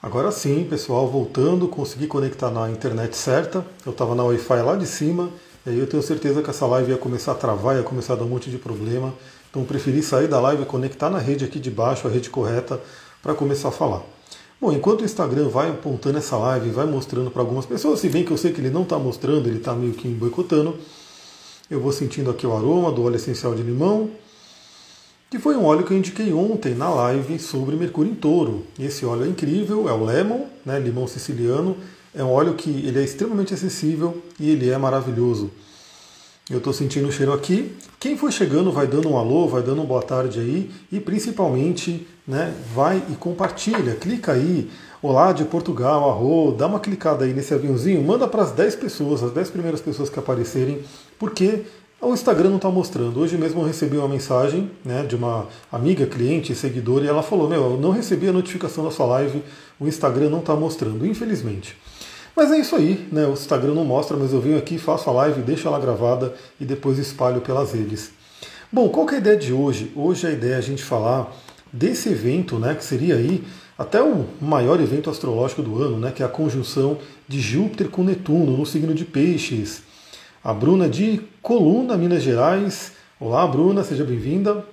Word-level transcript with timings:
Agora 0.00 0.30
sim, 0.30 0.64
pessoal, 0.64 1.08
voltando, 1.08 1.66
consegui 1.66 2.06
conectar 2.06 2.52
na 2.52 2.70
internet 2.70 3.16
certa. 3.16 3.66
Eu 3.84 3.90
estava 3.90 4.14
na 4.14 4.22
Wi-Fi 4.22 4.62
lá 4.62 4.76
de 4.76 4.86
cima, 4.86 5.28
e 5.66 5.70
aí 5.70 5.78
eu 5.78 5.88
tenho 5.88 6.00
certeza 6.04 6.40
que 6.40 6.48
essa 6.48 6.64
live 6.66 6.92
ia 6.92 6.96
começar 6.96 7.32
a 7.32 7.34
travar, 7.34 7.76
ia 7.76 7.82
começar 7.82 8.12
a 8.12 8.16
dar 8.16 8.22
um 8.22 8.28
monte 8.28 8.48
de 8.48 8.58
problema. 8.58 9.12
Então 9.50 9.64
preferi 9.64 10.00
sair 10.00 10.28
da 10.28 10.38
live 10.38 10.62
e 10.62 10.66
conectar 10.66 11.10
na 11.10 11.18
rede 11.18 11.44
aqui 11.44 11.58
de 11.58 11.68
baixo, 11.68 12.06
a 12.06 12.10
rede 12.10 12.30
correta, 12.30 12.80
para 13.20 13.34
começar 13.34 13.70
a 13.70 13.72
falar. 13.72 14.04
Bom, 14.60 14.72
enquanto 14.72 15.00
o 15.00 15.04
Instagram 15.04 15.48
vai 15.48 15.68
apontando 15.68 16.18
essa 16.18 16.36
live, 16.36 16.70
vai 16.70 16.86
mostrando 16.86 17.28
para 17.28 17.42
algumas 17.42 17.66
pessoas, 17.66 17.98
se 17.98 18.08
bem 18.08 18.24
que 18.24 18.30
eu 18.30 18.36
sei 18.36 18.52
que 18.52 18.60
ele 18.60 18.70
não 18.70 18.82
está 18.82 19.00
mostrando, 19.00 19.48
ele 19.48 19.58
está 19.58 19.74
meio 19.74 19.94
que 19.94 20.06
boicotando, 20.06 20.76
eu 21.68 21.80
vou 21.80 21.90
sentindo 21.90 22.30
aqui 22.30 22.46
o 22.46 22.56
aroma 22.56 22.92
do 22.92 23.02
óleo 23.02 23.16
essencial 23.16 23.52
de 23.52 23.62
limão, 23.62 24.08
que 25.30 25.38
foi 25.38 25.56
um 25.56 25.64
óleo 25.64 25.84
que 25.84 25.92
eu 25.92 25.98
indiquei 25.98 26.32
ontem 26.32 26.74
na 26.74 26.88
live 26.88 27.38
sobre 27.38 27.76
mercúrio 27.76 28.12
em 28.12 28.14
touro. 28.14 28.64
Esse 28.78 29.04
óleo 29.04 29.24
é 29.24 29.28
incrível, 29.28 29.88
é 29.88 29.92
o 29.92 30.02
lemon, 30.02 30.46
né, 30.64 30.78
limão 30.78 31.06
siciliano. 31.06 31.76
É 32.14 32.24
um 32.24 32.30
óleo 32.30 32.54
que 32.54 32.70
ele 32.70 32.98
é 32.98 33.04
extremamente 33.04 33.52
acessível 33.52 34.22
e 34.40 34.50
ele 34.50 34.70
é 34.70 34.78
maravilhoso. 34.78 35.50
Eu 36.50 36.58
estou 36.58 36.72
sentindo 36.72 37.08
o 37.08 37.12
cheiro 37.12 37.30
aqui. 37.34 37.76
Quem 38.00 38.16
for 38.16 38.32
chegando 38.32 38.72
vai 38.72 38.86
dando 38.86 39.10
um 39.10 39.18
alô, 39.18 39.46
vai 39.46 39.60
dando 39.60 39.82
uma 39.82 39.84
boa 39.86 40.02
tarde 40.02 40.40
aí 40.40 40.70
e 40.90 40.98
principalmente 40.98 42.06
né, 42.26 42.54
vai 42.74 43.02
e 43.10 43.14
compartilha. 43.14 43.94
Clica 43.96 44.32
aí, 44.32 44.70
olá 45.02 45.32
de 45.32 45.44
Portugal, 45.44 46.08
arro, 46.08 46.52
dá 46.52 46.66
uma 46.66 46.80
clicada 46.80 47.26
aí 47.26 47.34
nesse 47.34 47.52
aviãozinho, 47.52 48.02
manda 48.02 48.26
para 48.26 48.44
as 48.44 48.52
10 48.52 48.76
pessoas, 48.76 49.22
as 49.22 49.32
10 49.32 49.50
primeiras 49.50 49.82
pessoas 49.82 50.08
que 50.08 50.18
aparecerem, 50.18 50.80
porque 51.18 51.66
o 52.00 52.14
Instagram 52.14 52.50
não 52.50 52.56
está 52.56 52.70
mostrando. 52.70 53.20
Hoje 53.20 53.36
mesmo 53.36 53.60
eu 53.60 53.66
recebi 53.66 53.96
uma 53.96 54.08
mensagem 54.08 54.70
né, 54.84 55.04
de 55.04 55.16
uma 55.16 55.46
amiga, 55.70 56.06
cliente, 56.06 56.54
seguidora, 56.54 57.04
e 57.04 57.08
ela 57.08 57.22
falou: 57.22 57.48
Meu, 57.48 57.72
eu 57.72 57.76
não 57.76 57.90
recebi 57.90 58.28
a 58.28 58.32
notificação 58.32 58.84
da 58.84 58.90
sua 58.90 59.06
live, 59.06 59.42
o 59.80 59.86
Instagram 59.86 60.30
não 60.30 60.40
está 60.40 60.54
mostrando, 60.54 61.06
infelizmente. 61.06 61.76
Mas 62.36 62.52
é 62.52 62.58
isso 62.58 62.76
aí, 62.76 63.08
né? 63.10 63.26
O 63.26 63.32
Instagram 63.32 63.74
não 63.74 63.84
mostra, 63.84 64.16
mas 64.16 64.32
eu 64.32 64.40
venho 64.40 64.58
aqui, 64.58 64.78
faço 64.78 65.10
a 65.10 65.12
live, 65.12 65.42
deixo 65.42 65.66
ela 65.66 65.80
gravada 65.80 66.34
e 66.60 66.64
depois 66.64 66.96
espalho 66.96 67.40
pelas 67.40 67.72
redes. 67.72 68.12
Bom, 68.70 68.88
qual 68.90 69.06
que 69.06 69.14
é 69.14 69.16
a 69.16 69.20
ideia 69.20 69.36
de 69.36 69.52
hoje? 69.52 69.90
Hoje 69.96 70.26
a 70.26 70.30
ideia 70.30 70.54
é 70.54 70.58
a 70.58 70.60
gente 70.60 70.84
falar 70.84 71.34
desse 71.72 72.10
evento, 72.10 72.56
né? 72.58 72.76
Que 72.76 72.84
seria 72.84 73.16
aí 73.16 73.42
até 73.76 74.00
o 74.00 74.24
maior 74.40 74.80
evento 74.80 75.10
astrológico 75.10 75.62
do 75.62 75.82
ano, 75.82 75.98
né? 75.98 76.12
Que 76.12 76.22
é 76.22 76.26
a 76.26 76.28
conjunção 76.28 76.98
de 77.26 77.40
Júpiter 77.40 77.88
com 77.88 78.04
Netuno 78.04 78.56
no 78.56 78.64
signo 78.64 78.94
de 78.94 79.04
Peixes. 79.04 79.82
A 80.48 80.54
Bruna 80.54 80.88
de 80.88 81.20
Coluna, 81.42 81.94
Minas 81.94 82.22
Gerais. 82.22 82.92
Olá, 83.20 83.46
Bruna, 83.46 83.84
seja 83.84 84.02
bem-vinda. 84.02 84.64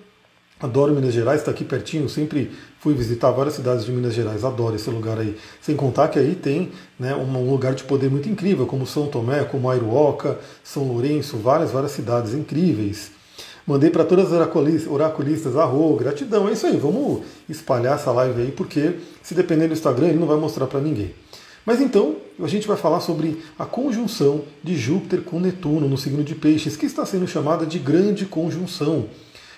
Adoro 0.58 0.96
Minas 0.96 1.14
Gerais, 1.14 1.42
está 1.42 1.52
aqui 1.52 1.66
pertinho, 1.66 2.08
sempre 2.08 2.50
fui 2.80 2.94
visitar 2.94 3.30
várias 3.32 3.56
cidades 3.56 3.84
de 3.84 3.92
Minas 3.92 4.14
Gerais, 4.14 4.46
adoro 4.46 4.78
esse 4.78 4.90
lugar 4.90 5.20
aí. 5.20 5.36
Sem 5.60 5.76
contar 5.76 6.08
que 6.08 6.18
aí 6.18 6.34
tem 6.34 6.72
né, 6.98 7.14
um 7.14 7.52
lugar 7.52 7.76
de 7.76 7.84
poder 7.84 8.10
muito 8.10 8.30
incrível, 8.30 8.66
como 8.66 8.88
São 8.88 9.08
Tomé, 9.08 9.44
como 9.44 9.70
Airuoca, 9.70 10.40
São 10.64 10.88
Lourenço, 10.88 11.36
várias, 11.40 11.72
várias 11.72 11.92
cidades 11.92 12.34
incríveis. 12.34 13.12
Mandei 13.68 13.90
para 13.90 14.06
todas 14.06 14.32
as 14.32 14.88
oraculistas, 14.88 15.58
arro, 15.58 15.94
gratidão, 15.98 16.48
é 16.48 16.54
isso 16.54 16.68
aí, 16.68 16.78
vamos 16.78 17.24
espalhar 17.50 17.96
essa 17.96 18.14
live 18.14 18.44
aí, 18.44 18.52
porque 18.54 18.94
se 19.22 19.34
depender 19.34 19.68
do 19.68 19.74
Instagram, 19.74 20.08
ele 20.08 20.20
não 20.20 20.28
vai 20.28 20.38
mostrar 20.38 20.68
para 20.68 20.80
ninguém. 20.80 21.14
Mas 21.66 21.82
então, 21.82 22.18
a 22.40 22.48
gente 22.48 22.68
vai 22.68 22.78
falar 22.78 23.00
sobre 23.00 23.42
a 23.58 23.66
conjunção 23.66 24.44
de 24.64 24.78
Júpiter 24.78 25.22
com 25.22 25.40
Netuno 25.40 25.88
no 25.88 25.98
signo 25.98 26.24
de 26.24 26.36
Peixes, 26.36 26.78
que 26.78 26.86
está 26.86 27.06
sendo 27.06 27.28
chamada 27.28 27.66
de 27.66 27.80
grande 27.80 28.26
conjunção. 28.26 29.10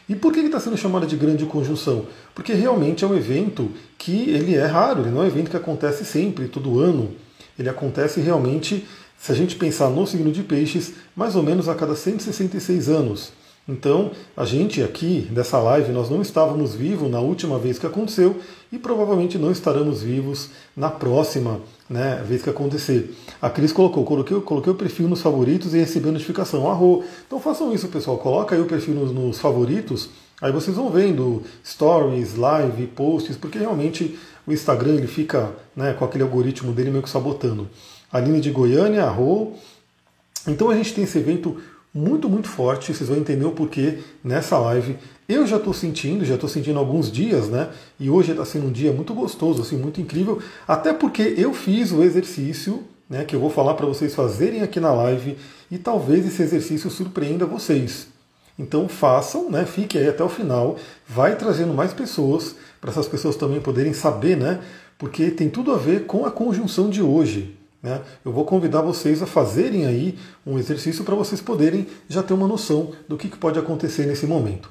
E 0.07 0.15
por 0.15 0.31
que 0.31 0.39
está 0.39 0.59
sendo 0.59 0.77
chamada 0.77 1.05
de 1.05 1.17
grande 1.17 1.45
conjunção? 1.45 2.05
Porque 2.33 2.53
realmente 2.53 3.03
é 3.03 3.07
um 3.07 3.15
evento 3.15 3.69
que 3.97 4.29
ele 4.29 4.55
é 4.55 4.65
raro, 4.65 5.01
ele 5.01 5.09
não 5.09 5.21
é 5.21 5.25
um 5.25 5.27
evento 5.27 5.51
que 5.51 5.57
acontece 5.57 6.05
sempre, 6.05 6.47
todo 6.47 6.79
ano. 6.79 7.11
Ele 7.59 7.67
acontece 7.67 8.21
realmente, 8.21 8.87
se 9.17 9.31
a 9.33 9.35
gente 9.35 9.57
pensar 9.57 9.89
no 9.89 10.07
signo 10.07 10.31
de 10.31 10.43
Peixes, 10.43 10.93
mais 11.13 11.35
ou 11.35 11.43
menos 11.43 11.67
a 11.67 11.75
cada 11.75 11.93
166 11.93 12.87
anos. 12.87 13.33
Então, 13.67 14.11
a 14.35 14.45
gente 14.45 14.81
aqui, 14.81 15.27
dessa 15.29 15.59
live, 15.59 15.91
nós 15.91 16.09
não 16.09 16.21
estávamos 16.21 16.73
vivos 16.73 17.11
na 17.11 17.19
última 17.19 17.59
vez 17.59 17.77
que 17.77 17.85
aconteceu 17.85 18.39
e 18.71 18.79
provavelmente 18.79 19.37
não 19.37 19.51
estaremos 19.51 20.01
vivos 20.01 20.51
na 20.75 20.89
próxima 20.89 21.59
né, 21.89 22.23
vez 22.25 22.41
que 22.41 22.49
acontecer. 22.49 23.13
A 23.41 23.49
Cris 23.49 23.73
colocou, 23.73 24.05
coloquei, 24.05 24.39
coloquei 24.39 24.71
o 24.71 24.75
perfil 24.75 25.09
nos 25.09 25.21
favoritos 25.21 25.73
e 25.73 25.79
recebi 25.79 26.07
a 26.07 26.13
notificação. 26.13 26.69
Arro. 26.71 27.03
Então 27.25 27.41
façam 27.41 27.73
isso, 27.73 27.89
pessoal. 27.89 28.17
Coloca 28.17 28.55
aí 28.55 28.61
o 28.61 28.65
perfil 28.65 28.93
nos, 28.93 29.11
nos 29.11 29.37
favoritos, 29.37 30.09
aí 30.41 30.51
vocês 30.51 30.77
vão 30.77 30.89
vendo 30.89 31.43
stories, 31.65 32.35
live, 32.35 32.87
posts, 32.87 33.35
porque 33.35 33.59
realmente 33.59 34.17
o 34.45 34.53
Instagram 34.53 34.93
ele 34.93 35.07
fica 35.07 35.51
né, 35.75 35.91
com 35.91 36.05
aquele 36.05 36.23
algoritmo 36.23 36.71
dele 36.71 36.89
meio 36.89 37.03
que 37.03 37.09
sabotando. 37.09 37.67
Aline 38.09 38.39
de 38.39 38.49
Goiânia, 38.49 39.03
arro. 39.03 39.55
Então 40.47 40.69
a 40.69 40.75
gente 40.75 40.93
tem 40.93 41.03
esse 41.03 41.17
evento 41.17 41.57
muito, 41.97 42.29
muito 42.29 42.47
forte. 42.47 42.93
Vocês 42.93 43.09
vão 43.09 43.17
entender 43.17 43.45
o 43.45 43.51
porquê 43.51 43.99
nessa 44.23 44.57
live. 44.59 44.95
Eu 45.27 45.47
já 45.47 45.57
estou 45.57 45.73
sentindo, 45.73 46.23
já 46.23 46.35
estou 46.35 46.47
sentindo 46.47 46.77
alguns 46.77 47.11
dias, 47.11 47.49
né? 47.49 47.69
E 47.99 48.09
hoje 48.09 48.31
está 48.31 48.45
sendo 48.45 48.67
um 48.67 48.71
dia 48.71 48.93
muito 48.93 49.13
gostoso, 49.13 49.61
assim, 49.61 49.75
muito 49.75 49.99
incrível. 49.99 50.39
Até 50.67 50.93
porque 50.93 51.33
eu 51.37 51.53
fiz 51.53 51.91
o 51.91 52.03
exercício, 52.03 52.83
né? 53.09 53.25
Que 53.25 53.35
eu 53.35 53.39
vou 53.39 53.49
falar 53.49 53.73
para 53.73 53.87
vocês 53.87 54.13
fazerem 54.13 54.61
aqui 54.61 54.79
na 54.79 54.93
live 54.93 55.37
e 55.71 55.77
talvez 55.77 56.25
esse 56.25 56.41
exercício 56.41 56.89
surpreenda 56.91 57.45
vocês. 57.45 58.07
Então 58.59 58.87
façam, 58.87 59.49
né? 59.49 59.65
Fique 59.65 59.97
aí 59.97 60.07
até 60.07 60.23
o 60.23 60.29
final. 60.29 60.77
Vai 61.07 61.35
trazendo 61.35 61.73
mais 61.73 61.93
pessoas 61.93 62.55
para 62.79 62.91
essas 62.91 63.07
pessoas 63.07 63.35
também 63.35 63.59
poderem 63.59 63.93
saber, 63.93 64.37
né? 64.37 64.61
Porque 64.97 65.31
tem 65.31 65.49
tudo 65.49 65.71
a 65.71 65.77
ver 65.77 66.05
com 66.05 66.25
a 66.25 66.31
conjunção 66.31 66.89
de 66.89 67.01
hoje. 67.01 67.56
Né? 67.81 68.01
Eu 68.25 68.31
vou 68.31 68.45
convidar 68.45 68.81
vocês 68.81 69.21
a 69.21 69.27
fazerem 69.27 69.85
aí 69.85 70.17
um 70.45 70.57
exercício 70.57 71.03
para 71.03 71.15
vocês 71.15 71.39
poderem 71.41 71.87
já 72.09 72.23
ter 72.23 72.33
uma 72.33 72.47
noção 72.47 72.91
do 73.07 73.17
que, 73.17 73.29
que 73.29 73.37
pode 73.37 73.59
acontecer 73.59 74.05
nesse 74.05 74.25
momento. 74.25 74.69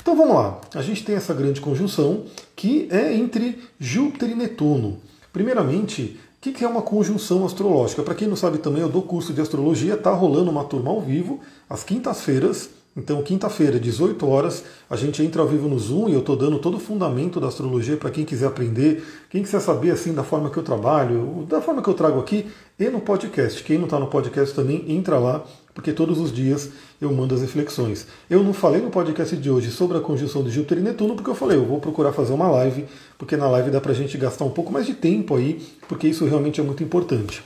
Então 0.00 0.16
vamos 0.16 0.34
lá, 0.34 0.60
a 0.74 0.82
gente 0.82 1.04
tem 1.04 1.14
essa 1.14 1.34
grande 1.34 1.60
conjunção 1.60 2.24
que 2.56 2.88
é 2.90 3.14
entre 3.14 3.62
Júpiter 3.78 4.30
e 4.30 4.34
Netuno. 4.34 4.98
Primeiramente, 5.32 6.18
o 6.38 6.40
que 6.40 6.64
é 6.64 6.68
uma 6.68 6.82
conjunção 6.82 7.44
astrológica? 7.44 8.02
Para 8.02 8.14
quem 8.14 8.26
não 8.26 8.36
sabe 8.36 8.58
também, 8.58 8.80
eu 8.80 8.88
dou 8.88 9.02
curso 9.02 9.32
de 9.32 9.40
astrologia, 9.40 9.94
está 9.94 10.12
rolando 10.12 10.50
uma 10.50 10.64
turma 10.64 10.90
ao 10.90 11.00
vivo, 11.00 11.40
às 11.68 11.84
quintas-feiras, 11.84 12.70
então, 12.98 13.22
quinta-feira, 13.22 13.78
18 13.78 14.28
horas, 14.28 14.64
a 14.90 14.96
gente 14.96 15.22
entra 15.22 15.40
ao 15.40 15.46
vivo 15.46 15.68
no 15.68 15.78
Zoom 15.78 16.08
e 16.08 16.14
eu 16.14 16.18
estou 16.18 16.34
dando 16.34 16.58
todo 16.58 16.78
o 16.78 16.80
fundamento 16.80 17.38
da 17.38 17.46
astrologia 17.46 17.96
para 17.96 18.10
quem 18.10 18.24
quiser 18.24 18.48
aprender, 18.48 19.04
quem 19.30 19.40
quiser 19.40 19.60
saber 19.60 19.92
assim 19.92 20.12
da 20.12 20.24
forma 20.24 20.50
que 20.50 20.56
eu 20.56 20.64
trabalho, 20.64 21.46
da 21.48 21.60
forma 21.60 21.80
que 21.80 21.88
eu 21.88 21.94
trago 21.94 22.18
aqui 22.18 22.46
e 22.76 22.88
no 22.90 23.00
podcast. 23.00 23.62
Quem 23.62 23.78
não 23.78 23.84
está 23.84 24.00
no 24.00 24.08
podcast 24.08 24.52
também 24.52 24.84
entra 24.88 25.16
lá, 25.16 25.44
porque 25.72 25.92
todos 25.92 26.18
os 26.18 26.32
dias 26.32 26.70
eu 27.00 27.12
mando 27.12 27.36
as 27.36 27.40
reflexões. 27.40 28.04
Eu 28.28 28.42
não 28.42 28.52
falei 28.52 28.80
no 28.82 28.90
podcast 28.90 29.36
de 29.36 29.48
hoje 29.48 29.70
sobre 29.70 29.96
a 29.96 30.00
conjunção 30.00 30.42
de 30.42 30.50
Júpiter 30.50 30.78
e 30.78 30.80
Netuno, 30.80 31.14
porque 31.14 31.30
eu 31.30 31.36
falei, 31.36 31.56
eu 31.56 31.64
vou 31.64 31.78
procurar 31.78 32.12
fazer 32.12 32.32
uma 32.32 32.50
live, 32.50 32.84
porque 33.16 33.36
na 33.36 33.48
live 33.48 33.70
dá 33.70 33.80
para 33.80 33.92
a 33.92 33.94
gente 33.94 34.18
gastar 34.18 34.44
um 34.44 34.50
pouco 34.50 34.72
mais 34.72 34.86
de 34.86 34.94
tempo 34.94 35.36
aí, 35.36 35.64
porque 35.86 36.08
isso 36.08 36.24
realmente 36.24 36.60
é 36.60 36.64
muito 36.64 36.82
importante. 36.82 37.44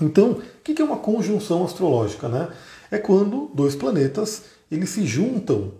Então, 0.00 0.30
o 0.30 0.40
que 0.64 0.80
é 0.80 0.84
uma 0.84 0.96
conjunção 0.96 1.62
astrológica? 1.62 2.28
Né? 2.28 2.48
É 2.90 2.98
quando 2.98 3.50
dois 3.54 3.74
planetas 3.74 4.42
eles 4.70 4.90
se 4.90 5.06
juntam, 5.06 5.72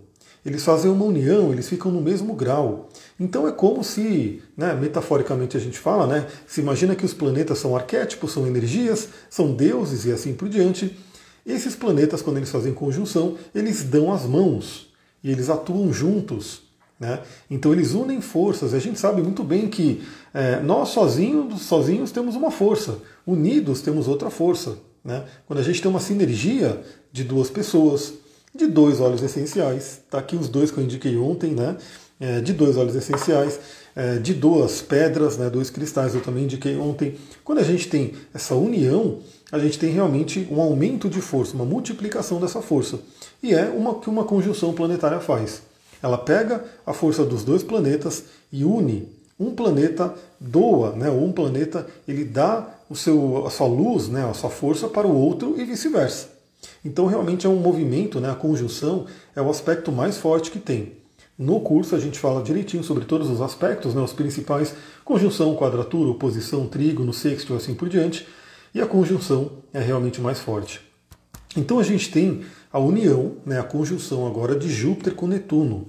eles 0.44 0.64
fazem 0.64 0.90
uma 0.90 1.04
união, 1.04 1.52
eles 1.52 1.68
ficam 1.68 1.92
no 1.92 2.00
mesmo 2.00 2.34
grau. 2.34 2.88
Então 3.18 3.46
é 3.46 3.52
como 3.52 3.84
se, 3.84 4.42
né, 4.56 4.74
metaforicamente 4.74 5.56
a 5.56 5.60
gente 5.60 5.78
fala, 5.78 6.06
né, 6.06 6.26
se 6.46 6.60
imagina 6.60 6.94
que 6.94 7.04
os 7.04 7.12
planetas 7.12 7.58
são 7.58 7.76
arquétipos, 7.76 8.32
são 8.32 8.46
energias, 8.46 9.08
são 9.28 9.52
deuses 9.52 10.06
e 10.06 10.12
assim 10.12 10.32
por 10.32 10.48
diante. 10.48 10.96
Esses 11.44 11.74
planetas, 11.74 12.22
quando 12.22 12.38
eles 12.38 12.50
fazem 12.50 12.72
conjunção, 12.72 13.36
eles 13.54 13.82
dão 13.82 14.12
as 14.12 14.24
mãos 14.24 14.90
e 15.22 15.30
eles 15.30 15.50
atuam 15.50 15.92
juntos. 15.92 16.62
Né? 16.98 17.20
Então 17.50 17.72
eles 17.72 17.92
unem 17.92 18.20
forças. 18.20 18.74
A 18.74 18.78
gente 18.78 19.00
sabe 19.00 19.22
muito 19.22 19.42
bem 19.42 19.68
que 19.68 20.02
é, 20.32 20.60
nós 20.60 20.90
sozinhos, 20.90 21.62
sozinhos 21.62 22.10
temos 22.12 22.34
uma 22.36 22.50
força, 22.50 22.98
unidos 23.26 23.80
temos 23.80 24.06
outra 24.08 24.30
força. 24.30 24.78
Né? 25.04 25.24
Quando 25.46 25.58
a 25.58 25.62
gente 25.62 25.80
tem 25.80 25.90
uma 25.90 26.00
sinergia 26.00 26.80
de 27.12 27.24
duas 27.24 27.50
pessoas, 27.50 28.14
de 28.54 28.66
dois 28.66 29.00
óleos 29.00 29.22
essenciais. 29.22 30.00
Tá 30.10 30.18
aqui 30.18 30.36
os 30.36 30.48
dois 30.48 30.70
que 30.70 30.78
eu 30.78 30.84
indiquei 30.84 31.16
ontem, 31.16 31.52
né? 31.52 31.76
É, 32.18 32.40
de 32.40 32.52
dois 32.52 32.76
óleos 32.76 32.94
essenciais, 32.94 33.58
é, 33.96 34.18
de 34.18 34.34
duas 34.34 34.82
pedras, 34.82 35.38
né? 35.38 35.48
Dois 35.48 35.70
cristais 35.70 36.14
eu 36.14 36.20
também 36.20 36.44
indiquei 36.44 36.76
ontem. 36.76 37.14
Quando 37.42 37.58
a 37.60 37.64
gente 37.64 37.88
tem 37.88 38.12
essa 38.34 38.54
união, 38.54 39.20
a 39.50 39.58
gente 39.58 39.78
tem 39.78 39.90
realmente 39.90 40.46
um 40.50 40.60
aumento 40.60 41.08
de 41.08 41.20
força, 41.20 41.54
uma 41.54 41.64
multiplicação 41.64 42.40
dessa 42.40 42.60
força. 42.60 42.98
E 43.42 43.54
é 43.54 43.68
uma 43.70 43.98
que 44.00 44.10
uma 44.10 44.24
conjunção 44.24 44.72
planetária 44.74 45.20
faz. 45.20 45.62
Ela 46.02 46.18
pega 46.18 46.64
a 46.84 46.92
força 46.92 47.24
dos 47.24 47.44
dois 47.44 47.62
planetas 47.62 48.24
e 48.52 48.64
une. 48.64 49.08
Um 49.38 49.54
planeta 49.54 50.14
doa, 50.38 50.92
né? 50.92 51.10
Um 51.10 51.32
planeta 51.32 51.86
ele 52.06 52.24
dá 52.24 52.68
o 52.90 52.96
seu, 52.96 53.46
a 53.46 53.50
sua 53.50 53.68
luz, 53.68 54.08
né? 54.08 54.28
A 54.28 54.34
sua 54.34 54.50
força 54.50 54.88
para 54.88 55.06
o 55.06 55.16
outro 55.16 55.54
e 55.56 55.64
vice-versa. 55.64 56.28
Então 56.84 57.06
realmente 57.06 57.46
é 57.46 57.48
um 57.48 57.56
movimento, 57.56 58.20
né? 58.20 58.30
a 58.30 58.34
conjunção 58.34 59.06
é 59.34 59.40
o 59.40 59.48
aspecto 59.48 59.92
mais 59.92 60.18
forte 60.18 60.50
que 60.50 60.58
tem. 60.58 61.00
No 61.38 61.60
curso 61.60 61.94
a 61.94 61.98
gente 61.98 62.18
fala 62.18 62.42
direitinho 62.42 62.84
sobre 62.84 63.06
todos 63.06 63.30
os 63.30 63.40
aspectos, 63.40 63.94
né, 63.94 64.02
os 64.02 64.12
principais, 64.12 64.74
conjunção, 65.02 65.56
quadratura, 65.56 66.10
oposição, 66.10 66.66
trígono, 66.66 67.14
sexto 67.14 67.54
e 67.54 67.56
assim 67.56 67.74
por 67.74 67.88
diante, 67.88 68.26
e 68.74 68.80
a 68.80 68.86
conjunção 68.86 69.50
é 69.72 69.80
realmente 69.80 70.20
mais 70.20 70.38
forte. 70.38 70.82
Então 71.56 71.78
a 71.78 71.82
gente 71.82 72.10
tem 72.10 72.42
a 72.70 72.78
união, 72.78 73.36
né, 73.46 73.58
a 73.58 73.62
conjunção 73.62 74.26
agora 74.26 74.54
de 74.54 74.68
Júpiter 74.68 75.14
com 75.14 75.26
Netuno. 75.26 75.86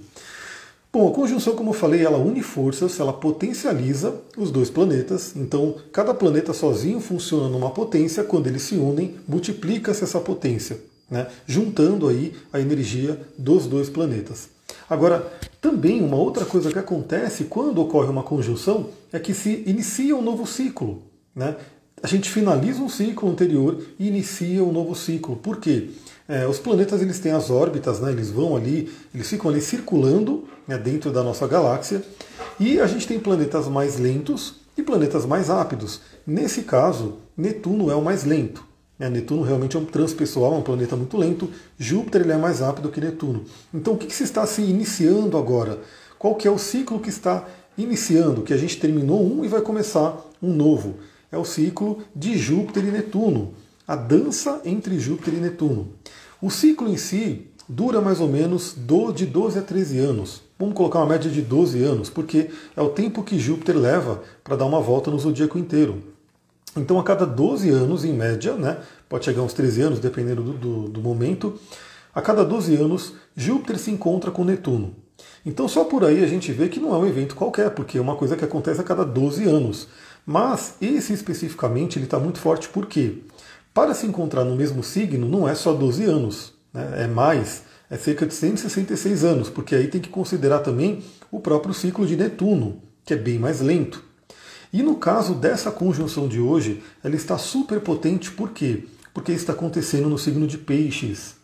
Bom, 0.92 1.08
a 1.08 1.14
conjunção, 1.14 1.56
como 1.56 1.70
eu 1.70 1.74
falei, 1.74 2.04
ela 2.04 2.18
une 2.18 2.42
forças, 2.42 3.00
ela 3.00 3.14
potencializa 3.14 4.14
os 4.36 4.50
dois 4.50 4.68
planetas. 4.68 5.34
Então, 5.34 5.76
cada 5.90 6.12
planeta 6.12 6.52
sozinho 6.52 7.00
funciona 7.00 7.48
numa 7.48 7.70
potência, 7.70 8.22
quando 8.22 8.46
eles 8.46 8.60
se 8.60 8.74
unem, 8.74 9.16
multiplica-se 9.26 10.04
essa 10.04 10.20
potência, 10.20 10.78
né, 11.10 11.28
juntando 11.46 12.08
aí 12.08 12.34
a 12.52 12.60
energia 12.60 13.18
dos 13.38 13.66
dois 13.66 13.88
planetas. 13.88 14.50
Agora, 14.88 15.32
também 15.62 16.02
uma 16.02 16.18
outra 16.18 16.44
coisa 16.44 16.70
que 16.70 16.78
acontece 16.78 17.44
quando 17.44 17.80
ocorre 17.80 18.10
uma 18.10 18.22
conjunção 18.22 18.90
é 19.10 19.18
que 19.18 19.32
se 19.32 19.62
inicia 19.66 20.14
um 20.14 20.20
novo 20.20 20.46
ciclo. 20.46 21.04
Né? 21.34 21.56
A 22.02 22.06
gente 22.06 22.28
finaliza 22.28 22.82
um 22.82 22.88
ciclo 22.90 23.30
anterior 23.30 23.82
e 23.98 24.08
inicia 24.08 24.62
um 24.62 24.70
novo 24.72 24.94
ciclo. 24.94 25.36
Por 25.36 25.56
quê? 25.56 25.88
É, 26.32 26.46
os 26.46 26.58
planetas 26.58 27.02
eles 27.02 27.18
têm 27.18 27.32
as 27.32 27.50
órbitas, 27.50 28.00
né? 28.00 28.10
eles 28.10 28.30
vão 28.30 28.56
ali, 28.56 28.90
eles 29.14 29.28
ficam 29.28 29.50
ali 29.50 29.60
circulando 29.60 30.44
né, 30.66 30.78
dentro 30.78 31.12
da 31.12 31.22
nossa 31.22 31.46
galáxia 31.46 32.02
e 32.58 32.80
a 32.80 32.86
gente 32.86 33.06
tem 33.06 33.20
planetas 33.20 33.68
mais 33.68 33.98
lentos 33.98 34.54
e 34.74 34.82
planetas 34.82 35.26
mais 35.26 35.48
rápidos. 35.48 36.00
Nesse 36.26 36.62
caso, 36.62 37.18
Netuno 37.36 37.90
é 37.90 37.94
o 37.94 38.00
mais 38.00 38.24
lento. 38.24 38.64
É, 38.98 39.10
Netuno 39.10 39.42
realmente 39.42 39.76
é 39.76 39.78
um 39.78 39.84
transpessoal, 39.84 40.54
é 40.54 40.56
um 40.56 40.62
planeta 40.62 40.96
muito 40.96 41.18
lento. 41.18 41.50
Júpiter 41.78 42.22
ele 42.22 42.32
é 42.32 42.38
mais 42.38 42.60
rápido 42.60 42.88
que 42.88 42.98
Netuno. 42.98 43.44
Então 43.74 43.92
o 43.92 43.98
que, 43.98 44.06
que 44.06 44.14
se 44.14 44.24
está 44.24 44.46
se 44.46 44.62
iniciando 44.62 45.36
agora? 45.36 45.80
Qual 46.18 46.34
que 46.34 46.48
é 46.48 46.50
o 46.50 46.56
ciclo 46.56 46.98
que 46.98 47.10
está 47.10 47.46
iniciando? 47.76 48.40
Que 48.40 48.54
a 48.54 48.56
gente 48.56 48.80
terminou 48.80 49.22
um 49.22 49.44
e 49.44 49.48
vai 49.48 49.60
começar 49.60 50.18
um 50.42 50.50
novo. 50.50 50.94
É 51.30 51.36
o 51.36 51.44
ciclo 51.44 52.02
de 52.16 52.38
Júpiter 52.38 52.84
e 52.86 52.90
Netuno. 52.90 53.52
A 53.86 53.96
dança 53.96 54.62
entre 54.64 54.98
Júpiter 54.98 55.34
e 55.34 55.36
Netuno. 55.36 55.88
O 56.42 56.50
ciclo 56.50 56.88
em 56.88 56.96
si 56.96 57.46
dura 57.68 58.00
mais 58.00 58.20
ou 58.20 58.26
menos 58.26 58.74
de 59.14 59.24
12 59.26 59.60
a 59.60 59.62
13 59.62 59.98
anos. 60.00 60.42
Vamos 60.58 60.74
colocar 60.74 60.98
uma 60.98 61.06
média 61.06 61.30
de 61.30 61.40
12 61.40 61.80
anos, 61.84 62.10
porque 62.10 62.50
é 62.76 62.82
o 62.82 62.88
tempo 62.88 63.22
que 63.22 63.38
Júpiter 63.38 63.78
leva 63.78 64.20
para 64.42 64.56
dar 64.56 64.64
uma 64.64 64.80
volta 64.80 65.08
no 65.08 65.20
zodíaco 65.20 65.56
inteiro. 65.56 66.02
Então, 66.76 66.98
a 66.98 67.04
cada 67.04 67.24
12 67.24 67.70
anos, 67.70 68.04
em 68.04 68.12
média, 68.12 68.54
né, 68.54 68.78
pode 69.08 69.24
chegar 69.24 69.40
uns 69.42 69.52
13 69.52 69.82
anos, 69.82 70.00
dependendo 70.00 70.42
do, 70.42 70.52
do, 70.54 70.88
do 70.88 71.00
momento, 71.00 71.56
a 72.12 72.20
cada 72.20 72.44
12 72.44 72.74
anos, 72.74 73.12
Júpiter 73.36 73.78
se 73.78 73.92
encontra 73.92 74.32
com 74.32 74.42
Netuno. 74.42 74.96
Então, 75.46 75.68
só 75.68 75.84
por 75.84 76.04
aí 76.04 76.24
a 76.24 76.26
gente 76.26 76.50
vê 76.50 76.68
que 76.68 76.80
não 76.80 76.92
é 76.92 76.98
um 76.98 77.06
evento 77.06 77.36
qualquer, 77.36 77.70
porque 77.70 77.98
é 77.98 78.00
uma 78.00 78.16
coisa 78.16 78.36
que 78.36 78.44
acontece 78.44 78.80
a 78.80 78.84
cada 78.84 79.04
12 79.04 79.44
anos. 79.44 79.86
Mas 80.26 80.74
esse 80.80 81.12
especificamente 81.12 81.98
ele 81.98 82.06
está 82.06 82.18
muito 82.18 82.40
forte 82.40 82.68
porque 82.68 83.18
para 83.74 83.94
se 83.94 84.06
encontrar 84.06 84.44
no 84.44 84.54
mesmo 84.54 84.82
signo 84.82 85.28
não 85.28 85.48
é 85.48 85.54
só 85.54 85.72
12 85.72 86.04
anos, 86.04 86.52
né? 86.72 87.04
é 87.04 87.06
mais, 87.06 87.62
é 87.88 87.96
cerca 87.96 88.26
de 88.26 88.34
166 88.34 89.24
anos, 89.24 89.48
porque 89.48 89.74
aí 89.74 89.88
tem 89.88 90.00
que 90.00 90.08
considerar 90.08 90.60
também 90.60 91.02
o 91.30 91.40
próprio 91.40 91.74
ciclo 91.74 92.06
de 92.06 92.16
Netuno, 92.16 92.82
que 93.04 93.14
é 93.14 93.16
bem 93.16 93.38
mais 93.38 93.60
lento. 93.60 94.02
E 94.72 94.82
no 94.82 94.96
caso 94.96 95.34
dessa 95.34 95.70
conjunção 95.70 96.26
de 96.26 96.40
hoje, 96.40 96.82
ela 97.04 97.14
está 97.14 97.36
super 97.36 97.80
potente, 97.80 98.30
por 98.30 98.50
quê? 98.50 98.84
Porque 99.12 99.32
está 99.32 99.52
acontecendo 99.52 100.08
no 100.08 100.18
signo 100.18 100.46
de 100.46 100.56
Peixes. 100.56 101.34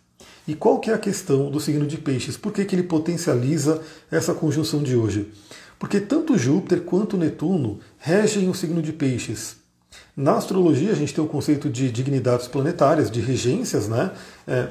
E 0.46 0.54
qual 0.54 0.80
que 0.80 0.90
é 0.90 0.94
a 0.94 0.98
questão 0.98 1.50
do 1.50 1.60
signo 1.60 1.86
de 1.86 1.98
Peixes? 1.98 2.38
Por 2.38 2.52
que, 2.52 2.64
que 2.64 2.74
ele 2.74 2.84
potencializa 2.84 3.82
essa 4.10 4.32
conjunção 4.32 4.82
de 4.82 4.96
hoje? 4.96 5.30
Porque 5.78 6.00
tanto 6.00 6.38
Júpiter 6.38 6.80
quanto 6.80 7.18
Netuno 7.18 7.80
regem 7.98 8.48
o 8.48 8.54
signo 8.54 8.80
de 8.80 8.92
Peixes. 8.92 9.56
Na 10.18 10.34
astrologia, 10.34 10.90
a 10.90 10.96
gente 10.96 11.14
tem 11.14 11.22
o 11.22 11.28
conceito 11.28 11.70
de 11.70 11.92
dignidades 11.92 12.48
planetárias, 12.48 13.08
de 13.08 13.20
regências, 13.20 13.86
né? 13.86 14.10
É, 14.48 14.66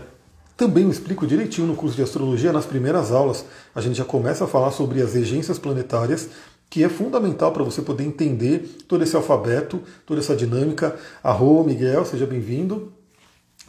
também 0.58 0.90
explico 0.90 1.26
direitinho 1.26 1.66
no 1.66 1.74
curso 1.74 1.96
de 1.96 2.02
astrologia, 2.02 2.52
nas 2.52 2.66
primeiras 2.66 3.14
aulas, 3.14 3.46
a 3.74 3.80
gente 3.80 3.96
já 3.96 4.04
começa 4.04 4.44
a 4.44 4.48
falar 4.48 4.72
sobre 4.72 5.02
as 5.02 5.14
regências 5.14 5.58
planetárias, 5.58 6.28
que 6.70 6.84
é 6.84 6.90
fundamental 6.90 7.54
para 7.54 7.64
você 7.64 7.82
poder 7.82 8.04
entender 8.04 8.78
todo 8.90 9.02
esse 9.02 9.16
alfabeto, 9.16 9.82
toda 10.06 10.20
essa 10.20 10.36
dinâmica. 10.36 10.98
Arro, 11.24 11.64
Miguel, 11.64 12.04
seja 12.04 12.26
bem-vindo. 12.26 12.92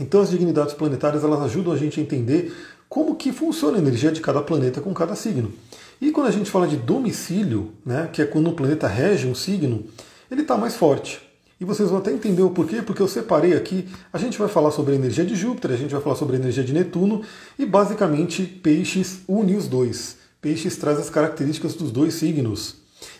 Então 0.00 0.20
as 0.20 0.30
dignidades 0.30 0.74
planetárias 0.74 1.22
elas 1.22 1.42
ajudam 1.42 1.72
a 1.72 1.76
gente 1.76 2.00
a 2.00 2.02
entender 2.02 2.52
como 2.88 3.14
que 3.14 3.30
funciona 3.30 3.76
a 3.76 3.80
energia 3.80 4.10
de 4.10 4.20
cada 4.20 4.42
planeta 4.42 4.80
com 4.80 4.92
cada 4.92 5.14
signo. 5.14 5.52
E 6.00 6.10
quando 6.10 6.26
a 6.26 6.32
gente 6.32 6.50
fala 6.50 6.66
de 6.66 6.76
domicílio, 6.76 7.70
né, 7.86 8.10
que 8.12 8.20
é 8.20 8.24
quando 8.24 8.50
o 8.50 8.52
planeta 8.52 8.88
rege 8.88 9.28
um 9.28 9.34
signo, 9.34 9.84
ele 10.28 10.42
está 10.42 10.56
mais 10.56 10.74
forte. 10.74 11.27
E 11.60 11.64
vocês 11.64 11.90
vão 11.90 11.98
até 11.98 12.12
entender 12.12 12.42
o 12.42 12.50
porquê, 12.50 12.82
porque 12.82 13.02
eu 13.02 13.08
separei 13.08 13.54
aqui. 13.54 13.88
A 14.12 14.18
gente 14.18 14.38
vai 14.38 14.48
falar 14.48 14.70
sobre 14.70 14.92
a 14.92 14.96
energia 14.96 15.24
de 15.24 15.34
Júpiter, 15.34 15.72
a 15.72 15.76
gente 15.76 15.90
vai 15.90 16.00
falar 16.00 16.14
sobre 16.14 16.36
a 16.36 16.38
energia 16.38 16.62
de 16.62 16.72
Netuno 16.72 17.22
e 17.58 17.66
basicamente 17.66 18.44
Peixes 18.44 19.20
une 19.26 19.56
os 19.56 19.66
dois. 19.66 20.18
Peixes 20.40 20.76
traz 20.76 20.98
as 20.98 21.10
características 21.10 21.74
dos 21.74 21.90
dois 21.90 22.14
signos. 22.14 22.76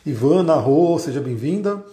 Ivana, 0.06 0.54
Rô, 0.54 0.96
seja 1.00 1.20
bem-vinda. 1.20 1.84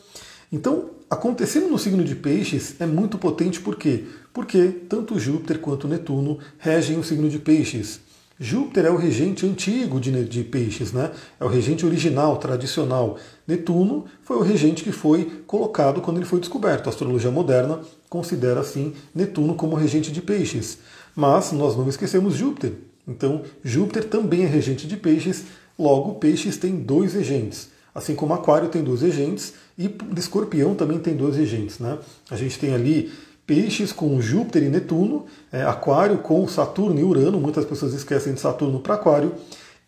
Então, 0.52 0.92
acontecendo 1.10 1.68
no 1.68 1.80
signo 1.80 2.04
de 2.04 2.16
Peixes 2.16 2.76
é 2.80 2.86
muito 2.86 3.18
potente, 3.18 3.60
por 3.60 3.76
quê? 3.76 4.04
Porque 4.32 4.68
tanto 4.88 5.20
Júpiter 5.20 5.60
quanto 5.60 5.88
Netuno 5.88 6.38
regem 6.60 7.00
o 7.00 7.04
signo 7.04 7.28
de 7.28 7.40
Peixes. 7.40 8.00
Júpiter 8.38 8.86
é 8.86 8.90
o 8.90 8.98
regente 8.98 9.46
antigo 9.46 10.00
de, 10.00 10.26
de, 10.26 10.44
Peixes, 10.44 10.92
né? 10.92 11.12
é 11.40 11.46
o 11.46 11.48
regente 11.48 11.86
original, 11.86 12.38
tradicional. 12.38 13.18
Netuno 13.48 14.06
foi 14.24 14.36
o 14.38 14.42
regente 14.42 14.84
que 14.84 14.92
foi 14.92 15.44
colocado 15.48 16.02
quando 16.02 16.18
ele 16.18 16.26
foi 16.26 16.42
descoberto. 16.42 16.88
A 16.88 16.90
astrologia 16.90 17.32
moderna 17.32 17.80
considera 18.10 18.60
assim 18.60 18.94
Netuno 19.14 19.56
como 19.56 19.76
regente 19.76 20.12
de 20.12 20.22
Peixes. 20.22 20.80
Mas 21.16 21.54
nós 21.54 21.78
não 21.78 21.88
esquecemos 21.88 22.36
Júpiter. 22.36 22.74
Então, 23.08 23.44
Júpiter 23.64 24.04
também 24.04 24.44
é 24.44 24.48
regente 24.48 24.86
de 24.86 24.98
Peixes, 24.98 25.46
logo, 25.78 26.16
Peixes 26.16 26.58
tem 26.58 26.76
dois 26.76 27.14
regentes. 27.14 27.70
Assim 27.94 28.14
como 28.16 28.34
Aquário 28.34 28.68
tem 28.68 28.84
dois 28.84 29.02
regentes 29.02 29.54
e 29.78 29.90
Escorpião 30.18 30.76
também 30.76 31.00
tem 31.00 31.16
dois 31.16 31.38
regentes. 31.38 31.80
Né? 31.80 31.98
A 32.30 32.36
gente 32.36 32.60
tem 32.60 32.74
ali 32.74 33.14
Peixes 33.46 33.92
com 33.92 34.20
Júpiter 34.20 34.64
e 34.64 34.70
Netuno, 34.70 35.26
é, 35.52 35.64
Aquário 35.64 36.18
com 36.20 36.48
Saturno 36.48 37.00
e 37.00 37.04
Urano, 37.04 37.40
muitas 37.40 37.66
pessoas 37.66 37.94
esquecem 37.94 38.34
de 38.34 38.40
Saturno 38.40 38.80
para 38.80 38.96
Aquário, 38.96 39.34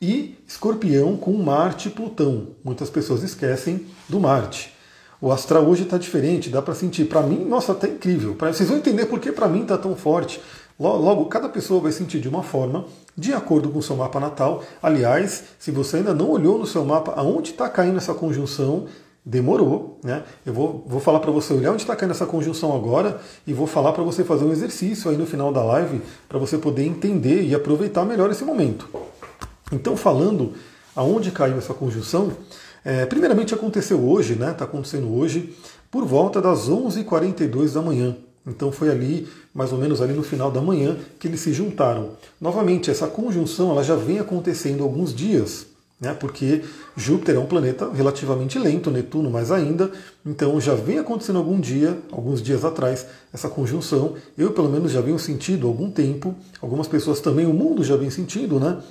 e 0.01 0.35
Escorpião 0.47 1.17
com 1.17 1.33
Marte 1.33 1.87
e 1.87 1.91
Plutão, 1.91 2.49
muitas 2.63 2.89
pessoas 2.89 3.23
esquecem 3.23 3.87
do 4.07 4.19
Marte. 4.19 4.77
O 5.19 5.31
astral 5.31 5.65
hoje 5.65 5.83
está 5.83 5.97
diferente, 5.97 6.49
dá 6.49 6.61
para 6.61 6.75
sentir. 6.75 7.05
Para 7.05 7.23
mim, 7.23 7.43
nossa, 7.43 7.71
está 7.71 7.87
incrível. 7.87 8.35
Pra, 8.35 8.53
vocês 8.53 8.69
vão 8.69 8.77
entender 8.77 9.07
por 9.07 9.19
que 9.19 9.31
para 9.31 9.47
mim 9.47 9.63
está 9.63 9.75
tão 9.75 9.95
forte. 9.95 10.39
Logo, 10.79 11.25
cada 11.25 11.49
pessoa 11.49 11.81
vai 11.81 11.91
sentir 11.91 12.19
de 12.19 12.29
uma 12.29 12.43
forma, 12.43 12.85
de 13.17 13.33
acordo 13.33 13.69
com 13.69 13.79
o 13.79 13.83
seu 13.83 13.95
mapa 13.95 14.19
natal. 14.19 14.63
Aliás, 14.79 15.45
se 15.57 15.71
você 15.71 15.97
ainda 15.97 16.13
não 16.13 16.29
olhou 16.29 16.59
no 16.59 16.67
seu 16.67 16.85
mapa 16.85 17.13
aonde 17.15 17.49
está 17.49 17.67
caindo 17.67 17.97
essa 17.97 18.13
conjunção, 18.13 18.85
demorou, 19.27 19.99
né? 20.01 20.23
Eu 20.45 20.53
vou, 20.53 20.85
vou 20.87 21.01
falar 21.01 21.19
para 21.19 21.31
você 21.31 21.53
olhar 21.53 21.73
onde 21.73 21.81
está 21.81 21.93
caindo 21.97 22.11
essa 22.11 22.25
conjunção 22.25 22.73
agora 22.73 23.19
e 23.45 23.53
vou 23.53 23.67
falar 23.67 23.91
para 23.91 24.01
você 24.01 24.23
fazer 24.23 24.45
um 24.45 24.53
exercício 24.53 25.11
aí 25.11 25.17
no 25.17 25.25
final 25.25 25.51
da 25.51 25.61
live 25.61 26.01
para 26.29 26.39
você 26.39 26.57
poder 26.57 26.85
entender 26.85 27.43
e 27.43 27.53
aproveitar 27.53 28.05
melhor 28.05 28.31
esse 28.31 28.45
momento. 28.45 28.87
Então, 29.69 29.97
falando 29.97 30.53
aonde 30.95 31.29
caiu 31.31 31.57
essa 31.57 31.73
conjunção, 31.73 32.31
é, 32.85 33.05
primeiramente 33.05 33.53
aconteceu 33.53 33.99
hoje, 33.99 34.35
né? 34.35 34.51
Está 34.51 34.63
acontecendo 34.63 35.13
hoje 35.13 35.53
por 35.91 36.05
volta 36.05 36.41
das 36.41 36.69
11h42 36.69 37.73
da 37.73 37.81
manhã. 37.81 38.15
Então 38.47 38.71
foi 38.71 38.89
ali, 38.89 39.27
mais 39.53 39.73
ou 39.73 39.77
menos 39.77 40.01
ali 40.01 40.13
no 40.13 40.23
final 40.23 40.49
da 40.49 40.61
manhã, 40.61 40.95
que 41.19 41.27
eles 41.27 41.41
se 41.41 41.51
juntaram. 41.51 42.11
Novamente, 42.39 42.89
essa 42.89 43.07
conjunção 43.07 43.71
ela 43.71 43.83
já 43.83 43.95
vem 43.95 44.19
acontecendo 44.19 44.83
há 44.83 44.85
alguns 44.85 45.13
dias, 45.13 45.65
né, 45.99 46.13
porque 46.13 46.63
Júpiter 46.95 47.35
é 47.35 47.39
um 47.39 47.47
planeta 47.47 47.91
relativamente 47.91 48.59
lento, 48.59 48.91
Netuno 48.91 49.31
mais 49.31 49.51
ainda, 49.51 49.91
então 50.25 50.59
já 50.61 50.75
vem 50.75 50.99
acontecendo 50.99 51.39
algum 51.39 51.59
dia, 51.59 51.97
alguns 52.11 52.41
dias 52.41 52.63
atrás, 52.63 53.07
essa 53.33 53.49
conjunção. 53.49 54.15
Eu, 54.37 54.51
pelo 54.51 54.69
menos, 54.69 54.91
já 54.91 55.01
venho 55.01 55.17
sentindo 55.17 55.65
há 55.65 55.69
algum 55.69 55.89
tempo, 55.89 56.35
algumas 56.61 56.87
pessoas 56.87 57.19
também, 57.19 57.45
o 57.47 57.53
mundo 57.53 57.83
já 57.83 57.95
vem 57.95 58.11
sentindo, 58.11 58.59
né? 58.59 58.81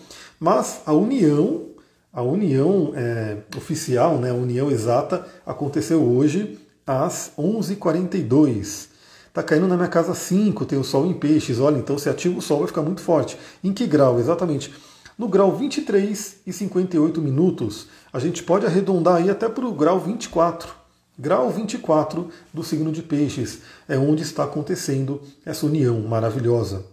Mas 0.41 0.81
a 0.85 0.93
união, 0.93 1.67
a 2.13 2.23
união 2.23 2.93
é, 2.97 3.39
oficial, 3.57 4.19
né, 4.19 4.31
a 4.31 4.35
união 4.35 4.71
exata, 4.71 5.25
aconteceu 5.47 6.03
hoje 6.03 6.59
às 6.87 7.33
11h42. 7.39 8.89
Está 9.29 9.43
caindo 9.43 9.69
na 9.69 9.77
minha 9.77 9.89
casa 9.89 10.15
5, 10.15 10.65
tem 10.65 10.79
o 10.79 10.85
Sol 10.85 11.07
em 11.07 11.13
peixes. 11.13 11.61
Olha, 11.61 11.77
então 11.77 11.99
se 11.99 12.09
ativa 12.09 12.39
o 12.39 12.43
Sol 12.43 12.61
vai 12.61 12.69
ficar 12.69 12.83
muito 12.83 13.03
forte. 13.03 13.39
Em 13.63 13.73
que 13.73 13.87
grau? 13.87 14.19
Exatamente. 14.19 14.73
No 15.19 15.29
grau 15.29 15.57
23 15.57 16.41
e 16.47 16.53
58 16.53 17.23
minutos, 17.23 17.87
a 18.13 18.19
gente 18.19 18.43
pode 18.43 18.67
arredondar 18.67 19.17
aí 19.17 19.31
até 19.31 19.49
para 19.49 19.65
o 19.65 19.73
grau 19.73 19.99
24. 19.99 20.75
Grau 21.19 21.51
24 21.51 22.29
do 22.53 22.63
signo 22.63 22.93
de 22.93 23.03
peixes 23.03 23.61
é 23.89 23.97
onde 23.97 24.23
está 24.23 24.45
acontecendo 24.45 25.23
essa 25.43 25.65
união 25.65 25.99
maravilhosa. 26.03 26.85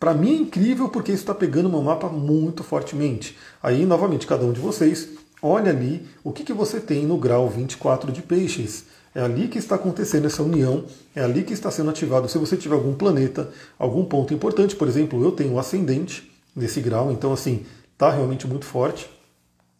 Para 0.00 0.14
mim 0.14 0.30
é 0.30 0.38
incrível 0.38 0.88
porque 0.88 1.12
isso 1.12 1.20
está 1.20 1.34
pegando 1.34 1.68
meu 1.68 1.82
mapa 1.82 2.08
muito 2.08 2.64
fortemente. 2.64 3.36
Aí, 3.62 3.84
novamente, 3.84 4.26
cada 4.26 4.46
um 4.46 4.54
de 4.54 4.60
vocês 4.60 5.10
olha 5.42 5.70
ali 5.70 6.08
o 6.24 6.32
que, 6.32 6.44
que 6.44 6.54
você 6.54 6.80
tem 6.80 7.04
no 7.04 7.18
grau 7.18 7.46
24 7.46 8.10
de 8.10 8.22
peixes. 8.22 8.86
É 9.14 9.20
ali 9.20 9.48
que 9.48 9.58
está 9.58 9.74
acontecendo 9.74 10.26
essa 10.26 10.42
união, 10.42 10.86
é 11.14 11.22
ali 11.22 11.42
que 11.42 11.52
está 11.52 11.70
sendo 11.70 11.90
ativado. 11.90 12.26
Se 12.26 12.38
você 12.38 12.56
tiver 12.56 12.74
algum 12.74 12.94
planeta, 12.94 13.50
algum 13.78 14.02
ponto 14.02 14.32
importante, 14.32 14.74
por 14.74 14.88
exemplo, 14.88 15.22
eu 15.22 15.32
tenho 15.32 15.52
um 15.52 15.58
ascendente 15.58 16.34
nesse 16.56 16.80
grau, 16.80 17.12
então 17.12 17.32
assim, 17.32 17.66
está 17.92 18.10
realmente 18.10 18.46
muito 18.46 18.64
forte. 18.64 19.08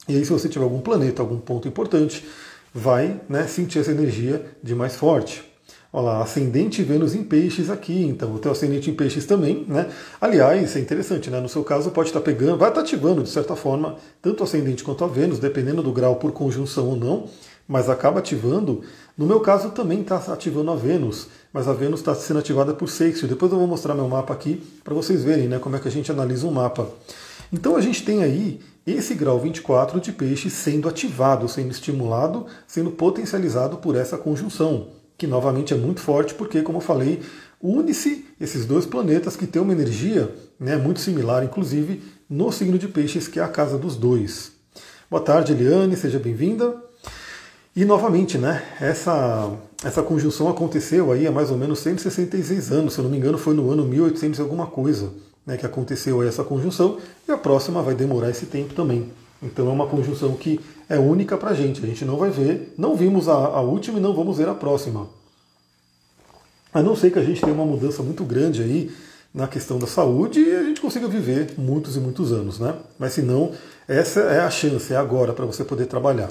E 0.09 0.15
aí, 0.15 0.25
se 0.25 0.31
você 0.31 0.49
tiver 0.49 0.65
algum 0.65 0.81
planeta, 0.81 1.23
algum 1.23 1.39
ponto 1.39 1.67
importante, 1.67 2.25
vai 2.73 3.21
né, 3.29 3.47
sentir 3.47 3.79
essa 3.81 3.91
energia 3.91 4.45
de 4.63 4.75
mais 4.75 4.95
forte. 4.95 5.43
Olha 5.93 6.05
lá, 6.05 6.23
ascendente 6.23 6.83
Vênus 6.83 7.15
em 7.15 7.25
peixes 7.25 7.71
aqui, 7.71 8.05
então 8.05 8.35
o 8.35 8.39
teu 8.39 8.53
ascendente 8.53 8.91
em 8.91 8.95
peixes 8.95 9.25
também, 9.25 9.65
né? 9.67 9.89
Aliás, 10.21 10.77
é 10.77 10.81
interessante, 10.81 11.31
né? 11.31 11.41
No 11.41 11.49
seu 11.49 11.65
caso 11.65 11.91
pode 11.91 12.11
estar 12.11 12.21
pegando, 12.21 12.59
vai 12.59 12.69
estar 12.69 12.83
ativando 12.83 13.23
de 13.23 13.31
certa 13.31 13.57
forma, 13.57 13.97
tanto 14.21 14.41
o 14.41 14.45
ascendente 14.45 14.85
quanto 14.85 15.05
a 15.05 15.07
Vênus, 15.07 15.39
dependendo 15.39 15.83
do 15.83 15.93
grau 15.93 16.17
por 16.17 16.33
conjunção 16.33 16.89
ou 16.89 16.97
não, 16.97 17.29
mas 17.67 17.89
acaba 17.89 18.19
ativando. 18.19 18.83
No 19.17 19.27
meu 19.27 19.41
caso 19.41 19.71
também 19.71 20.01
está 20.01 20.17
ativando 20.17 20.71
a 20.71 20.77
Vênus, 20.77 21.29
mas 21.53 21.69
a 21.69 21.73
Vênus 21.73 22.01
está 22.01 22.15
sendo 22.15 22.39
ativada 22.39 22.75
por 22.75 22.89
sexto. 22.89 23.27
Depois 23.27 23.51
eu 23.51 23.59
vou 23.59 23.67
mostrar 23.67 23.95
meu 23.95 24.09
mapa 24.09 24.33
aqui 24.33 24.63
para 24.85 24.95
vocês 24.95 25.25
verem 25.25 25.49
né, 25.49 25.59
como 25.59 25.77
é 25.77 25.79
que 25.79 25.89
a 25.89 25.91
gente 25.91 26.11
analisa 26.11 26.47
um 26.47 26.53
mapa. 26.53 26.89
Então 27.53 27.77
a 27.77 27.81
gente 27.81 28.05
tem 28.05 28.23
aí 28.23 28.61
esse 28.87 29.15
grau 29.15 29.39
24 29.39 30.01
de 30.01 30.13
peixe 30.13 30.51
sendo 30.51 30.89
ativado, 30.89 31.49
sendo 31.49 31.71
estimulado, 31.71 32.47
sendo 32.67 32.91
potencializado 32.91 33.79
por 33.79 33.97
essa 33.97 34.17
conjunção 34.17 34.89
que 35.19 35.27
novamente 35.27 35.73
é 35.73 35.77
muito 35.77 36.01
forte, 36.01 36.35
porque, 36.35 36.63
como 36.63 36.79
eu 36.79 36.83
falei, 36.83 37.23
une-se 37.61 38.27
esses 38.41 38.67
dois 38.67 38.85
planetas 38.85 39.37
que 39.37 39.47
têm 39.47 39.63
uma 39.63 39.73
energia 39.73 40.35
né, 40.61 40.77
muito 40.77 41.01
similar, 41.01 41.43
inclusive, 41.43 42.03
no 42.29 42.53
signo 42.53 42.79
de 42.79 42.89
peixes, 42.89 43.27
que 43.27 43.41
é 43.41 43.43
a 43.43 43.49
casa 43.49 43.79
dos 43.79 43.97
dois. 43.97 44.53
Boa 45.11 45.23
tarde, 45.23 45.53
Eliane, 45.53 45.97
seja 45.97 46.19
bem-vinda. 46.19 46.86
E 47.77 47.85
novamente, 47.85 48.39
né, 48.39 48.63
essa, 48.81 49.53
essa 49.85 50.03
conjunção 50.03 50.49
aconteceu 50.49 51.13
aí 51.13 51.27
há 51.27 51.31
mais 51.31 51.51
ou 51.51 51.59
menos 51.59 51.79
166 51.81 52.73
anos, 52.73 52.95
se 52.95 53.01
eu 53.01 53.05
não 53.05 53.11
me 53.11 53.19
engano, 53.19 53.37
foi 53.37 53.53
no 53.53 53.71
ano 53.71 53.85
1800 53.85 54.39
e 54.39 54.43
alguma 54.43 54.67
coisa 54.67 55.13
né, 55.45 55.59
que 55.59 55.67
aconteceu 55.67 56.23
essa 56.23 56.43
conjunção, 56.43 56.97
e 57.29 57.31
a 57.31 57.37
próxima 57.37 57.83
vai 57.83 57.95
demorar 57.95 58.31
esse 58.31 58.47
tempo 58.47 58.73
também. 58.73 59.13
Então 59.43 59.69
é 59.69 59.71
uma 59.71 59.87
conjunção 59.87 60.33
que 60.33 60.59
é 60.89 60.99
única 60.99 61.37
para 61.37 61.51
a 61.51 61.55
gente. 61.55 61.85
A 61.85 61.87
gente 61.87 62.03
não 62.03 62.17
vai 62.17 62.31
ver, 62.31 62.73
não 62.79 62.97
vimos 62.97 63.29
a, 63.29 63.35
a, 63.35 63.61
última 63.61 63.99
e 63.99 64.03
não 64.03 64.15
vamos 64.15 64.39
ver 64.39 64.49
a 64.49 64.55
próxima. 64.55 65.07
A 66.73 66.83
não 66.83 66.97
ser 66.97 67.11
que 67.11 67.19
a 67.19 67.23
gente 67.23 67.43
tenha 67.43 67.53
uma 67.53 67.67
mudança 67.67 68.03
muito 68.03 68.25
grande 68.25 68.63
aí 68.63 68.91
na 69.35 69.47
questão 69.47 69.79
da 69.79 69.87
saúde 69.87 70.41
e 70.41 70.57
a 70.57 70.63
gente 70.63 70.81
consiga 70.81 71.07
viver 71.07 71.53
muitos 71.59 71.95
e 71.95 72.01
muitos 72.01 72.33
anos, 72.33 72.59
né? 72.59 72.75
Mas 72.99 73.13
se 73.13 73.21
não, 73.21 73.53
essa 73.87 74.21
é 74.21 74.41
a 74.41 74.51
chance, 74.51 74.95
é 74.95 74.97
agora 74.97 75.35
para 75.35 75.45
você 75.45 75.63
poder 75.63 75.85
trabalhar. 75.85 76.31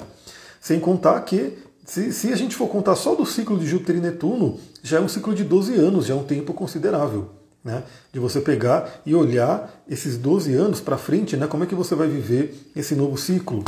Sem 0.66 0.80
contar 0.80 1.20
que, 1.20 1.56
se, 1.84 2.12
se 2.12 2.32
a 2.32 2.36
gente 2.36 2.56
for 2.56 2.66
contar 2.66 2.96
só 2.96 3.14
do 3.14 3.24
ciclo 3.24 3.56
de 3.56 3.64
Júpiter 3.64 3.94
e 3.94 4.00
Netuno, 4.00 4.58
já 4.82 4.96
é 4.96 5.00
um 5.00 5.06
ciclo 5.06 5.32
de 5.32 5.44
12 5.44 5.76
anos, 5.76 6.06
já 6.06 6.14
é 6.14 6.16
um 6.16 6.24
tempo 6.24 6.52
considerável. 6.52 7.30
Né, 7.62 7.84
de 8.12 8.18
você 8.18 8.40
pegar 8.40 9.00
e 9.06 9.14
olhar 9.14 9.84
esses 9.88 10.16
12 10.16 10.54
anos 10.54 10.80
para 10.80 10.98
frente, 10.98 11.36
né, 11.36 11.46
como 11.46 11.62
é 11.62 11.66
que 11.68 11.74
você 11.74 11.94
vai 11.94 12.08
viver 12.08 12.72
esse 12.74 12.96
novo 12.96 13.16
ciclo. 13.16 13.62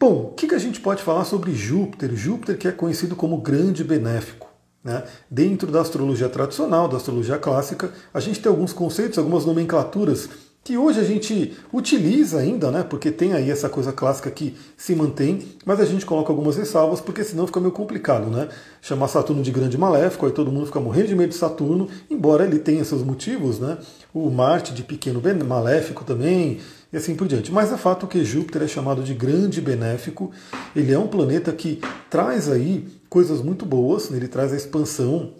Bom, 0.00 0.30
o 0.30 0.34
que, 0.34 0.46
que 0.46 0.54
a 0.54 0.58
gente 0.58 0.80
pode 0.80 1.02
falar 1.02 1.26
sobre 1.26 1.54
Júpiter? 1.54 2.14
Júpiter 2.16 2.56
que 2.56 2.68
é 2.68 2.72
conhecido 2.72 3.14
como 3.14 3.36
grande 3.36 3.84
benéfico. 3.84 4.48
Né? 4.82 5.02
Dentro 5.30 5.70
da 5.70 5.82
astrologia 5.82 6.30
tradicional, 6.30 6.88
da 6.88 6.96
astrologia 6.96 7.36
clássica, 7.36 7.92
a 8.14 8.20
gente 8.20 8.40
tem 8.40 8.48
alguns 8.48 8.72
conceitos, 8.72 9.18
algumas 9.18 9.44
nomenclaturas 9.44 10.30
que 10.66 10.76
hoje 10.76 10.98
a 10.98 11.04
gente 11.04 11.56
utiliza 11.72 12.40
ainda, 12.40 12.72
né? 12.72 12.82
Porque 12.82 13.12
tem 13.12 13.34
aí 13.34 13.52
essa 13.52 13.68
coisa 13.68 13.92
clássica 13.92 14.28
que 14.32 14.56
se 14.76 14.96
mantém, 14.96 15.46
mas 15.64 15.78
a 15.78 15.84
gente 15.84 16.04
coloca 16.04 16.32
algumas 16.32 16.56
ressalvas, 16.56 17.00
porque 17.00 17.22
senão 17.22 17.46
fica 17.46 17.60
meio 17.60 17.70
complicado, 17.70 18.28
né? 18.28 18.48
Chamar 18.82 19.06
Saturno 19.06 19.44
de 19.44 19.52
grande 19.52 19.78
maléfico, 19.78 20.26
aí 20.26 20.32
todo 20.32 20.50
mundo 20.50 20.66
fica 20.66 20.80
morrendo 20.80 21.06
de 21.06 21.14
medo 21.14 21.28
de 21.28 21.36
Saturno, 21.36 21.88
embora 22.10 22.44
ele 22.44 22.58
tenha 22.58 22.84
seus 22.84 23.04
motivos, 23.04 23.60
né? 23.60 23.78
O 24.12 24.28
Marte 24.28 24.74
de 24.74 24.82
pequeno 24.82 25.22
maléfico 25.46 26.04
também, 26.04 26.58
e 26.92 26.96
assim 26.96 27.14
por 27.14 27.28
diante. 27.28 27.52
Mas 27.52 27.72
é 27.72 27.76
fato 27.76 28.08
que 28.08 28.24
Júpiter 28.24 28.62
é 28.62 28.66
chamado 28.66 29.04
de 29.04 29.14
grande 29.14 29.60
benéfico, 29.60 30.32
ele 30.74 30.92
é 30.92 30.98
um 30.98 31.06
planeta 31.06 31.52
que 31.52 31.80
traz 32.10 32.50
aí 32.50 32.88
coisas 33.08 33.40
muito 33.40 33.64
boas, 33.64 34.10
ele 34.10 34.26
traz 34.26 34.52
a 34.52 34.56
expansão, 34.56 35.30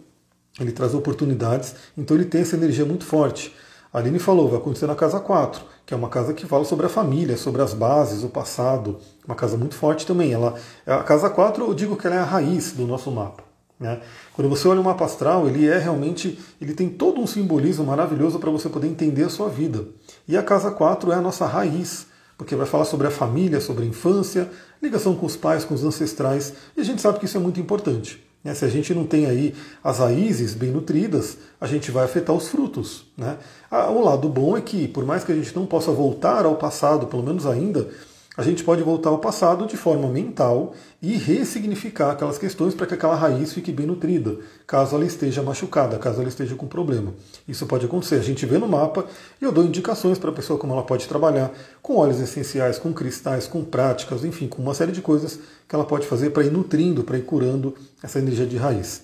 ele 0.61 0.71
traz 0.71 0.95
oportunidades, 0.95 1.75
então 1.99 2.17
ele 2.17 2.27
tem 2.27 2.43
essa 2.43 2.55
energia 2.55 2.85
muito 2.85 3.05
forte. 3.05 3.53
A 3.97 3.99
Aline 3.99 4.19
falou, 4.19 4.47
vai 4.47 4.59
acontecer 4.59 4.87
na 4.87 4.95
casa 4.95 5.19
4, 5.19 5.65
que 5.87 5.95
é 5.95 5.97
uma 5.97 6.11
casa 6.11 6.35
que 6.35 6.45
fala 6.45 6.67
sobre 6.67 6.85
a 6.85 6.89
família, 6.91 7.35
sobre 7.35 7.63
as 7.63 7.73
bases, 7.73 8.23
o 8.23 8.29
passado, 8.29 8.99
uma 9.27 9.35
casa 9.35 9.57
muito 9.57 9.75
forte 9.75 10.05
também. 10.05 10.35
Ela, 10.35 10.55
a 10.87 11.03
casa 11.03 11.31
4, 11.31 11.65
eu 11.65 11.73
digo 11.73 11.97
que 11.97 12.07
ela 12.07 12.17
é 12.17 12.19
a 12.19 12.25
raiz 12.25 12.73
do 12.73 12.87
nosso 12.87 13.11
mapa. 13.11 13.43
Né? 13.81 13.99
Quando 14.35 14.51
você 14.51 14.69
olha 14.69 14.83
o 14.83 14.85
mapa 14.85 15.07
astral, 15.07 15.49
ele 15.49 15.67
é 15.67 15.79
realmente, 15.79 16.39
ele 16.61 16.75
tem 16.75 16.91
todo 16.91 17.19
um 17.19 17.27
simbolismo 17.27 17.87
maravilhoso 17.87 18.39
para 18.39 18.51
você 18.51 18.69
poder 18.69 18.87
entender 18.87 19.23
a 19.23 19.31
sua 19.31 19.49
vida. 19.49 19.87
E 20.29 20.37
a 20.37 20.43
casa 20.43 20.71
4 20.71 21.13
é 21.13 21.15
a 21.15 21.23
nossa 21.23 21.47
raiz, 21.47 22.07
porque 22.37 22.55
vai 22.55 22.67
falar 22.67 22.85
sobre 22.85 23.07
a 23.07 23.11
família, 23.11 23.63
sobre 23.63 23.85
a 23.85 23.89
infância, 23.89 24.51
ligação 24.83 25.17
com 25.17 25.25
os 25.25 25.37
pais, 25.37 25.65
com 25.65 25.73
os 25.73 25.83
ancestrais, 25.83 26.53
e 26.77 26.83
a 26.83 26.85
gente 26.85 27.01
sabe 27.01 27.19
que 27.19 27.25
isso 27.25 27.39
é 27.39 27.41
muito 27.41 27.59
importante. 27.59 28.26
Né? 28.47 28.55
Se 28.55 28.65
a 28.65 28.69
gente 28.69 28.95
não 28.95 29.05
tem 29.05 29.27
aí 29.27 29.53
as 29.83 29.99
raízes 29.99 30.55
bem 30.55 30.71
nutridas, 30.71 31.37
a 31.61 31.67
gente 31.67 31.91
vai 31.91 32.05
afetar 32.05 32.35
os 32.35 32.49
frutos. 32.49 33.05
Né? 33.19 33.37
Ah, 33.69 33.91
o 33.91 34.05
lado 34.05 34.29
bom 34.29 34.57
é 34.57 34.61
que, 34.61 34.87
por 34.87 35.05
mais 35.05 35.25
que 35.25 35.33
a 35.33 35.35
gente 35.35 35.55
não 35.57 35.67
possa 35.67 35.91
voltar 35.91 36.47
ao 36.47 36.55
passado, 36.55 37.09
pelo 37.09 37.25
menos 37.25 37.45
ainda, 37.45 37.89
a 38.37 38.43
gente 38.43 38.63
pode 38.63 38.83
voltar 38.83 39.09
ao 39.09 39.19
passado 39.19 39.67
de 39.67 39.77
forma 39.77 40.09
mental 40.09 40.75
e 41.01 41.17
ressignificar 41.17 42.11
aquelas 42.11 42.37
questões 42.37 42.75
para 42.75 42.87
que 42.87 42.93
aquela 42.93 43.15
raiz 43.15 43.53
fique 43.53 43.73
bem 43.73 43.87
nutrida, 43.87 44.37
caso 44.67 44.95
ela 44.95 45.07
esteja 45.07 45.43
machucada, 45.43 45.99
caso 45.99 46.21
ela 46.21 46.29
esteja 46.29 46.55
com 46.55 46.67
problema. 46.67 47.15
Isso 47.49 47.65
pode 47.67 47.87
acontecer. 47.87 48.17
A 48.17 48.23
gente 48.23 48.45
vê 48.45 48.59
no 48.59 48.69
mapa 48.69 49.07
e 49.41 49.45
eu 49.45 49.53
dou 49.53 49.65
indicações 49.65 50.19
para 50.19 50.31
a 50.31 50.35
pessoa 50.35 50.59
como 50.59 50.75
ela 50.75 50.83
pode 50.83 51.09
trabalhar 51.09 51.51
com 51.81 51.97
óleos 51.97 52.21
essenciais, 52.21 52.79
com 52.79 52.93
cristais, 52.93 53.47
com 53.47 53.65
práticas, 53.65 54.25
enfim, 54.25 54.49
com 54.49 54.61
uma 54.61 54.75
série 54.75 54.93
de 54.93 55.01
coisas 55.01 55.39
que 55.67 55.75
ela 55.75 55.85
pode 55.85 56.07
fazer 56.07 56.31
para 56.31 56.45
ir 56.45 56.53
nutrindo, 56.53 57.03
para 57.05 57.17
ir 57.17 57.23
curando 57.23 57.75
essa 58.03 58.19
energia 58.19 58.47
de 58.47 58.57
raiz. 58.57 59.03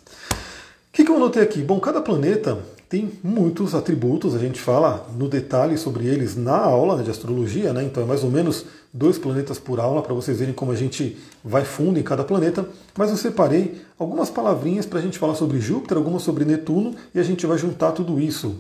O 0.93 0.95
que, 0.95 1.05
que 1.05 1.11
eu 1.11 1.17
anotei 1.17 1.43
aqui? 1.43 1.63
Bom, 1.63 1.81
cada 1.81 2.03
planeta 2.03 2.59
tem 2.87 3.11
muitos 3.25 3.75
atributos, 3.75 4.35
a 4.35 4.39
gente 4.39 4.61
fala 4.61 5.09
no 5.17 5.27
detalhe 5.27 5.79
sobre 5.79 6.07
eles 6.07 6.37
na 6.37 6.55
aula 6.55 6.99
né, 6.99 7.03
de 7.03 7.11
astrologia, 7.11 7.73
né? 7.73 7.83
então 7.83 8.03
é 8.03 8.07
mais 8.07 8.23
ou 8.23 8.31
menos 8.31 8.67
dois 8.93 9.17
planetas 9.17 9.59
por 9.59 9.81
aula 9.81 10.03
para 10.03 10.13
vocês 10.13 10.39
verem 10.39 10.53
como 10.53 10.71
a 10.71 10.77
gente 10.77 11.17
vai 11.43 11.65
fundo 11.65 11.99
em 11.99 12.03
cada 12.03 12.23
planeta. 12.25 12.69
Mas 12.95 13.09
eu 13.09 13.17
separei 13.17 13.81
algumas 13.99 14.29
palavrinhas 14.29 14.85
para 14.85 14.99
a 14.99 15.03
gente 15.03 15.19
falar 15.19 15.35
sobre 15.35 15.59
Júpiter, 15.61 15.97
algumas 15.97 16.21
sobre 16.21 16.45
Netuno 16.45 16.95
e 17.15 17.19
a 17.19 17.23
gente 17.23 17.47
vai 17.47 17.57
juntar 17.57 17.93
tudo 17.93 18.21
isso. 18.21 18.59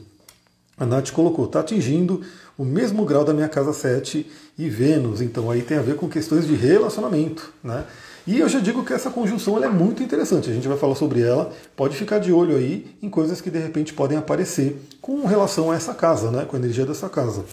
A 0.79 0.87
Nath 0.87 1.11
colocou, 1.11 1.45
está 1.45 1.61
atingindo 1.61 2.23
o 2.57 2.65
mesmo 2.65 3.05
grau 3.05 3.27
da 3.27 3.35
minha 3.35 3.49
casa 3.49 3.75
7 3.75 4.27
e 4.57 4.71
Vênus, 4.71 5.21
então 5.21 5.51
aí 5.51 5.61
tem 5.61 5.77
a 5.77 5.83
ver 5.83 5.97
com 5.97 6.09
questões 6.09 6.47
de 6.47 6.55
relacionamento, 6.55 7.53
né? 7.63 7.85
E 8.27 8.39
eu 8.39 8.49
já 8.49 8.61
digo 8.61 8.85
que 8.85 8.93
essa 8.93 9.11
conjunção 9.11 9.63
é 9.63 9.69
muito 9.69 10.03
interessante, 10.03 10.49
a 10.49 10.55
gente 10.55 10.69
vai 10.69 10.79
falar 10.79 10.95
sobre 10.95 11.23
ela, 11.23 11.53
pode 11.75 11.97
ficar 11.97 12.21
de 12.21 12.33
olho 12.33 12.57
aí 12.57 12.87
em 13.03 13.11
coisas 13.11 13.41
que 13.41 13.51
de 13.51 13.59
repente 13.59 13.93
podem 13.93 14.17
aparecer 14.17 14.81
com 15.01 15.27
relação 15.27 15.73
a 15.73 15.75
essa 15.75 15.93
casa, 15.93 16.31
né, 16.31 16.45
com 16.45 16.55
a 16.55 16.59
energia 16.59 16.87
dessa 16.87 17.09
casa. 17.09 17.45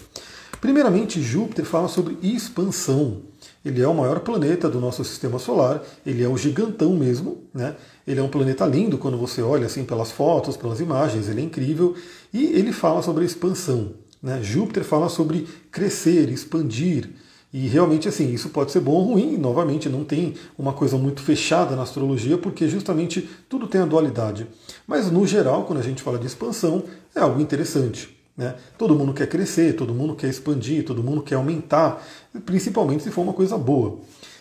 Primeiramente, 0.61 1.21
Júpiter 1.21 1.65
fala 1.65 1.87
sobre 1.87 2.17
expansão. 2.21 3.21
Ele 3.63 3.81
é 3.81 3.87
o 3.87 3.93
maior 3.93 4.19
planeta 4.19 4.69
do 4.69 4.79
nosso 4.79 5.03
sistema 5.03 5.39
solar, 5.39 5.81
ele 6.05 6.23
é 6.23 6.27
o 6.27 6.37
gigantão 6.37 6.95
mesmo, 6.95 7.43
né? 7.53 7.75
Ele 8.05 8.19
é 8.19 8.23
um 8.23 8.29
planeta 8.29 8.65
lindo 8.65 8.97
quando 8.97 9.17
você 9.17 9.41
olha 9.41 9.65
assim 9.65 9.83
pelas 9.83 10.11
fotos, 10.11 10.57
pelas 10.57 10.79
imagens, 10.79 11.27
ele 11.29 11.41
é 11.41 11.43
incrível 11.43 11.95
e 12.33 12.45
ele 12.45 12.71
fala 12.71 13.01
sobre 13.01 13.25
expansão. 13.25 13.93
Né? 14.21 14.39
Júpiter 14.41 14.83
fala 14.83 15.09
sobre 15.09 15.47
crescer, 15.71 16.29
expandir, 16.29 17.09
e 17.51 17.67
realmente, 17.67 18.07
assim, 18.07 18.31
isso 18.31 18.49
pode 18.49 18.71
ser 18.71 18.79
bom 18.79 18.91
ou 18.91 19.13
ruim. 19.13 19.35
Novamente, 19.35 19.89
não 19.89 20.03
tem 20.03 20.35
uma 20.57 20.71
coisa 20.71 20.97
muito 20.97 21.21
fechada 21.21 21.75
na 21.75 21.81
astrologia, 21.81 22.37
porque 22.37 22.67
justamente 22.67 23.27
tudo 23.49 23.67
tem 23.67 23.81
a 23.81 23.85
dualidade. 23.85 24.45
Mas, 24.85 25.09
no 25.09 25.25
geral, 25.25 25.63
quando 25.65 25.79
a 25.79 25.83
gente 25.83 26.03
fala 26.03 26.19
de 26.19 26.27
expansão, 26.27 26.83
é 27.15 27.19
algo 27.19 27.41
interessante. 27.41 28.15
Né? 28.37 28.55
Todo 28.77 28.95
mundo 28.95 29.13
quer 29.13 29.27
crescer, 29.27 29.75
todo 29.75 29.95
mundo 29.95 30.15
quer 30.15 30.29
expandir, 30.29 30.85
todo 30.85 31.03
mundo 31.03 31.23
quer 31.23 31.35
aumentar, 31.35 32.05
principalmente 32.45 33.03
se 33.03 33.09
for 33.09 33.21
uma 33.23 33.33
coisa 33.33 33.57
boa. 33.57 33.97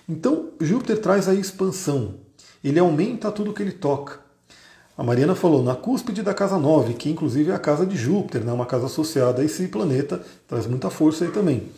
Então, 0.06 0.50
Júpiter 0.60 0.98
traz 1.00 1.28
a 1.28 1.34
expansão. 1.34 2.14
Ele 2.62 2.78
aumenta 2.78 3.32
tudo 3.32 3.54
que 3.54 3.62
ele 3.62 3.72
toca. 3.72 4.20
A 4.96 5.02
Mariana 5.02 5.34
falou 5.34 5.62
na 5.62 5.74
cúspide 5.74 6.22
da 6.22 6.34
casa 6.34 6.58
9, 6.58 6.94
que 6.94 7.08
inclusive 7.08 7.50
é 7.52 7.54
a 7.54 7.58
casa 7.58 7.86
de 7.86 7.96
Júpiter, 7.96 8.44
né? 8.44 8.52
uma 8.52 8.66
casa 8.66 8.86
associada 8.86 9.40
a 9.40 9.44
esse 9.44 9.66
planeta, 9.68 10.22
traz 10.46 10.66
muita 10.66 10.90
força 10.90 11.24
aí 11.24 11.30
também. 11.30 11.68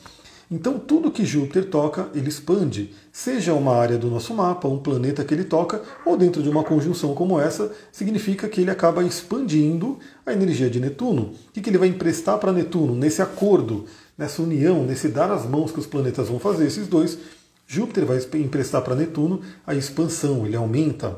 Então, 0.50 0.80
tudo 0.80 1.12
que 1.12 1.24
Júpiter 1.24 1.70
toca, 1.70 2.08
ele 2.12 2.28
expande. 2.28 2.92
Seja 3.12 3.54
uma 3.54 3.76
área 3.76 3.96
do 3.96 4.10
nosso 4.10 4.34
mapa, 4.34 4.66
um 4.66 4.80
planeta 4.80 5.24
que 5.24 5.32
ele 5.32 5.44
toca, 5.44 5.80
ou 6.04 6.16
dentro 6.16 6.42
de 6.42 6.48
uma 6.48 6.64
conjunção 6.64 7.14
como 7.14 7.38
essa, 7.38 7.70
significa 7.92 8.48
que 8.48 8.60
ele 8.60 8.70
acaba 8.70 9.04
expandindo 9.04 10.00
a 10.26 10.32
energia 10.32 10.68
de 10.68 10.80
Netuno. 10.80 11.34
O 11.48 11.52
que 11.52 11.70
ele 11.70 11.78
vai 11.78 11.86
emprestar 11.86 12.36
para 12.38 12.52
Netuno 12.52 12.96
nesse 12.96 13.22
acordo, 13.22 13.84
nessa 14.18 14.42
união, 14.42 14.84
nesse 14.84 15.06
dar 15.06 15.30
as 15.30 15.46
mãos 15.46 15.70
que 15.70 15.78
os 15.78 15.86
planetas 15.86 16.28
vão 16.28 16.40
fazer, 16.40 16.66
esses 16.66 16.88
dois? 16.88 17.16
Júpiter 17.64 18.04
vai 18.04 18.18
emprestar 18.40 18.82
para 18.82 18.96
Netuno 18.96 19.42
a 19.64 19.72
expansão, 19.72 20.44
ele 20.44 20.56
aumenta. 20.56 21.16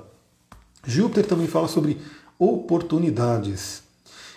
Júpiter 0.85 1.25
também 1.25 1.47
fala 1.47 1.69
sobre 1.69 1.97
oportunidades. 2.39 3.82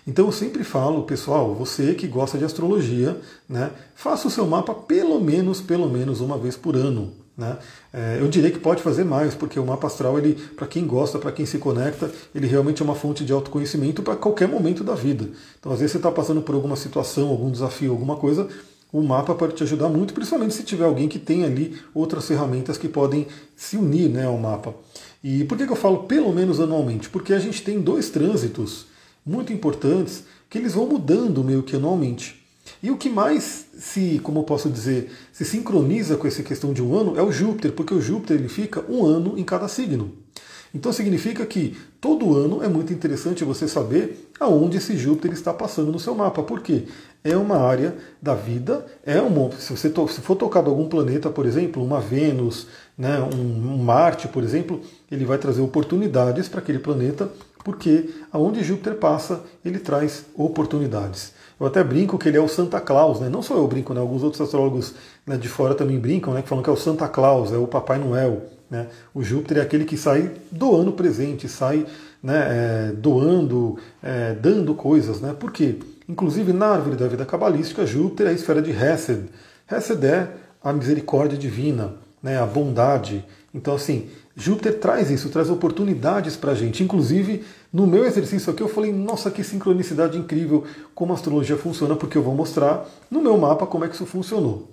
Então 0.08 0.28
eu 0.28 0.32
sempre 0.32 0.64
falo, 0.64 1.04
pessoal, 1.04 1.56
você 1.56 1.96
que 1.96 2.08
gosta 2.08 2.38
de 2.38 2.46
astrologia, 2.46 3.20
né, 3.50 3.72
faça 3.96 4.28
o 4.28 4.32
seu 4.32 4.46
mapa 4.46 4.74
pelo 4.74 5.20
menos, 5.20 5.62
pelo 5.62 5.90
menos 5.90 6.22
uma 6.22 6.38
vez 6.38 6.56
por 6.56 6.76
ano. 6.76 7.12
Né? 7.36 7.58
É, 7.92 8.18
eu 8.22 8.28
diria 8.28 8.52
que 8.52 8.60
pode 8.60 8.84
fazer 8.84 9.04
mais, 9.04 9.34
porque 9.34 9.60
o 9.60 9.66
mapa 9.66 9.88
astral, 9.88 10.18
ele, 10.18 10.36
para 10.56 10.68
quem 10.68 10.86
gosta, 10.86 11.18
para 11.18 11.32
quem 11.32 11.46
se 11.46 11.58
conecta, 11.58 12.10
ele 12.34 12.48
realmente 12.48 12.82
é 12.82 12.86
uma 12.86 12.96
fonte 12.96 13.26
de 13.26 13.34
autoconhecimento 13.34 14.04
para 14.04 14.16
qualquer 14.16 14.48
momento 14.48 14.84
da 14.84 14.94
vida. 14.94 15.28
Então, 15.60 15.72
às 15.72 15.80
vezes 15.80 15.94
você 15.94 15.98
está 15.98 16.12
passando 16.12 16.42
por 16.42 16.56
alguma 16.56 16.76
situação, 16.76 17.30
algum 17.30 17.50
desafio, 17.50 17.92
alguma 17.92 18.16
coisa, 18.16 18.48
o 18.94 19.02
mapa 19.02 19.34
pode 19.36 19.56
te 19.56 19.64
ajudar 19.64 19.90
muito, 19.90 20.14
principalmente 20.14 20.54
se 20.54 20.64
tiver 20.64 20.86
alguém 20.86 21.10
que 21.10 21.20
tem 21.20 21.44
ali 21.44 21.78
outras 21.94 22.28
ferramentas 22.28 22.78
que 22.78 22.88
podem 22.88 23.28
se 23.56 23.76
unir 23.76 24.08
né, 24.08 24.26
ao 24.26 24.38
mapa. 24.38 24.74
E 25.22 25.44
por 25.44 25.58
que, 25.58 25.66
que 25.66 25.72
eu 25.74 25.76
falo 25.76 26.04
pelo 26.04 26.32
menos 26.32 26.62
anualmente? 26.62 27.10
Porque 27.10 27.34
a 27.34 27.40
gente 27.40 27.64
tem 27.64 27.82
dois 27.82 28.10
trânsitos 28.10 28.86
muito 29.26 29.52
importantes 29.52 30.24
que 30.50 30.58
eles 30.58 30.74
vão 30.74 30.86
mudando 30.86 31.44
meio 31.44 31.64
que 31.64 31.76
anualmente. 31.76 32.46
E 32.82 32.92
o 32.92 32.98
que 32.98 33.10
mais 33.10 33.66
se, 33.78 34.20
como 34.24 34.40
eu 34.40 34.44
posso 34.44 34.70
dizer, 34.70 35.12
se 35.32 35.44
sincroniza 35.44 36.18
com 36.18 36.28
essa 36.28 36.44
questão 36.44 36.74
de 36.74 36.82
um 36.82 36.96
ano 36.96 37.18
é 37.18 37.22
o 37.22 37.32
Júpiter, 37.32 37.72
porque 37.72 37.94
o 37.94 38.02
Júpiter 38.02 38.38
ele 38.38 38.50
fica 38.50 38.84
um 38.90 39.06
ano 39.06 39.38
em 39.38 39.44
cada 39.44 39.68
signo. 39.68 40.12
Então 40.74 40.92
significa 40.92 41.46
que 41.46 41.78
todo 42.02 42.36
ano 42.36 42.62
é 42.62 42.68
muito 42.68 42.92
interessante 42.92 43.46
você 43.46 43.66
saber 43.66 44.30
aonde 44.40 44.78
esse 44.78 44.98
Júpiter 44.98 45.32
está 45.32 45.54
passando 45.54 45.90
no 45.90 46.00
seu 46.00 46.14
mapa. 46.14 46.44
Por 46.44 46.60
quê? 46.60 46.84
É 47.24 47.36
uma 47.38 47.58
área 47.58 47.96
da 48.22 48.36
vida, 48.36 48.86
é 49.06 49.22
uma, 49.22 49.52
se 49.54 49.72
você 49.76 49.90
se 49.90 50.22
for 50.22 50.36
tocado 50.36 50.70
algum 50.70 50.90
planeta, 50.90 51.30
por 51.30 51.46
exemplo, 51.46 51.84
uma 51.84 52.02
Vênus, 52.02 52.68
né, 52.98 53.20
um, 53.22 53.74
um 53.74 53.78
Marte, 53.78 54.28
por 54.28 54.44
exemplo, 54.44 54.82
ele 55.10 55.24
vai 55.24 55.38
trazer 55.38 55.62
oportunidades 55.62 56.50
para 56.50 56.60
aquele 56.60 56.80
planeta 56.80 57.32
porque 57.66 58.12
aonde 58.32 58.64
Júpiter 58.64 58.94
passa, 58.94 59.42
ele 59.66 59.80
traz 59.80 60.24
oportunidades. 60.36 61.34
Eu 61.60 61.66
até 61.66 61.84
brinco 61.84 62.16
que 62.16 62.30
ele 62.30 62.38
é 62.38 62.40
o 62.40 62.48
Santa 62.48 62.80
Claus, 62.80 63.20
né? 63.20 63.28
não 63.28 63.42
só 63.42 63.56
eu 63.56 63.68
brinco, 63.68 63.92
né? 63.92 64.00
alguns 64.00 64.22
outros 64.22 64.40
astrólogos 64.40 64.94
né, 65.26 65.36
de 65.36 65.50
fora 65.50 65.74
também 65.74 65.98
brincam, 65.98 66.32
né? 66.32 66.44
falando 66.44 66.64
que 66.64 66.70
é 66.70 66.74
o 66.74 66.78
Santa 66.78 67.08
Claus, 67.08 67.52
é 67.52 67.58
o 67.58 67.66
Papai 67.66 67.98
Noel. 67.98 68.44
Né? 68.70 68.86
O 69.16 69.24
Júpiter 69.24 69.58
é 69.58 69.62
aquele 69.62 69.84
que 69.84 69.98
sai 69.98 70.32
doando 70.52 70.92
presente, 70.92 71.50
sai 71.50 71.88
né, 72.22 72.48
é, 72.50 72.92
doando, 72.92 73.80
é, 74.04 74.34
dando 74.36 74.76
coisas. 74.76 75.20
Né? 75.20 75.36
Por 75.38 75.52
quê? 75.52 75.80
Inclusive 76.08 76.54
na 76.54 76.68
árvore 76.68 76.96
da 76.96 77.08
vida 77.08 77.26
cabalística, 77.26 77.84
Júpiter 77.84 78.28
é 78.28 78.30
a 78.30 78.34
esfera 78.34 78.62
de 78.62 78.70
Hesed. 78.70 79.26
Hesed 79.72 80.06
é 80.06 80.28
a 80.64 80.72
misericórdia 80.72 81.36
divina, 81.36 81.96
né, 82.22 82.40
a 82.40 82.46
bondade. 82.46 83.26
Então, 83.56 83.74
assim, 83.74 84.10
Júpiter 84.36 84.80
traz 84.80 85.10
isso, 85.10 85.30
traz 85.30 85.50
oportunidades 85.50 86.36
para 86.36 86.52
a 86.52 86.56
gente. 86.56 86.84
Inclusive, 86.84 87.44
no 87.72 87.88
meu 87.88 88.04
exercício 88.04 88.52
aqui, 88.52 88.62
eu 88.62 88.68
falei, 88.68 88.92
nossa, 88.92 89.32
que 89.32 89.44
sincronicidade 89.44 90.18
incrível 90.18 90.66
como 90.94 91.14
a 91.14 91.16
astrologia 91.16 91.56
funciona, 91.56 91.96
porque 91.96 92.18
eu 92.18 92.24
vou 92.24 92.36
mostrar 92.36 92.86
no 93.10 93.22
meu 93.22 93.38
mapa 93.38 93.66
como 93.66 93.86
é 93.86 93.88
que 93.88 93.96
isso 93.96 94.06
funcionou. 94.06 94.70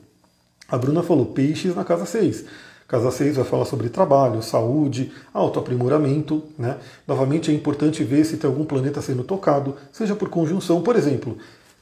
A 0.69 0.76
Bruna 0.76 1.02
falou 1.02 1.26
peixes 1.26 1.76
na 1.76 1.85
casa 1.85 2.04
6. 2.04 2.45
Casa 2.88 3.11
6 3.11 3.37
vai 3.37 3.45
falar 3.45 3.64
sobre 3.64 3.88
trabalho, 3.88 4.42
saúde, 4.42 5.12
autoaprimoramento. 5.33 6.42
Né? 6.59 6.76
Novamente 7.07 7.50
é 7.50 7.54
importante 7.54 8.02
ver 8.02 8.25
se 8.25 8.38
tem 8.38 8.50
algum 8.50 8.64
planeta 8.64 9.00
sendo 9.00 9.23
tocado, 9.23 9.76
seja 9.92 10.16
por 10.16 10.28
conjunção. 10.28 10.83
Por 10.83 10.97
exemplo, 10.97 11.38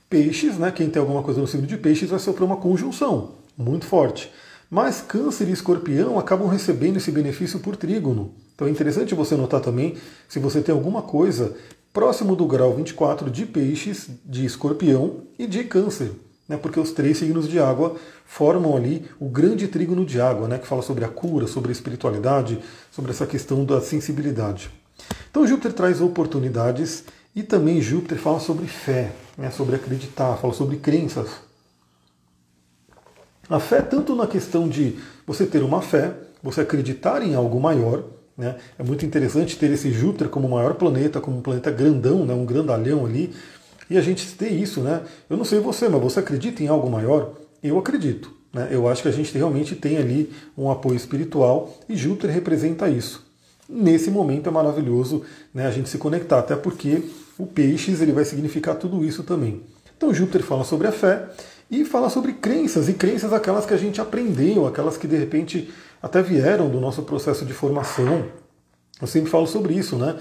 peixes, 0.08 0.58
né? 0.58 0.70
quem 0.70 0.90
tem 0.90 1.00
alguma 1.00 1.22
coisa 1.22 1.40
no 1.40 1.46
signo 1.46 1.66
de 1.66 1.78
peixes 1.78 2.10
vai 2.10 2.18
sofrer 2.18 2.44
uma 2.44 2.58
conjunção 2.58 3.30
muito 3.56 3.86
forte. 3.86 4.30
Mas 4.70 5.00
Câncer 5.00 5.48
e 5.48 5.52
Escorpião 5.52 6.16
acabam 6.16 6.46
recebendo 6.46 6.98
esse 6.98 7.10
benefício 7.10 7.58
por 7.58 7.74
trígono. 7.74 8.32
Então 8.54 8.68
é 8.68 8.70
interessante 8.70 9.16
você 9.16 9.34
notar 9.34 9.60
também 9.60 9.96
se 10.28 10.38
você 10.38 10.60
tem 10.60 10.72
alguma 10.72 11.02
coisa 11.02 11.56
próximo 11.92 12.36
do 12.36 12.46
grau 12.46 12.72
24 12.72 13.28
de 13.28 13.46
Peixes, 13.46 14.08
de 14.24 14.46
Escorpião 14.46 15.22
e 15.36 15.48
de 15.48 15.64
Câncer. 15.64 16.12
Né, 16.48 16.56
porque 16.56 16.78
os 16.78 16.90
três 16.92 17.18
signos 17.18 17.48
de 17.48 17.60
água 17.60 17.96
formam 18.24 18.76
ali 18.76 19.06
o 19.20 19.28
grande 19.28 19.68
trígono 19.68 20.04
de 20.04 20.20
água, 20.20 20.48
né, 20.48 20.58
que 20.58 20.66
fala 20.66 20.82
sobre 20.82 21.04
a 21.04 21.08
cura, 21.08 21.46
sobre 21.46 21.70
a 21.70 21.72
espiritualidade, 21.72 22.58
sobre 22.90 23.12
essa 23.12 23.24
questão 23.24 23.64
da 23.64 23.80
sensibilidade. 23.80 24.68
Então 25.30 25.46
Júpiter 25.46 25.72
traz 25.72 26.00
oportunidades 26.00 27.04
e 27.36 27.42
também 27.44 27.80
Júpiter 27.80 28.18
fala 28.18 28.40
sobre 28.40 28.66
fé, 28.66 29.12
né, 29.38 29.50
sobre 29.50 29.76
acreditar, 29.76 30.36
fala 30.36 30.52
sobre 30.52 30.76
crenças. 30.76 31.49
A 33.50 33.58
fé, 33.58 33.82
tanto 33.82 34.14
na 34.14 34.28
questão 34.28 34.68
de 34.68 34.96
você 35.26 35.44
ter 35.44 35.60
uma 35.64 35.82
fé, 35.82 36.14
você 36.40 36.60
acreditar 36.60 37.20
em 37.20 37.34
algo 37.34 37.58
maior, 37.58 38.04
né? 38.38 38.54
é 38.78 38.82
muito 38.84 39.04
interessante 39.04 39.56
ter 39.56 39.72
esse 39.72 39.90
Júpiter 39.90 40.28
como 40.28 40.48
maior 40.48 40.74
planeta, 40.74 41.20
como 41.20 41.38
um 41.38 41.42
planeta 41.42 41.68
grandão, 41.68 42.24
né? 42.24 42.32
um 42.32 42.44
grandalhão 42.44 43.04
ali, 43.04 43.34
e 43.90 43.98
a 43.98 44.00
gente 44.00 44.24
ter 44.34 44.50
isso. 44.50 44.80
Né? 44.80 45.02
Eu 45.28 45.36
não 45.36 45.44
sei 45.44 45.58
você, 45.58 45.88
mas 45.88 46.00
você 46.00 46.20
acredita 46.20 46.62
em 46.62 46.68
algo 46.68 46.88
maior? 46.88 47.32
Eu 47.60 47.76
acredito. 47.76 48.32
Né? 48.52 48.68
Eu 48.70 48.86
acho 48.86 49.02
que 49.02 49.08
a 49.08 49.12
gente 49.12 49.36
realmente 49.36 49.74
tem 49.74 49.98
ali 49.98 50.32
um 50.56 50.70
apoio 50.70 50.94
espiritual 50.94 51.76
e 51.88 51.96
Júpiter 51.96 52.30
representa 52.30 52.88
isso. 52.88 53.26
Nesse 53.68 54.12
momento 54.12 54.48
é 54.48 54.52
maravilhoso 54.52 55.24
né, 55.52 55.66
a 55.66 55.72
gente 55.72 55.88
se 55.88 55.98
conectar, 55.98 56.38
até 56.38 56.54
porque 56.54 57.02
o 57.36 57.46
peixes 57.46 58.00
ele 58.00 58.12
vai 58.12 58.24
significar 58.24 58.76
tudo 58.76 59.04
isso 59.04 59.24
também. 59.24 59.62
Então 59.96 60.14
Júpiter 60.14 60.42
fala 60.42 60.62
sobre 60.62 60.86
a 60.86 60.92
fé 60.92 61.28
e 61.70 61.84
falar 61.84 62.10
sobre 62.10 62.32
crenças, 62.32 62.88
e 62.88 62.94
crenças 62.94 63.32
aquelas 63.32 63.64
que 63.64 63.72
a 63.72 63.76
gente 63.76 64.00
aprendeu, 64.00 64.66
aquelas 64.66 64.96
que 64.96 65.06
de 65.06 65.16
repente 65.16 65.72
até 66.02 66.20
vieram 66.20 66.68
do 66.68 66.80
nosso 66.80 67.02
processo 67.02 67.44
de 67.44 67.52
formação. 67.52 68.24
Eu 69.00 69.06
sempre 69.06 69.30
falo 69.30 69.46
sobre 69.46 69.74
isso, 69.74 69.96
né? 69.96 70.18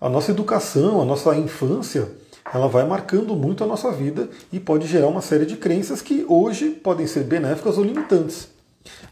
A 0.00 0.08
nossa 0.08 0.30
educação, 0.30 1.00
a 1.00 1.04
nossa 1.04 1.34
infância, 1.36 2.08
ela 2.52 2.68
vai 2.68 2.86
marcando 2.86 3.34
muito 3.36 3.62
a 3.62 3.66
nossa 3.66 3.92
vida 3.92 4.28
e 4.52 4.58
pode 4.58 4.86
gerar 4.86 5.08
uma 5.08 5.20
série 5.20 5.44
de 5.44 5.56
crenças 5.56 6.00
que 6.00 6.24
hoje 6.28 6.70
podem 6.70 7.06
ser 7.06 7.24
benéficas 7.24 7.76
ou 7.76 7.84
limitantes. 7.84 8.48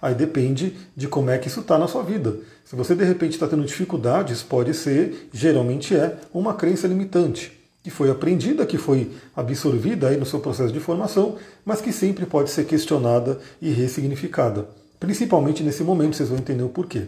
Aí 0.00 0.14
depende 0.14 0.76
de 0.96 1.08
como 1.08 1.30
é 1.30 1.38
que 1.38 1.48
isso 1.48 1.60
está 1.60 1.76
na 1.76 1.88
sua 1.88 2.02
vida. 2.02 2.36
Se 2.64 2.76
você 2.76 2.94
de 2.94 3.04
repente 3.04 3.32
está 3.32 3.46
tendo 3.46 3.64
dificuldades, 3.64 4.42
pode 4.42 4.72
ser, 4.72 5.28
geralmente 5.32 5.96
é, 5.96 6.16
uma 6.32 6.54
crença 6.54 6.86
limitante 6.86 7.53
que 7.84 7.90
foi 7.90 8.10
aprendida, 8.10 8.64
que 8.64 8.78
foi 8.78 9.10
absorvida 9.36 10.08
aí 10.08 10.16
no 10.16 10.24
seu 10.24 10.40
processo 10.40 10.72
de 10.72 10.80
formação, 10.80 11.36
mas 11.66 11.82
que 11.82 11.92
sempre 11.92 12.24
pode 12.24 12.48
ser 12.48 12.64
questionada 12.64 13.38
e 13.60 13.70
ressignificada. 13.70 14.66
Principalmente 14.98 15.62
nesse 15.62 15.84
momento, 15.84 16.16
vocês 16.16 16.30
vão 16.30 16.38
entender 16.38 16.62
o 16.62 16.70
porquê. 16.70 17.02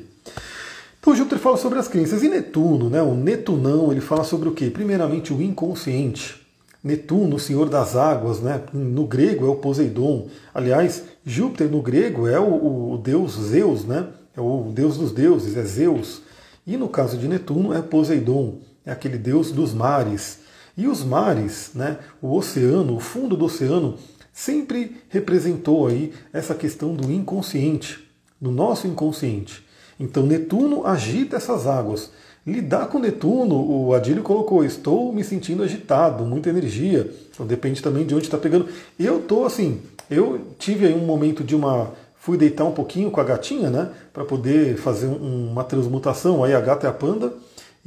Então 1.00 1.16
Júpiter 1.16 1.38
fala 1.38 1.56
sobre 1.56 1.78
as 1.78 1.88
crenças. 1.88 2.22
E 2.22 2.28
Netuno, 2.28 2.90
né, 2.90 3.00
o 3.00 3.14
Netunão, 3.14 3.90
ele 3.90 4.02
fala 4.02 4.22
sobre 4.22 4.50
o 4.50 4.52
quê? 4.52 4.68
Primeiramente 4.68 5.32
o 5.32 5.40
inconsciente. 5.40 6.46
Netuno, 6.84 7.36
o 7.36 7.40
senhor 7.40 7.70
das 7.70 7.96
águas, 7.96 8.40
né? 8.40 8.60
no 8.72 9.06
grego 9.06 9.46
é 9.46 9.48
o 9.48 9.56
Poseidon. 9.56 10.28
Aliás, 10.54 11.04
Júpiter 11.24 11.70
no 11.70 11.80
grego 11.80 12.28
é 12.28 12.38
o, 12.38 12.92
o 12.92 12.98
deus 12.98 13.32
Zeus, 13.32 13.84
né? 13.84 14.08
é 14.36 14.40
o 14.42 14.70
deus 14.74 14.98
dos 14.98 15.10
deuses, 15.10 15.56
é 15.56 15.64
Zeus. 15.64 16.20
E 16.66 16.76
no 16.76 16.88
caso 16.88 17.16
de 17.16 17.26
Netuno 17.26 17.72
é 17.72 17.80
Poseidon, 17.80 18.58
é 18.84 18.92
aquele 18.92 19.16
deus 19.16 19.50
dos 19.50 19.72
mares. 19.72 20.44
E 20.76 20.86
os 20.86 21.02
mares, 21.02 21.70
né, 21.74 21.98
o 22.20 22.36
oceano, 22.36 22.96
o 22.96 23.00
fundo 23.00 23.36
do 23.36 23.46
oceano, 23.46 23.96
sempre 24.32 24.96
representou 25.08 25.86
aí 25.86 26.12
essa 26.32 26.54
questão 26.54 26.94
do 26.94 27.10
inconsciente, 27.10 28.06
do 28.38 28.50
nosso 28.50 28.86
inconsciente. 28.86 29.64
Então 29.98 30.26
Netuno 30.26 30.86
agita 30.86 31.36
essas 31.36 31.66
águas. 31.66 32.10
Lidar 32.46 32.86
com 32.88 32.98
Netuno, 32.98 33.56
o 33.56 33.94
Adílio 33.94 34.22
colocou, 34.22 34.62
estou 34.62 35.12
me 35.12 35.24
sentindo 35.24 35.62
agitado, 35.62 36.24
muita 36.24 36.50
energia. 36.50 37.10
Então 37.32 37.46
depende 37.46 37.82
também 37.82 38.04
de 38.04 38.14
onde 38.14 38.26
está 38.26 38.38
pegando. 38.38 38.68
Eu 38.98 39.18
estou 39.18 39.46
assim, 39.46 39.80
eu 40.10 40.40
tive 40.58 40.86
aí 40.86 40.94
um 40.94 41.04
momento 41.04 41.42
de 41.42 41.56
uma. 41.56 41.92
Fui 42.18 42.36
deitar 42.36 42.64
um 42.64 42.72
pouquinho 42.72 43.10
com 43.10 43.20
a 43.20 43.24
gatinha, 43.24 43.70
né? 43.70 43.90
Para 44.12 44.24
poder 44.24 44.76
fazer 44.76 45.06
um, 45.06 45.50
uma 45.50 45.64
transmutação. 45.64 46.44
Aí 46.44 46.54
a 46.54 46.60
gata 46.60 46.86
é 46.86 46.90
a 46.90 46.92
panda. 46.92 47.32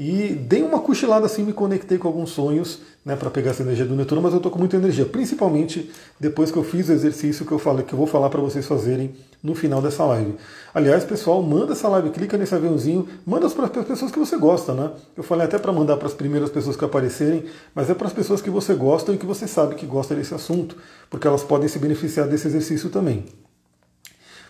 E 0.02 0.30
dei 0.34 0.64
uma 0.64 0.80
cochilada 0.80 1.26
assim, 1.26 1.44
me 1.44 1.52
conectei 1.52 1.98
com 1.98 2.08
alguns 2.08 2.30
sonhos 2.30 2.80
né, 3.04 3.18
para 3.18 3.30
pegar 3.30 3.52
essa 3.52 3.64
energia 3.64 3.86
do 3.86 3.98
Netuno, 3.98 4.22
mas 4.22 4.32
eu 4.32 4.38
estou 4.38 4.50
com 4.50 4.58
muita 4.58 4.78
energia, 4.78 5.06
principalmente 5.06 5.92
depois 6.18 6.50
que 6.50 6.58
eu 6.58 6.64
fiz 6.64 6.88
o 6.88 6.94
exercício 6.94 7.46
que 7.46 7.52
eu 7.52 7.60
falei, 7.60 7.84
que 7.84 7.92
eu 7.92 7.98
vou 7.98 8.08
falar 8.08 8.30
para 8.30 8.40
vocês 8.40 8.66
fazerem 8.66 9.14
no 9.44 9.54
final 9.54 9.82
dessa 9.82 10.06
live. 10.06 10.36
Aliás, 10.74 11.04
pessoal, 11.04 11.44
manda 11.44 11.74
essa 11.74 11.90
live, 11.90 12.12
clica 12.12 12.38
nesse 12.38 12.56
aviãozinho, 12.56 13.10
manda 13.26 13.50
para 13.50 13.66
as 13.66 13.86
pessoas 13.86 14.10
que 14.10 14.20
você 14.20 14.38
gosta, 14.38 14.74
né? 14.74 14.90
Eu 15.18 15.24
falei 15.24 15.46
até 15.46 15.60
para 15.60 15.74
mandar 15.74 15.98
para 15.98 16.08
as 16.08 16.14
primeiras 16.14 16.50
pessoas 16.50 16.78
que 16.78 16.86
aparecerem, 16.86 17.44
mas 17.76 17.90
é 17.90 17.94
para 17.94 18.08
as 18.08 18.14
pessoas 18.14 18.42
que 18.42 18.50
você 18.50 18.74
gosta 18.76 19.12
e 19.12 19.18
que 19.18 19.26
você 19.26 19.48
sabe 19.50 19.76
que 19.76 19.86
gosta 19.86 20.16
desse 20.16 20.34
assunto, 20.34 20.78
porque 21.10 21.28
elas 21.28 21.44
podem 21.44 21.68
se 21.68 21.78
beneficiar 21.78 22.26
desse 22.26 22.48
exercício 22.48 22.90
também. 22.90 23.26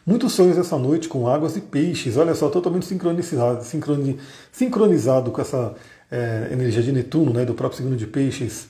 Muitos 0.06 0.34
sonhos 0.34 0.58
essa 0.58 0.78
noite 0.78 1.08
com 1.08 1.28
águas 1.28 1.56
e 1.56 1.62
peixes, 1.62 2.18
olha 2.18 2.34
só, 2.34 2.50
totalmente 2.50 2.86
sincronizado, 2.86 3.64
sincronizado 4.52 5.32
com 5.32 5.42
essa 5.42 5.76
é, 6.12 6.50
energia 6.52 6.82
de 6.82 6.92
Netuno, 6.92 7.34
né, 7.34 7.46
do 7.46 7.54
próprio 7.54 7.82
signo 7.82 7.96
de 7.96 8.08
peixes. 8.08 8.68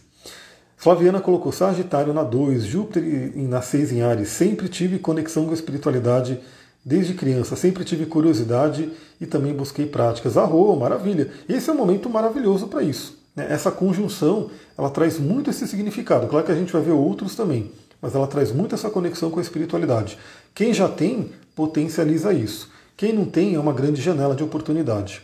Flaviana 0.76 1.20
colocou 1.20 1.52
Sagitário 1.52 2.14
na 2.14 2.24
2, 2.24 2.64
Júpiter 2.64 3.04
na 3.36 3.62
6 3.62 3.92
em 3.92 4.02
Ares. 4.02 4.30
Sempre 4.30 4.70
tive 4.70 4.98
conexão 4.98 5.44
com 5.44 5.52
a 5.52 5.54
espiritualidade 5.54 6.40
desde 6.86 7.14
criança, 7.14 7.58
sempre 7.58 7.84
tive 7.84 8.06
curiosidade 8.06 8.90
e 9.20 9.26
também 9.26 9.54
busquei 9.54 9.86
práticas. 9.86 10.38
Arro, 10.38 10.76
maravilha! 10.78 11.30
Esse 11.50 11.70
é 11.70 11.74
um 11.74 11.76
momento 11.76 12.10
maravilhoso 12.10 12.68
para 12.68 12.82
isso. 12.82 13.18
Né? 13.36 13.48
Essa 13.50 13.72
conjunção, 13.72 14.50
ela 14.78 14.90
traz 14.90 15.20
muito 15.20 15.50
esse 15.50 15.68
significado. 15.68 16.28
Claro 16.28 16.46
que 16.46 16.52
a 16.52 16.56
gente 16.56 16.72
vai 16.72 16.82
ver 16.82 16.92
outros 16.92 17.36
também, 17.36 17.72
mas 18.02 18.16
ela 18.16 18.28
traz 18.28 18.52
muito 18.52 18.74
essa 18.74 18.90
conexão 18.90 19.30
com 19.30 19.40
a 19.40 19.42
espiritualidade. 19.42 20.18
Quem 20.54 20.74
já 20.74 20.88
tem, 20.88 21.32
potencializa 21.56 22.34
isso. 22.34 22.70
Quem 22.98 23.14
não 23.14 23.26
tem, 23.26 23.56
é 23.56 23.60
uma 23.60 23.74
grande 23.74 24.02
janela 24.02 24.36
de 24.36 24.44
oportunidade. 24.44 25.22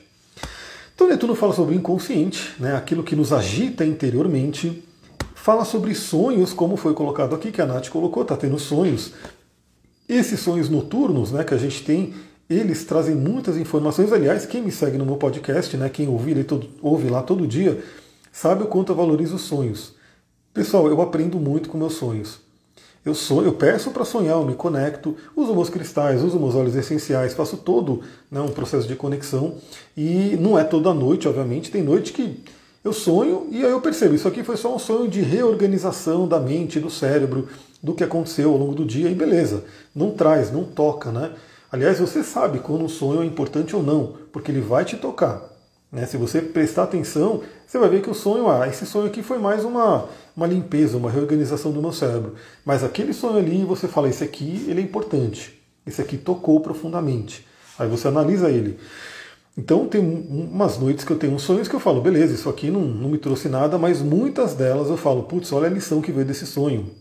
Então 0.94 1.08
Netuno 1.08 1.36
fala 1.36 1.54
sobre 1.54 1.76
o 1.76 1.78
inconsciente, 1.78 2.54
né? 2.60 2.76
aquilo 2.76 3.04
que 3.04 3.16
nos 3.16 3.34
agita 3.34 3.86
interiormente, 3.86 4.84
Fala 5.46 5.64
sobre 5.64 5.94
sonhos, 5.94 6.54
como 6.54 6.76
foi 6.76 6.96
colocado 6.96 7.36
aqui, 7.36 7.52
que 7.52 7.62
a 7.62 7.68
Nath 7.68 7.90
colocou, 7.90 8.24
está 8.24 8.36
tendo 8.36 8.58
sonhos. 8.58 9.12
Esses 10.10 10.40
sonhos 10.40 10.70
noturnos 10.70 11.32
né, 11.32 11.44
que 11.44 11.54
a 11.54 11.58
gente 11.60 11.84
tem, 11.84 12.16
eles 12.50 12.84
trazem 12.84 13.14
muitas 13.14 13.56
informações. 13.56 14.12
Aliás, 14.12 14.48
quem 14.48 14.64
me 14.64 14.72
segue 14.72 14.98
no 14.98 15.06
meu 15.06 15.18
podcast, 15.18 15.78
né, 15.78 15.88
quem 15.88 16.08
ouvir, 16.08 16.44
todo, 16.46 16.68
ouve 16.82 17.10
lá 17.10 17.22
todo 17.22 17.46
dia, 17.46 17.80
sabe 18.32 18.64
o 18.64 18.66
quanto 18.66 18.92
eu 18.92 18.96
valorizo 18.96 19.36
os 19.36 19.44
sonhos. 19.44 19.94
Pessoal, 20.52 20.88
eu 20.88 21.00
aprendo 21.00 21.40
muito 21.40 21.70
com 21.70 21.78
meus 21.78 21.94
sonhos. 21.94 22.40
Eu, 23.06 23.14
sonho, 23.14 23.48
eu 23.48 23.54
peço 23.54 23.92
para 23.92 24.04
sonhar, 24.04 24.38
eu 24.38 24.46
me 24.46 24.56
conecto, 24.56 25.16
uso 25.36 25.54
meus 25.54 25.70
cristais, 25.70 26.24
uso 26.24 26.40
meus 26.40 26.56
óleos 26.56 26.76
essenciais, 26.76 27.36
faço 27.36 27.58
todo 27.58 28.02
né, 28.32 28.42
um 28.42 28.48
processo 28.48 28.88
de 28.88 28.96
conexão. 28.96 29.58
E 29.96 30.36
não 30.42 30.58
é 30.58 30.64
toda 30.64 30.92
noite, 30.92 31.28
obviamente, 31.28 31.70
tem 31.70 31.84
noite 31.84 32.12
que 32.12 32.44
eu 32.84 32.92
sonho 32.92 33.48
e 33.52 33.64
aí 33.64 33.72
eu 33.72 33.80
percebo, 33.80 34.16
isso 34.16 34.28
aqui 34.28 34.44
foi 34.44 34.58
só 34.58 34.76
um 34.76 34.80
sonho 34.80 35.08
de 35.08 35.22
reorganização 35.22 36.28
da 36.28 36.40
mente, 36.40 36.80
do 36.80 36.90
cérebro, 36.90 37.48
do 37.82 37.94
que 37.94 38.04
aconteceu 38.04 38.52
ao 38.52 38.58
longo 38.58 38.74
do 38.74 38.86
dia, 38.86 39.10
e 39.10 39.14
beleza, 39.14 39.64
não 39.94 40.12
traz, 40.12 40.52
não 40.52 40.64
toca, 40.64 41.12
né? 41.12 41.32
Aliás, 41.72 42.00
você 42.00 42.24
sabe 42.24 42.60
quando 42.60 42.86
um 42.86 42.90
sonho 42.90 43.22
é 43.22 43.26
importante 43.26 43.76
ou 43.76 43.84
não, 43.84 44.16
porque 44.32 44.52
ele 44.52 44.62
vai 44.62 44.84
te 44.84 44.98
tocar. 44.98 45.44
Né? 45.92 46.06
Se 46.06 46.18
você 46.18 46.42
prestar 46.42 46.84
atenção, 46.84 47.42
você 47.68 47.78
vai 47.78 47.90
ver 47.90 48.02
que 48.02 48.10
o 48.10 48.14
sonho, 48.14 48.50
ah, 48.50 48.68
esse 48.68 48.86
sonho 48.86 49.08
aqui 49.08 49.24
foi 49.24 49.38
mais 49.40 49.64
uma, 49.66 50.08
uma 50.36 50.48
limpeza, 50.48 50.98
uma 50.98 51.10
reorganização 51.10 51.72
do 51.72 51.82
meu 51.82 51.92
cérebro. 51.92 52.36
Mas 52.64 52.84
aquele 52.84 53.14
sonho 53.14 53.38
ali, 53.38 53.64
você 53.64 53.88
fala, 53.88 54.08
esse 54.08 54.24
aqui 54.24 54.66
ele 54.68 54.82
é 54.82 54.84
importante, 54.84 55.62
esse 55.86 56.02
aqui 56.02 56.18
tocou 56.18 56.60
profundamente. 56.60 57.46
Aí 57.78 57.88
você 57.88 58.08
analisa 58.08 58.50
ele. 58.50 58.80
Então 59.58 59.88
tem 59.88 60.02
umas 60.02 60.78
noites 60.78 61.06
que 61.06 61.12
eu 61.12 61.18
tenho 61.18 61.40
sonhos 61.40 61.68
que 61.68 61.76
eu 61.76 61.80
falo, 61.80 62.02
beleza, 62.02 62.34
isso 62.34 62.50
aqui 62.50 62.70
não, 62.70 62.82
não 62.82 63.10
me 63.10 63.18
trouxe 63.18 63.48
nada, 63.48 63.78
mas 63.78 64.02
muitas 64.02 64.54
delas 64.54 64.90
eu 64.90 64.98
falo, 64.98 65.24
putz, 65.24 65.52
olha 65.54 65.68
a 65.68 65.70
lição 65.70 66.02
que 66.02 66.12
veio 66.12 66.26
desse 66.26 66.46
sonho. 66.46 66.92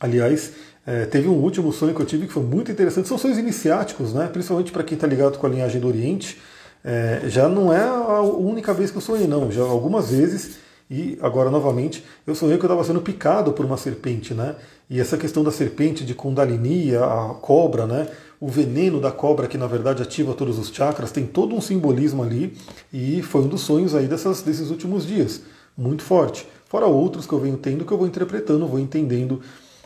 Aliás, 0.00 0.52
é, 0.86 1.04
teve 1.04 1.28
um 1.28 1.34
último 1.34 1.72
sonho 1.72 1.94
que 1.94 2.00
eu 2.00 2.06
tive 2.06 2.26
que 2.26 2.32
foi 2.32 2.42
muito 2.42 2.72
interessante, 2.72 3.08
são 3.08 3.18
sonhos 3.18 3.38
iniciáticos, 3.38 4.12
né? 4.14 4.28
principalmente 4.32 4.72
para 4.72 4.82
quem 4.82 4.96
está 4.96 5.06
ligado 5.06 5.38
com 5.38 5.46
a 5.46 5.50
linhagem 5.50 5.80
do 5.80 5.86
Oriente. 5.86 6.40
É, 6.84 7.22
já 7.26 7.48
não 7.48 7.72
é 7.72 7.82
a 7.82 8.20
única 8.20 8.74
vez 8.74 8.90
que 8.90 8.98
eu 8.98 9.02
sonhei, 9.02 9.26
não, 9.26 9.50
já 9.50 9.62
algumas 9.62 10.10
vezes, 10.10 10.58
e 10.90 11.18
agora 11.22 11.50
novamente, 11.50 12.04
eu 12.26 12.34
sonhei 12.34 12.58
que 12.58 12.64
eu 12.64 12.68
estava 12.68 12.84
sendo 12.84 13.00
picado 13.00 13.52
por 13.54 13.64
uma 13.64 13.78
serpente, 13.78 14.34
né? 14.34 14.54
E 14.90 15.00
essa 15.00 15.16
questão 15.16 15.42
da 15.42 15.50
serpente 15.50 16.04
de 16.04 16.14
Kundalini, 16.14 16.94
a 16.94 17.34
cobra, 17.40 17.86
né? 17.86 18.06
o 18.44 18.48
veneno 18.48 19.00
da 19.00 19.10
cobra, 19.10 19.48
que 19.48 19.56
na 19.56 19.66
verdade 19.66 20.02
ativa 20.02 20.34
todos 20.34 20.58
os 20.58 20.68
chakras, 20.68 21.10
tem 21.10 21.26
todo 21.26 21.54
um 21.54 21.62
simbolismo 21.62 22.22
ali, 22.22 22.54
e 22.92 23.22
foi 23.22 23.40
um 23.40 23.48
dos 23.48 23.62
sonhos 23.62 23.94
aí 23.94 24.06
dessas, 24.06 24.42
desses 24.42 24.68
últimos 24.68 25.06
dias, 25.06 25.40
muito 25.74 26.02
forte. 26.02 26.46
Fora 26.68 26.84
outros 26.84 27.26
que 27.26 27.32
eu 27.32 27.40
venho 27.40 27.56
tendo, 27.56 27.86
que 27.86 27.92
eu 27.92 27.96
vou 27.96 28.06
interpretando, 28.06 28.66
vou 28.66 28.78
entendendo. 28.78 29.40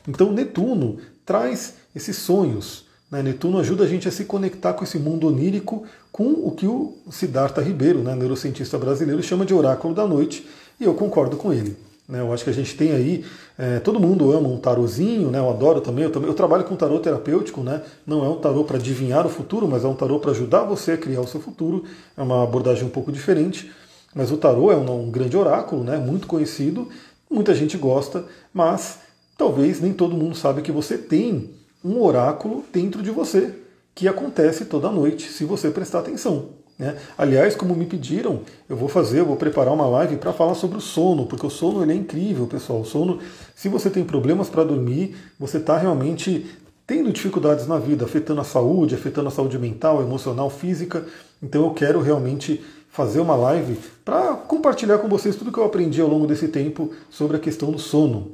Então 0.08 0.32
Netuno 0.32 0.98
traz 1.24 1.74
esses 1.94 2.16
sonhos. 2.16 2.87
Né? 3.10 3.22
Netuno 3.22 3.58
ajuda 3.58 3.84
a 3.84 3.86
gente 3.86 4.06
a 4.08 4.10
se 4.10 4.24
conectar 4.24 4.74
com 4.74 4.84
esse 4.84 4.98
mundo 4.98 5.26
onírico, 5.26 5.84
com 6.12 6.30
o 6.30 6.50
que 6.50 6.66
o 6.66 6.94
Siddhartha 7.10 7.62
Ribeiro, 7.62 8.00
né, 8.00 8.14
neurocientista 8.14 8.78
brasileiro, 8.78 9.22
chama 9.22 9.46
de 9.46 9.54
oráculo 9.54 9.94
da 9.94 10.06
noite, 10.06 10.46
e 10.80 10.84
eu 10.84 10.94
concordo 10.94 11.36
com 11.36 11.52
ele. 11.52 11.76
Né? 12.08 12.20
Eu 12.20 12.32
acho 12.32 12.44
que 12.44 12.50
a 12.50 12.54
gente 12.54 12.76
tem 12.76 12.92
aí, 12.92 13.24
é, 13.58 13.80
todo 13.80 14.00
mundo 14.00 14.32
ama 14.32 14.48
um 14.48 14.58
tarozinho, 14.58 15.30
né? 15.30 15.38
eu 15.38 15.50
adoro 15.50 15.80
também 15.80 16.04
eu, 16.04 16.10
também, 16.10 16.28
eu 16.28 16.34
trabalho 16.34 16.64
com 16.64 16.76
tarô 16.76 16.98
terapêutico, 16.98 17.62
né? 17.62 17.82
não 18.06 18.24
é 18.24 18.28
um 18.28 18.36
tarô 18.36 18.64
para 18.64 18.76
adivinhar 18.76 19.26
o 19.26 19.30
futuro, 19.30 19.68
mas 19.68 19.84
é 19.84 19.88
um 19.88 19.94
tarô 19.94 20.18
para 20.18 20.30
ajudar 20.30 20.62
você 20.62 20.92
a 20.92 20.96
criar 20.96 21.20
o 21.20 21.26
seu 21.26 21.40
futuro, 21.40 21.84
é 22.16 22.22
uma 22.22 22.42
abordagem 22.42 22.84
um 22.84 22.90
pouco 22.90 23.12
diferente, 23.12 23.70
mas 24.14 24.32
o 24.32 24.36
tarô 24.36 24.72
é 24.72 24.76
um, 24.76 25.08
um 25.08 25.10
grande 25.10 25.36
oráculo, 25.36 25.84
né? 25.84 25.96
muito 25.98 26.26
conhecido, 26.26 26.88
muita 27.30 27.54
gente 27.54 27.76
gosta, 27.76 28.24
mas 28.54 29.00
talvez 29.36 29.80
nem 29.80 29.92
todo 29.92 30.16
mundo 30.16 30.34
sabe 30.34 30.62
que 30.62 30.72
você 30.72 30.96
tem 30.96 31.57
um 31.84 32.02
oráculo 32.02 32.64
dentro 32.72 33.02
de 33.02 33.10
você, 33.10 33.54
que 33.94 34.06
acontece 34.06 34.64
toda 34.64 34.90
noite, 34.90 35.28
se 35.28 35.44
você 35.44 35.70
prestar 35.70 36.00
atenção. 36.00 36.50
Né? 36.78 36.96
Aliás, 37.16 37.56
como 37.56 37.74
me 37.74 37.86
pediram, 37.86 38.42
eu 38.68 38.76
vou 38.76 38.88
fazer, 38.88 39.20
eu 39.20 39.26
vou 39.26 39.36
preparar 39.36 39.74
uma 39.74 39.86
live 39.86 40.16
para 40.16 40.32
falar 40.32 40.54
sobre 40.54 40.78
o 40.78 40.80
sono, 40.80 41.26
porque 41.26 41.44
o 41.44 41.50
sono 41.50 41.82
ele 41.82 41.92
é 41.92 41.96
incrível, 41.96 42.46
pessoal. 42.46 42.80
O 42.80 42.84
sono, 42.84 43.18
se 43.56 43.68
você 43.68 43.90
tem 43.90 44.04
problemas 44.04 44.48
para 44.48 44.62
dormir, 44.62 45.16
você 45.38 45.58
está 45.58 45.76
realmente 45.76 46.46
tendo 46.86 47.12
dificuldades 47.12 47.66
na 47.66 47.78
vida, 47.78 48.04
afetando 48.04 48.40
a 48.40 48.44
saúde, 48.44 48.94
afetando 48.94 49.28
a 49.28 49.32
saúde 49.32 49.58
mental, 49.58 50.00
emocional, 50.00 50.48
física. 50.48 51.04
Então 51.42 51.64
eu 51.64 51.74
quero 51.74 52.00
realmente 52.00 52.64
fazer 52.88 53.20
uma 53.20 53.36
live 53.36 53.78
para 54.04 54.34
compartilhar 54.34 54.98
com 54.98 55.08
vocês 55.08 55.36
tudo 55.36 55.52
que 55.52 55.58
eu 55.58 55.64
aprendi 55.64 56.00
ao 56.00 56.08
longo 56.08 56.26
desse 56.26 56.48
tempo 56.48 56.92
sobre 57.10 57.36
a 57.36 57.40
questão 57.40 57.70
do 57.70 57.78
sono. 57.78 58.32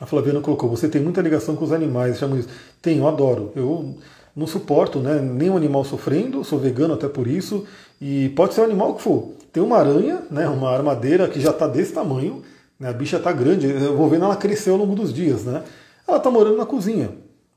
A 0.00 0.06
Flaviana 0.06 0.40
colocou, 0.40 0.68
você 0.68 0.88
tem 0.88 1.02
muita 1.02 1.20
ligação 1.20 1.54
com 1.54 1.64
os 1.64 1.72
animais, 1.72 2.18
chamo 2.18 2.38
isso. 2.38 2.48
Tenho, 2.80 3.06
adoro. 3.06 3.52
Eu 3.54 3.94
não 4.34 4.46
suporto 4.46 4.98
né, 4.98 5.20
nenhum 5.20 5.56
animal 5.56 5.84
sofrendo, 5.84 6.42
sou 6.42 6.58
vegano 6.58 6.94
até 6.94 7.08
por 7.08 7.26
isso, 7.26 7.66
e 8.00 8.30
pode 8.30 8.54
ser 8.54 8.62
o 8.62 8.64
animal 8.64 8.94
que 8.94 9.02
for. 9.02 9.32
Tem 9.52 9.62
uma 9.62 9.76
aranha, 9.76 10.22
né, 10.30 10.48
uma 10.48 10.70
armadeira 10.70 11.28
que 11.28 11.40
já 11.40 11.50
está 11.50 11.66
desse 11.66 11.92
tamanho, 11.92 12.42
né, 12.78 12.88
a 12.88 12.92
bicha 12.92 13.18
está 13.18 13.32
grande, 13.32 13.66
eu 13.66 13.96
vou 13.96 14.08
vendo 14.08 14.24
ela 14.24 14.36
crescer 14.36 14.70
ao 14.70 14.76
longo 14.76 14.94
dos 14.94 15.12
dias. 15.12 15.44
Né? 15.44 15.62
Ela 16.08 16.16
está 16.16 16.30
morando 16.30 16.56
na 16.56 16.64
cozinha. 16.64 17.10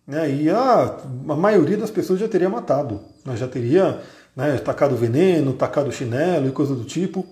Né, 0.06 0.30
e 0.30 0.50
a, 0.50 0.98
a 1.30 1.36
maioria 1.36 1.78
das 1.78 1.90
pessoas 1.90 2.20
já 2.20 2.28
teria 2.28 2.50
matado, 2.50 3.00
né, 3.24 3.38
já 3.38 3.48
teria 3.48 4.02
né, 4.36 4.58
tacado 4.58 4.98
veneno, 4.98 5.54
tacado 5.54 5.92
chinelo 5.92 6.48
e 6.48 6.52
coisa 6.52 6.76
do 6.76 6.84
tipo. 6.84 7.26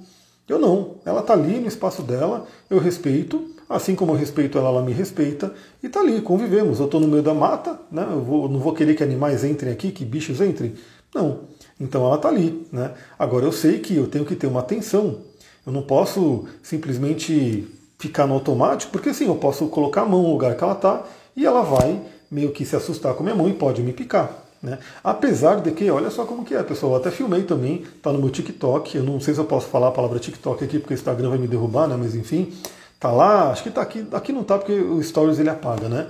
Eu 0.47 0.59
não, 0.59 0.95
ela 1.05 1.21
está 1.21 1.33
ali 1.33 1.59
no 1.59 1.67
espaço 1.67 2.01
dela, 2.01 2.45
eu 2.69 2.79
respeito, 2.79 3.49
Assim 3.71 3.95
como 3.95 4.11
eu 4.11 4.17
respeito 4.17 4.57
ela, 4.57 4.69
ela 4.69 4.81
me 4.81 4.91
respeita 4.91 5.53
e 5.81 5.89
tá 5.89 5.99
ali, 5.99 6.21
convivemos. 6.21 6.79
Eu 6.79 6.85
estou 6.85 6.99
no 6.99 7.07
meio 7.07 7.23
da 7.23 7.33
mata, 7.33 7.79
né? 7.91 8.05
Eu 8.09 8.21
vou, 8.21 8.49
não 8.49 8.59
vou 8.59 8.73
querer 8.73 8.95
que 8.95 9.03
animais 9.03 9.43
entrem 9.43 9.71
aqui, 9.71 9.91
que 9.91 10.03
bichos 10.05 10.41
entrem. 10.41 10.73
Não. 11.13 11.39
Então 11.79 12.05
ela 12.05 12.17
tá 12.17 12.29
ali, 12.29 12.67
né? 12.71 12.91
Agora 13.17 13.45
eu 13.45 13.51
sei 13.51 13.79
que 13.79 13.95
eu 13.95 14.07
tenho 14.07 14.25
que 14.25 14.35
ter 14.35 14.47
uma 14.47 14.59
atenção. 14.59 15.19
Eu 15.65 15.71
não 15.71 15.81
posso 15.81 16.45
simplesmente 16.61 17.67
ficar 17.97 18.25
no 18.25 18.33
automático, 18.33 18.91
porque 18.91 19.09
assim, 19.09 19.27
eu 19.27 19.35
posso 19.35 19.67
colocar 19.67 20.01
a 20.01 20.05
mão 20.05 20.23
no 20.23 20.31
lugar 20.31 20.55
que 20.55 20.63
ela 20.63 20.75
tá 20.75 21.03
e 21.35 21.45
ela 21.45 21.61
vai 21.61 22.01
meio 22.31 22.51
que 22.51 22.65
se 22.65 22.75
assustar 22.75 23.13
com 23.13 23.21
a 23.21 23.23
minha 23.23 23.35
mão 23.35 23.47
e 23.47 23.53
pode 23.53 23.81
me 23.83 23.93
picar. 23.93 24.41
Né? 24.61 24.77
Apesar 25.03 25.59
de 25.59 25.71
que, 25.71 25.89
olha 25.89 26.09
só 26.09 26.23
como 26.23 26.45
que 26.45 26.53
é, 26.53 26.61
pessoal, 26.61 26.93
eu 26.93 26.97
até 26.99 27.09
filmei 27.09 27.43
também, 27.43 27.83
tá 28.01 28.11
no 28.11 28.19
meu 28.19 28.29
TikTok, 28.29 28.95
eu 28.95 29.03
não 29.03 29.19
sei 29.19 29.33
se 29.33 29.39
eu 29.39 29.45
posso 29.45 29.67
falar 29.67 29.87
a 29.87 29.91
palavra 29.91 30.19
TikTok 30.19 30.63
aqui, 30.63 30.79
porque 30.79 30.93
o 30.93 30.95
Instagram 30.95 31.29
vai 31.29 31.39
me 31.39 31.47
derrubar, 31.47 31.87
né? 31.87 31.95
mas 31.97 32.15
enfim, 32.15 32.53
Tá 33.01 33.11
lá, 33.11 33.49
acho 33.49 33.63
que 33.63 33.71
tá 33.71 33.81
aqui, 33.81 34.07
aqui 34.11 34.31
não 34.31 34.43
tá 34.43 34.59
porque 34.59 34.73
o 34.73 35.01
Stories 35.01 35.39
ele 35.39 35.49
apaga, 35.49 35.89
né? 35.89 36.07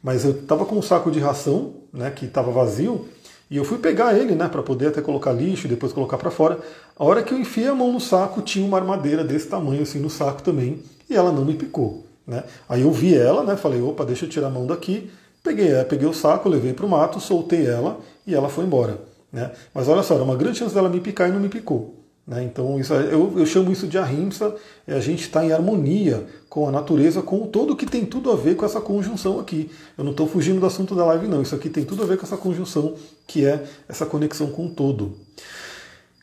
Mas 0.00 0.24
eu 0.24 0.32
tava 0.32 0.64
com 0.64 0.76
um 0.76 0.82
saco 0.82 1.10
de 1.10 1.18
ração, 1.18 1.74
né, 1.92 2.08
que 2.08 2.28
tava 2.28 2.52
vazio, 2.52 3.08
e 3.50 3.56
eu 3.56 3.64
fui 3.64 3.78
pegar 3.78 4.16
ele, 4.16 4.36
né, 4.36 4.46
para 4.46 4.62
poder 4.62 4.86
até 4.86 5.02
colocar 5.02 5.32
lixo 5.32 5.66
e 5.66 5.68
depois 5.68 5.92
colocar 5.92 6.18
para 6.18 6.30
fora. 6.30 6.60
A 6.96 7.04
hora 7.04 7.24
que 7.24 7.34
eu 7.34 7.38
enfiei 7.38 7.66
a 7.66 7.74
mão 7.74 7.92
no 7.92 8.00
saco, 8.00 8.42
tinha 8.42 8.64
uma 8.64 8.78
armadeira 8.78 9.24
desse 9.24 9.48
tamanho 9.48 9.82
assim 9.82 9.98
no 9.98 10.08
saco 10.08 10.40
também, 10.40 10.80
e 11.08 11.16
ela 11.16 11.32
não 11.32 11.44
me 11.44 11.54
picou, 11.54 12.06
né? 12.24 12.44
Aí 12.68 12.82
eu 12.82 12.92
vi 12.92 13.12
ela, 13.16 13.42
né, 13.42 13.56
falei, 13.56 13.82
opa, 13.82 14.04
deixa 14.04 14.24
eu 14.24 14.28
tirar 14.28 14.46
a 14.46 14.50
mão 14.50 14.68
daqui. 14.68 15.10
Peguei, 15.42 15.72
peguei 15.82 16.06
o 16.06 16.14
saco, 16.14 16.48
levei 16.48 16.72
para 16.72 16.86
o 16.86 16.88
mato, 16.88 17.18
soltei 17.18 17.66
ela 17.66 17.98
e 18.24 18.36
ela 18.36 18.48
foi 18.48 18.64
embora, 18.64 19.00
né? 19.32 19.50
Mas 19.74 19.88
olha 19.88 20.04
só, 20.04 20.14
era 20.14 20.22
uma 20.22 20.36
grande 20.36 20.58
chance 20.58 20.72
dela 20.72 20.88
me 20.88 21.00
picar 21.00 21.28
e 21.28 21.32
não 21.32 21.40
me 21.40 21.48
picou. 21.48 21.99
Né? 22.30 22.44
Então 22.44 22.78
isso, 22.78 22.94
eu, 22.94 23.36
eu, 23.36 23.44
chamo 23.44 23.72
isso 23.72 23.88
de 23.88 23.98
ahimsa, 23.98 24.54
é 24.86 24.94
a 24.94 25.00
gente 25.00 25.22
estar 25.22 25.40
tá 25.40 25.46
em 25.46 25.50
harmonia 25.50 26.24
com 26.48 26.68
a 26.68 26.70
natureza, 26.70 27.20
com 27.20 27.44
todo 27.48 27.74
que 27.74 27.84
tem 27.84 28.06
tudo 28.06 28.30
a 28.30 28.36
ver 28.36 28.54
com 28.54 28.64
essa 28.64 28.80
conjunção 28.80 29.40
aqui. 29.40 29.68
Eu 29.98 30.04
não 30.04 30.12
estou 30.12 30.28
fugindo 30.28 30.60
do 30.60 30.66
assunto 30.66 30.94
da 30.94 31.04
live, 31.06 31.26
não. 31.26 31.42
Isso 31.42 31.56
aqui 31.56 31.68
tem 31.68 31.84
tudo 31.84 32.04
a 32.04 32.06
ver 32.06 32.16
com 32.16 32.24
essa 32.24 32.36
conjunção, 32.36 32.94
que 33.26 33.44
é 33.44 33.64
essa 33.88 34.06
conexão 34.06 34.46
com 34.52 34.66
o 34.66 34.70
todo. 34.70 35.16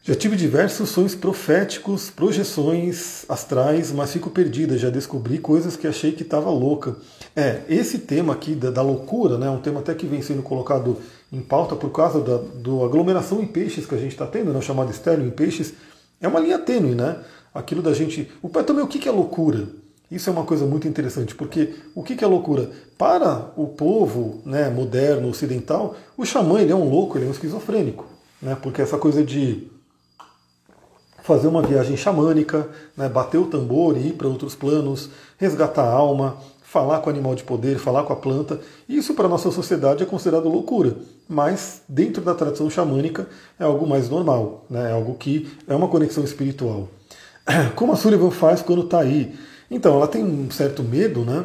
Já 0.01 0.15
tive 0.15 0.37
diversos 0.37 0.87
sonhos 0.87 1.13
proféticos, 1.13 2.09
projeções 2.09 3.25
astrais, 3.27 3.91
mas 3.91 4.13
fico 4.13 4.29
perdida. 4.29 4.77
Já 4.77 4.89
descobri 4.89 5.37
coisas 5.37 5.75
que 5.75 5.85
achei 5.85 6.13
que 6.13 6.23
estava 6.23 6.49
louca. 6.49 6.95
É, 7.35 7.63
esse 7.67 7.99
tema 7.99 8.31
aqui 8.31 8.55
da, 8.55 8.71
da, 8.71 8.81
loucura, 8.81 9.37
né, 9.37 9.49
um 9.49 9.59
tema 9.59 9.81
até 9.81 9.93
que 9.93 10.05
vem 10.05 10.21
sendo 10.21 10.41
colocado 10.41 10.95
em 11.33 11.41
pauta 11.41 11.75
por 11.75 11.91
causa 11.91 12.21
da 12.21 12.37
do 12.37 12.85
aglomeração 12.85 13.41
em 13.41 13.45
peixes 13.45 13.85
que 13.85 13.93
a 13.93 13.97
gente 13.97 14.13
está 14.13 14.25
tendo, 14.25 14.53
né, 14.53 14.61
chamado 14.61 14.89
estéreo 14.89 15.25
em 15.25 15.29
peixes, 15.29 15.73
é 16.21 16.27
uma 16.27 16.39
linha 16.39 16.59
tênue, 16.59 16.95
né? 16.95 17.17
Aquilo 17.53 17.81
da 17.81 17.93
gente. 17.93 18.31
O 18.41 18.49
também 18.49 18.83
o 18.83 18.87
que 18.87 19.07
é 19.07 19.11
loucura? 19.11 19.67
Isso 20.09 20.29
é 20.29 20.33
uma 20.33 20.45
coisa 20.45 20.65
muito 20.65 20.87
interessante, 20.87 21.35
porque 21.35 21.75
o 21.93 22.01
que 22.01 22.23
é 22.23 22.27
loucura? 22.27 22.71
Para 22.97 23.51
o 23.57 23.67
povo 23.67 24.41
né, 24.45 24.69
moderno, 24.69 25.27
ocidental, 25.27 25.97
o 26.17 26.25
xamã 26.25 26.61
ele 26.61 26.71
é 26.71 26.75
um 26.75 26.89
louco, 26.89 27.17
ele 27.17 27.25
é 27.25 27.27
um 27.27 27.31
esquizofrênico. 27.31 28.05
Né, 28.41 28.55
porque 28.61 28.81
essa 28.81 28.97
coisa 28.97 29.23
de 29.23 29.67
fazer 31.23 31.47
uma 31.47 31.61
viagem 31.61 31.97
xamânica, 31.97 32.69
né, 32.95 33.09
bater 33.09 33.37
o 33.37 33.47
tambor 33.47 33.97
e 33.97 34.07
ir 34.07 34.13
para 34.13 34.29
outros 34.29 34.55
planos, 34.55 35.09
resgatar 35.37 35.83
a 35.83 35.91
alma, 35.91 36.37
falar 36.61 37.01
com 37.01 37.09
o 37.09 37.13
animal 37.13 37.35
de 37.35 37.43
poder, 37.43 37.77
falar 37.77 38.03
com 38.03 38.13
a 38.13 38.15
planta. 38.15 38.61
Isso 38.87 39.13
para 39.13 39.25
a 39.25 39.29
nossa 39.29 39.51
sociedade 39.51 40.03
é 40.03 40.05
considerado 40.05 40.47
loucura, 40.47 40.95
mas 41.27 41.81
dentro 41.87 42.21
da 42.21 42.33
tradição 42.33 42.69
xamânica 42.69 43.27
é 43.59 43.63
algo 43.63 43.87
mais 43.87 44.09
normal, 44.09 44.65
né, 44.69 44.89
é 44.89 44.93
algo 44.93 45.15
que 45.15 45.49
é 45.67 45.75
uma 45.75 45.87
conexão 45.87 46.23
espiritual. 46.23 46.87
Como 47.75 47.91
a 47.91 47.95
Sullivan 47.95 48.31
faz 48.31 48.61
quando 48.61 48.83
está 48.83 48.99
aí? 48.99 49.35
Então, 49.69 49.95
ela 49.95 50.07
tem 50.07 50.23
um 50.23 50.49
certo 50.49 50.81
medo, 50.83 51.25
né? 51.25 51.43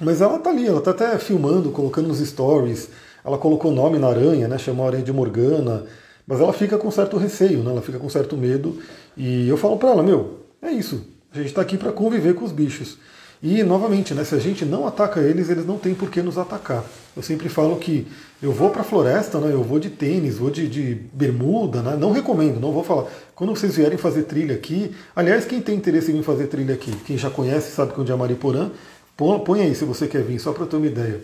Mas 0.00 0.20
ela 0.20 0.36
está 0.36 0.50
ali, 0.50 0.66
ela 0.66 0.78
está 0.78 0.90
até 0.90 1.18
filmando, 1.18 1.70
colocando 1.70 2.08
nos 2.08 2.18
stories. 2.18 2.88
Ela 3.24 3.38
colocou 3.38 3.70
nome 3.70 3.98
na 3.98 4.08
aranha, 4.08 4.48
né? 4.48 4.58
Chamou 4.58 4.84
a 4.84 4.88
aranha 4.88 5.04
de 5.04 5.12
Morgana. 5.12 5.84
Mas 6.26 6.40
ela 6.40 6.52
fica 6.52 6.78
com 6.78 6.90
certo 6.90 7.16
receio, 7.18 7.62
né? 7.62 7.70
ela 7.70 7.82
fica 7.82 7.98
com 7.98 8.08
certo 8.08 8.36
medo. 8.36 8.78
E 9.16 9.46
eu 9.48 9.56
falo 9.56 9.76
para 9.76 9.90
ela, 9.90 10.02
meu, 10.02 10.40
é 10.62 10.70
isso. 10.70 11.06
A 11.32 11.36
gente 11.36 11.48
está 11.48 11.60
aqui 11.60 11.76
para 11.76 11.92
conviver 11.92 12.34
com 12.34 12.44
os 12.44 12.52
bichos. 12.52 12.96
E, 13.44 13.62
novamente, 13.62 14.14
né, 14.14 14.24
se 14.24 14.34
a 14.34 14.38
gente 14.38 14.64
não 14.64 14.86
ataca 14.86 15.20
eles, 15.20 15.50
eles 15.50 15.66
não 15.66 15.76
têm 15.76 15.94
por 15.94 16.10
que 16.10 16.22
nos 16.22 16.38
atacar. 16.38 16.82
Eu 17.14 17.22
sempre 17.22 17.50
falo 17.50 17.76
que 17.76 18.06
eu 18.42 18.50
vou 18.50 18.70
para 18.70 18.80
a 18.80 18.84
floresta, 18.84 19.38
né, 19.38 19.52
eu 19.52 19.62
vou 19.62 19.78
de 19.78 19.90
tênis, 19.90 20.38
vou 20.38 20.48
de, 20.48 20.66
de 20.66 20.94
bermuda, 21.12 21.82
né, 21.82 21.94
não 21.94 22.10
recomendo, 22.10 22.58
não 22.58 22.72
vou 22.72 22.82
falar. 22.82 23.04
Quando 23.34 23.54
vocês 23.54 23.76
vierem 23.76 23.98
fazer 23.98 24.22
trilha 24.22 24.54
aqui, 24.54 24.92
aliás, 25.14 25.44
quem 25.44 25.60
tem 25.60 25.76
interesse 25.76 26.10
em 26.10 26.22
fazer 26.22 26.46
trilha 26.46 26.72
aqui, 26.72 26.90
quem 27.04 27.18
já 27.18 27.28
conhece, 27.28 27.70
sabe 27.72 27.92
que 27.92 28.00
onde 28.00 28.10
é 28.10 28.16
Mariporã, 28.16 28.70
põe 29.14 29.60
aí 29.60 29.74
se 29.74 29.84
você 29.84 30.06
quer 30.06 30.22
vir, 30.22 30.38
só 30.38 30.54
para 30.54 30.64
ter 30.64 30.76
uma 30.76 30.86
ideia. 30.86 31.20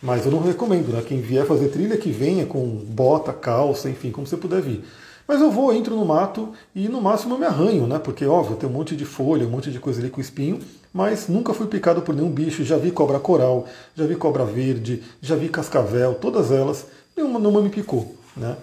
Mas 0.00 0.24
eu 0.24 0.30
não 0.30 0.40
recomendo, 0.40 0.92
né? 0.92 1.02
Quem 1.04 1.20
vier 1.20 1.44
fazer 1.46 1.68
trilha 1.70 1.96
que 1.96 2.12
venha 2.12 2.46
com 2.46 2.64
bota, 2.64 3.32
calça, 3.32 3.90
enfim, 3.90 4.12
como 4.12 4.24
você 4.24 4.36
puder 4.36 4.62
vir. 4.62 4.84
Mas 5.26 5.40
eu 5.40 5.50
vou, 5.50 5.74
entro 5.74 5.96
no 5.96 6.04
mato 6.04 6.52
e 6.72 6.88
no 6.88 7.00
máximo 7.00 7.34
eu 7.34 7.38
me 7.38 7.46
arranho, 7.46 7.86
né? 7.86 7.98
Porque, 7.98 8.24
óbvio, 8.24 8.56
tem 8.56 8.68
um 8.68 8.72
monte 8.72 8.94
de 8.94 9.04
folha, 9.04 9.44
um 9.44 9.50
monte 9.50 9.72
de 9.72 9.80
coisa 9.80 10.00
ali 10.00 10.08
com 10.08 10.20
espinho, 10.20 10.60
mas 10.96 11.28
nunca 11.28 11.52
fui 11.52 11.66
picado 11.66 12.00
por 12.00 12.14
nenhum 12.14 12.30
bicho. 12.30 12.64
Já 12.64 12.78
vi 12.78 12.90
cobra 12.90 13.20
coral, 13.20 13.66
já 13.94 14.06
vi 14.06 14.16
cobra 14.16 14.46
verde, 14.46 15.02
já 15.20 15.36
vi 15.36 15.50
cascavel, 15.50 16.14
todas 16.14 16.50
elas, 16.50 16.86
nenhuma, 17.14 17.38
nenhuma 17.38 17.60
me 17.60 17.68
picou, 17.68 18.16
né? 18.34 18.56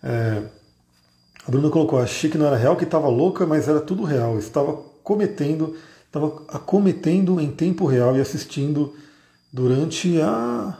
É, 0.00 0.40
a 1.44 1.50
Bruna 1.50 1.68
colocou, 1.68 1.98
achei 1.98 2.30
que 2.30 2.38
não 2.38 2.46
era 2.46 2.56
real, 2.56 2.76
que 2.76 2.84
estava 2.84 3.08
louca, 3.08 3.44
mas 3.44 3.66
era 3.66 3.80
tudo 3.80 4.04
real. 4.04 4.38
Estava 4.38 4.72
cometendo, 5.02 5.74
estava 6.06 6.44
acometendo 6.46 7.40
em 7.40 7.50
tempo 7.50 7.86
real 7.86 8.16
e 8.16 8.20
assistindo 8.20 8.94
durante 9.52 10.20
a 10.20 10.78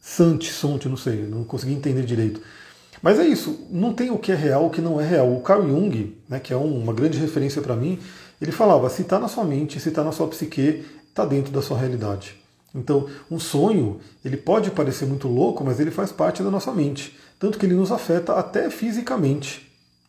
Sante, 0.00 0.52
Sonte, 0.52 0.88
não 0.88 0.96
sei, 0.96 1.22
não 1.22 1.44
consegui 1.44 1.72
entender 1.72 2.04
direito. 2.04 2.40
Mas 3.00 3.20
é 3.20 3.26
isso, 3.28 3.64
não 3.70 3.92
tem 3.92 4.10
o 4.10 4.18
que 4.18 4.32
é 4.32 4.34
real, 4.34 4.66
o 4.66 4.70
que 4.70 4.80
não 4.80 5.00
é 5.00 5.06
real. 5.06 5.32
O 5.32 5.40
Carl 5.40 5.62
Jung, 5.68 6.16
né, 6.28 6.40
que 6.40 6.52
é 6.52 6.56
uma 6.56 6.92
grande 6.92 7.16
referência 7.16 7.62
para 7.62 7.76
mim, 7.76 8.00
ele 8.40 8.52
falava: 8.52 8.88
se 8.88 9.02
está 9.02 9.18
na 9.18 9.28
sua 9.28 9.44
mente, 9.44 9.80
se 9.80 9.88
está 9.88 10.04
na 10.04 10.12
sua 10.12 10.28
psique, 10.28 10.84
está 11.08 11.24
dentro 11.24 11.52
da 11.52 11.62
sua 11.62 11.78
realidade. 11.78 12.36
Então, 12.74 13.06
um 13.30 13.38
sonho, 13.38 14.00
ele 14.24 14.36
pode 14.36 14.70
parecer 14.70 15.06
muito 15.06 15.28
louco, 15.28 15.64
mas 15.64 15.80
ele 15.80 15.90
faz 15.90 16.12
parte 16.12 16.42
da 16.42 16.50
nossa 16.50 16.72
mente. 16.72 17.16
Tanto 17.38 17.58
que 17.58 17.64
ele 17.64 17.74
nos 17.74 17.90
afeta 17.90 18.34
até 18.34 18.68
fisicamente. 18.68 19.66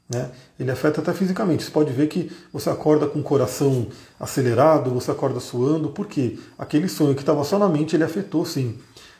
Né? 0.09 0.29
Ele 0.59 0.71
afeta 0.71 1.01
até 1.01 1.13
fisicamente. 1.13 1.63
Você 1.63 1.71
pode 1.71 1.91
ver 1.91 2.07
que 2.07 2.31
você 2.51 2.69
acorda 2.69 3.07
com 3.07 3.19
o 3.19 3.23
coração 3.23 3.87
acelerado, 4.19 4.91
você 4.91 5.11
acorda 5.11 5.39
suando, 5.39 5.89
porque 5.89 6.37
aquele 6.57 6.87
sonho 6.87 7.15
que 7.15 7.21
estava 7.21 7.43
só 7.43 7.57
na 7.57 7.69
mente, 7.69 7.95
ele 7.95 8.03
afetou 8.03 8.45
sim. 8.45 8.77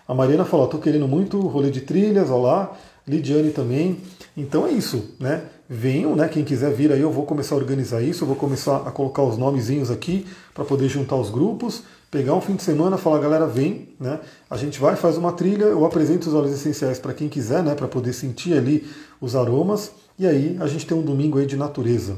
A 0.08 0.14
Mariana 0.14 0.46
falou, 0.46 0.66
estou 0.66 0.80
querendo 0.80 1.08
muito 1.08 1.40
rolê 1.40 1.70
de 1.70 1.82
trilhas, 1.82 2.30
olha 2.30 2.42
lá, 2.42 2.78
Lidiane 3.06 3.52
também. 3.52 4.00
Então 4.36 4.66
é 4.66 4.72
isso, 4.72 5.16
né? 5.20 5.44
Venham, 5.70 6.16
né? 6.16 6.30
Quem 6.30 6.46
quiser 6.46 6.72
vir 6.74 6.92
aí, 6.94 7.02
eu 7.02 7.12
vou 7.12 7.26
começar 7.26 7.56
a 7.56 7.58
organizar 7.58 8.02
isso, 8.02 8.24
eu 8.24 8.28
vou 8.28 8.38
começar 8.38 8.78
a 8.88 8.92
colocar 8.92 9.22
os 9.24 9.38
nomezinhos 9.38 9.92
aqui 9.92 10.26
para 10.54 10.64
poder 10.64 10.88
juntar 10.88 11.18
os 11.18 11.30
grupos, 11.30 11.84
pegar 12.10 12.34
um 12.36 12.42
fim 12.42 12.56
de 12.56 12.64
semana, 12.64 12.98
falar, 12.98 13.20
galera, 13.20 13.46
vem, 13.46 13.90
né? 14.00 14.22
A 14.50 14.56
gente 14.56 14.80
vai, 14.80 14.96
faz 14.96 15.18
uma 15.18 15.34
trilha, 15.34 15.66
eu 15.66 15.86
apresento 15.86 16.30
os 16.30 16.34
óleos 16.34 16.54
essenciais 16.54 17.00
para 17.00 17.14
quem 17.14 17.28
quiser, 17.28 17.62
né? 17.64 17.76
Para 17.76 17.88
poder 17.88 18.14
sentir 18.14 18.54
ali 18.58 18.88
os 19.20 19.36
aromas. 19.36 19.92
E 20.18 20.26
aí 20.26 20.58
a 20.62 20.68
gente 20.68 20.86
tem 20.86 20.98
um 20.98 21.02
domingo 21.02 21.38
aí 21.38 21.46
de 21.46 21.58
natureza. 21.58 22.18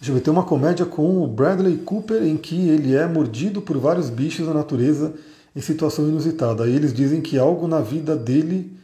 Deixa 0.00 0.12
eu 0.12 0.14
ver, 0.14 0.20
tem 0.20 0.32
uma 0.32 0.44
comédia 0.44 0.86
com 0.86 1.20
o 1.24 1.26
Bradley 1.26 1.78
Cooper 1.78 2.22
em 2.22 2.36
que 2.36 2.68
ele 2.68 2.94
é 2.94 3.08
mordido 3.08 3.60
por 3.60 3.76
vários 3.76 4.08
bichos 4.08 4.46
da 4.46 4.54
natureza 4.54 5.12
em 5.54 5.60
situação 5.60 6.08
inusitada. 6.08 6.62
Aí 6.62 6.76
eles 6.76 6.94
dizem 6.94 7.20
que 7.20 7.36
algo 7.36 7.66
na 7.66 7.80
vida 7.80 8.14
dele 8.14 8.78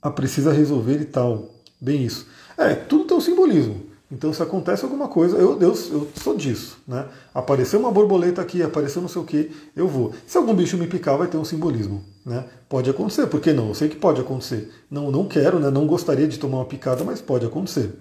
a 0.00 0.10
precisa 0.10 0.50
resolver 0.50 1.02
e 1.02 1.04
tal. 1.04 1.50
Bem 1.80 2.04
isso. 2.04 2.26
É, 2.56 2.74
tudo 2.74 3.04
tem 3.04 3.16
um 3.16 3.20
simbolismo. 3.20 3.88
Então 4.10 4.32
se 4.32 4.42
acontece 4.42 4.84
alguma 4.84 5.06
coisa, 5.06 5.36
eu, 5.36 5.54
Deus, 5.54 5.90
eu 5.90 6.08
sou 6.14 6.34
disso, 6.34 6.78
né? 6.88 7.06
Apareceu 7.34 7.78
uma 7.78 7.90
borboleta 7.90 8.40
aqui, 8.40 8.62
apareceu 8.62 9.02
não 9.02 9.08
sei 9.08 9.20
o 9.20 9.24
que, 9.24 9.50
eu 9.76 9.86
vou. 9.86 10.12
Se 10.26 10.38
algum 10.38 10.54
bicho 10.54 10.78
me 10.78 10.86
picar, 10.86 11.18
vai 11.18 11.28
ter 11.28 11.36
um 11.36 11.44
simbolismo, 11.44 12.02
né? 12.24 12.44
Pode 12.70 12.88
acontecer, 12.88 13.26
por 13.26 13.38
que 13.38 13.52
não? 13.52 13.68
Eu 13.68 13.74
sei 13.74 13.88
que 13.88 13.96
pode 13.96 14.18
acontecer. 14.18 14.72
Não, 14.90 15.10
não 15.10 15.26
quero, 15.26 15.60
né? 15.60 15.70
Não 15.70 15.86
gostaria 15.86 16.26
de 16.26 16.38
tomar 16.38 16.58
uma 16.58 16.64
picada, 16.64 17.04
mas 17.04 17.20
pode 17.20 17.44
acontecer. 17.44 17.92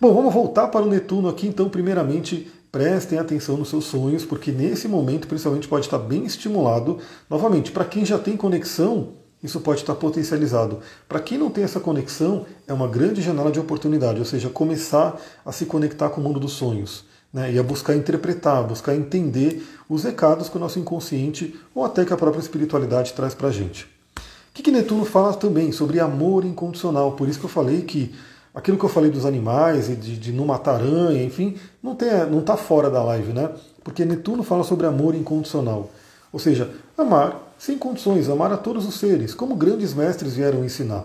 Bom, 0.00 0.12
vamos 0.12 0.34
voltar 0.34 0.66
para 0.66 0.84
o 0.84 0.90
Netuno 0.90 1.28
aqui, 1.28 1.46
então, 1.46 1.68
primeiramente, 1.68 2.50
prestem 2.72 3.18
atenção 3.18 3.56
nos 3.56 3.68
seus 3.68 3.84
sonhos, 3.84 4.24
porque 4.24 4.50
nesse 4.50 4.88
momento, 4.88 5.28
principalmente, 5.28 5.68
pode 5.68 5.86
estar 5.86 5.98
bem 5.98 6.26
estimulado. 6.26 6.98
Novamente, 7.30 7.70
para 7.70 7.84
quem 7.84 8.04
já 8.04 8.18
tem 8.18 8.36
conexão, 8.36 9.14
isso 9.46 9.60
pode 9.60 9.80
estar 9.80 9.94
potencializado. 9.94 10.80
Para 11.08 11.20
quem 11.20 11.38
não 11.38 11.50
tem 11.50 11.64
essa 11.64 11.80
conexão, 11.80 12.44
é 12.66 12.72
uma 12.72 12.86
grande 12.86 13.22
janela 13.22 13.50
de 13.50 13.58
oportunidade, 13.60 14.18
ou 14.18 14.24
seja, 14.24 14.50
começar 14.50 15.20
a 15.44 15.52
se 15.52 15.66
conectar 15.66 16.10
com 16.10 16.20
o 16.20 16.24
mundo 16.24 16.38
dos 16.38 16.52
sonhos. 16.52 17.04
Né, 17.32 17.52
e 17.52 17.58
a 17.58 17.62
buscar 17.62 17.94
interpretar, 17.94 18.64
buscar 18.64 18.94
entender 18.94 19.62
os 19.90 20.04
recados 20.04 20.48
que 20.48 20.56
o 20.56 20.60
nosso 20.60 20.78
inconsciente 20.78 21.54
ou 21.74 21.84
até 21.84 22.04
que 22.04 22.12
a 22.12 22.16
própria 22.16 22.40
espiritualidade 22.40 23.12
traz 23.12 23.34
para 23.34 23.48
a 23.48 23.52
gente. 23.52 23.84
O 23.84 24.54
que, 24.54 24.62
que 24.62 24.70
Netuno 24.70 25.04
fala 25.04 25.34
também 25.34 25.70
sobre 25.70 26.00
amor 26.00 26.46
incondicional? 26.46 27.12
Por 27.12 27.28
isso 27.28 27.38
que 27.38 27.44
eu 27.44 27.50
falei 27.50 27.82
que 27.82 28.14
aquilo 28.54 28.78
que 28.78 28.84
eu 28.84 28.88
falei 28.88 29.10
dos 29.10 29.26
animais 29.26 29.90
e 29.90 29.96
de, 29.96 30.16
de 30.16 30.32
não 30.32 30.46
matar 30.46 30.76
aranha, 30.76 31.22
enfim, 31.22 31.56
não 31.82 31.92
está 31.92 32.24
não 32.24 32.40
tá 32.40 32.56
fora 32.56 32.88
da 32.88 33.02
live, 33.02 33.34
né? 33.34 33.50
Porque 33.84 34.04
Netuno 34.04 34.42
fala 34.42 34.64
sobre 34.64 34.86
amor 34.86 35.14
incondicional. 35.14 35.90
Ou 36.32 36.38
seja, 36.38 36.70
amar 36.96 37.45
sem 37.58 37.78
condições, 37.78 38.28
amar 38.28 38.52
a 38.52 38.56
todos 38.56 38.86
os 38.86 38.96
seres, 38.96 39.34
como 39.34 39.56
grandes 39.56 39.94
mestres 39.94 40.34
vieram 40.34 40.64
ensinar. 40.64 41.04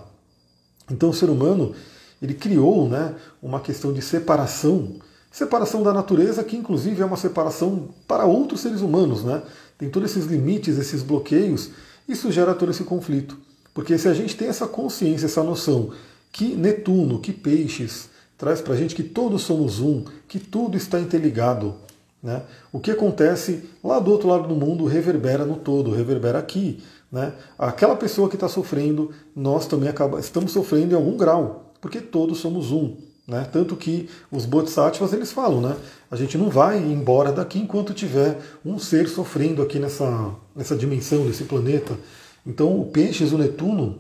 Então 0.90 1.10
o 1.10 1.14
ser 1.14 1.30
humano, 1.30 1.74
ele 2.22 2.34
criou 2.34 2.88
né, 2.88 3.16
uma 3.42 3.60
questão 3.60 3.94
de 3.94 4.02
separação, 4.02 4.96
separação 5.32 5.82
da 5.84 5.94
natureza, 5.94 6.44
que 6.44 6.58
inclusive 6.58 7.02
é 7.02 7.06
uma 7.06 7.18
separação 7.18 7.90
para 8.08 8.26
outros 8.26 8.62
seres 8.62 8.82
humanos. 8.82 9.24
Né? 9.24 9.42
Tem 9.78 9.90
todos 9.90 10.12
esses 10.12 10.26
limites, 10.26 10.78
esses 10.78 11.02
bloqueios, 11.02 11.70
isso 12.08 12.32
gera 12.32 12.54
todo 12.54 12.72
esse 12.72 12.84
conflito. 12.84 13.38
Porque 13.74 13.98
se 13.98 14.08
a 14.08 14.14
gente 14.14 14.36
tem 14.36 14.50
essa 14.50 14.68
consciência, 14.68 15.26
essa 15.26 15.44
noção 15.44 15.92
que 16.32 16.56
Netuno, 16.56 17.20
que 17.20 17.32
Peixes, 17.32 18.10
traz 18.38 18.62
para 18.62 18.74
a 18.74 18.78
gente 18.78 18.96
que 18.96 19.04
todos 19.04 19.44
somos 19.44 19.80
um, 19.80 20.04
que 20.28 20.40
tudo 20.40 20.76
está 20.76 21.00
interligado, 21.00 21.76
né? 22.22 22.44
O 22.72 22.80
que 22.80 22.92
acontece 22.92 23.70
lá 23.84 24.00
do 24.00 24.12
outro 24.12 24.28
lado 24.28 24.48
do 24.48 24.56
mundo 24.56 24.86
reverbera 24.86 25.46
no 25.46 25.56
todo, 25.56 25.92
reverbera 25.92 26.38
aqui. 26.38 26.84
Né? 27.12 27.34
Aquela 27.58 27.96
pessoa 27.96 28.30
que 28.30 28.36
está 28.36 28.48
sofrendo, 28.48 29.12
nós 29.36 29.66
também 29.66 29.90
acaba, 29.90 30.20
estamos 30.20 30.52
sofrendo 30.52 30.94
em 30.94 30.96
algum 30.96 31.18
grau, 31.18 31.74
porque 31.82 32.00
todos 32.00 32.38
somos 32.38 32.72
um. 32.72 32.96
Né? 33.28 33.48
Tanto 33.52 33.76
que 33.76 34.10
os 34.32 34.46
bodhisattvas 34.46 35.14
eles 35.14 35.32
falam, 35.32 35.62
né? 35.62 35.76
a 36.10 36.16
gente 36.16 36.38
não 36.38 36.50
vai 36.50 36.78
embora 36.78 37.32
daqui 37.32 37.60
enquanto 37.60 37.94
tiver 37.94 38.38
um 38.64 38.78
ser 38.78 39.08
sofrendo 39.08 39.62
aqui 39.62 39.80
nessa, 39.80 40.36
nessa 40.56 40.76
dimensão, 40.76 41.26
nesse 41.26 41.46
planeta. 41.46 41.98
Então 42.46 42.80
o 42.80 42.86
Peixes, 42.86 43.32
o 43.32 43.38
Netuno, 43.38 44.00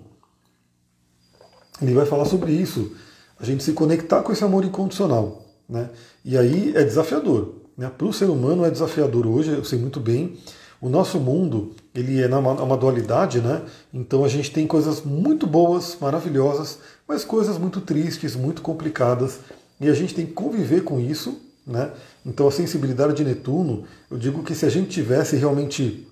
ele 1.81 1.93
vai 1.93 2.05
falar 2.05 2.25
sobre 2.25 2.51
isso. 2.51 2.95
A 3.39 3.45
gente 3.45 3.63
se 3.63 3.73
conectar 3.73 4.21
com 4.21 4.31
esse 4.31 4.43
amor 4.43 4.63
incondicional. 4.63 5.45
Né? 5.67 5.89
E 6.23 6.37
aí 6.37 6.73
é 6.75 6.83
desafiador. 6.83 7.60
Né? 7.77 7.89
Para 7.95 8.07
o 8.07 8.13
ser 8.13 8.29
humano 8.29 8.65
é 8.65 8.69
desafiador 8.69 9.25
hoje, 9.27 9.51
eu 9.51 9.63
sei 9.63 9.79
muito 9.79 9.99
bem. 9.99 10.37
O 10.81 10.89
nosso 10.89 11.19
mundo 11.19 11.75
ele 11.93 12.21
é 12.21 12.27
uma, 12.27 12.53
uma 12.53 12.77
dualidade, 12.77 13.39
né? 13.39 13.61
Então 13.93 14.25
a 14.25 14.27
gente 14.27 14.51
tem 14.51 14.65
coisas 14.65 15.03
muito 15.03 15.45
boas, 15.45 15.95
maravilhosas, 16.01 16.79
mas 17.07 17.23
coisas 17.23 17.57
muito 17.57 17.81
tristes, 17.81 18.35
muito 18.35 18.61
complicadas, 18.63 19.39
e 19.79 19.87
a 19.87 19.93
gente 19.93 20.15
tem 20.15 20.25
que 20.25 20.33
conviver 20.33 20.83
com 20.83 20.99
isso, 20.99 21.39
né? 21.67 21.91
Então 22.25 22.47
a 22.47 22.51
sensibilidade 22.51 23.13
de 23.13 23.23
Netuno, 23.23 23.83
eu 24.09 24.17
digo 24.17 24.41
que 24.41 24.55
se 24.55 24.65
a 24.65 24.69
gente 24.69 24.89
tivesse 24.89 25.35
realmente 25.35 26.07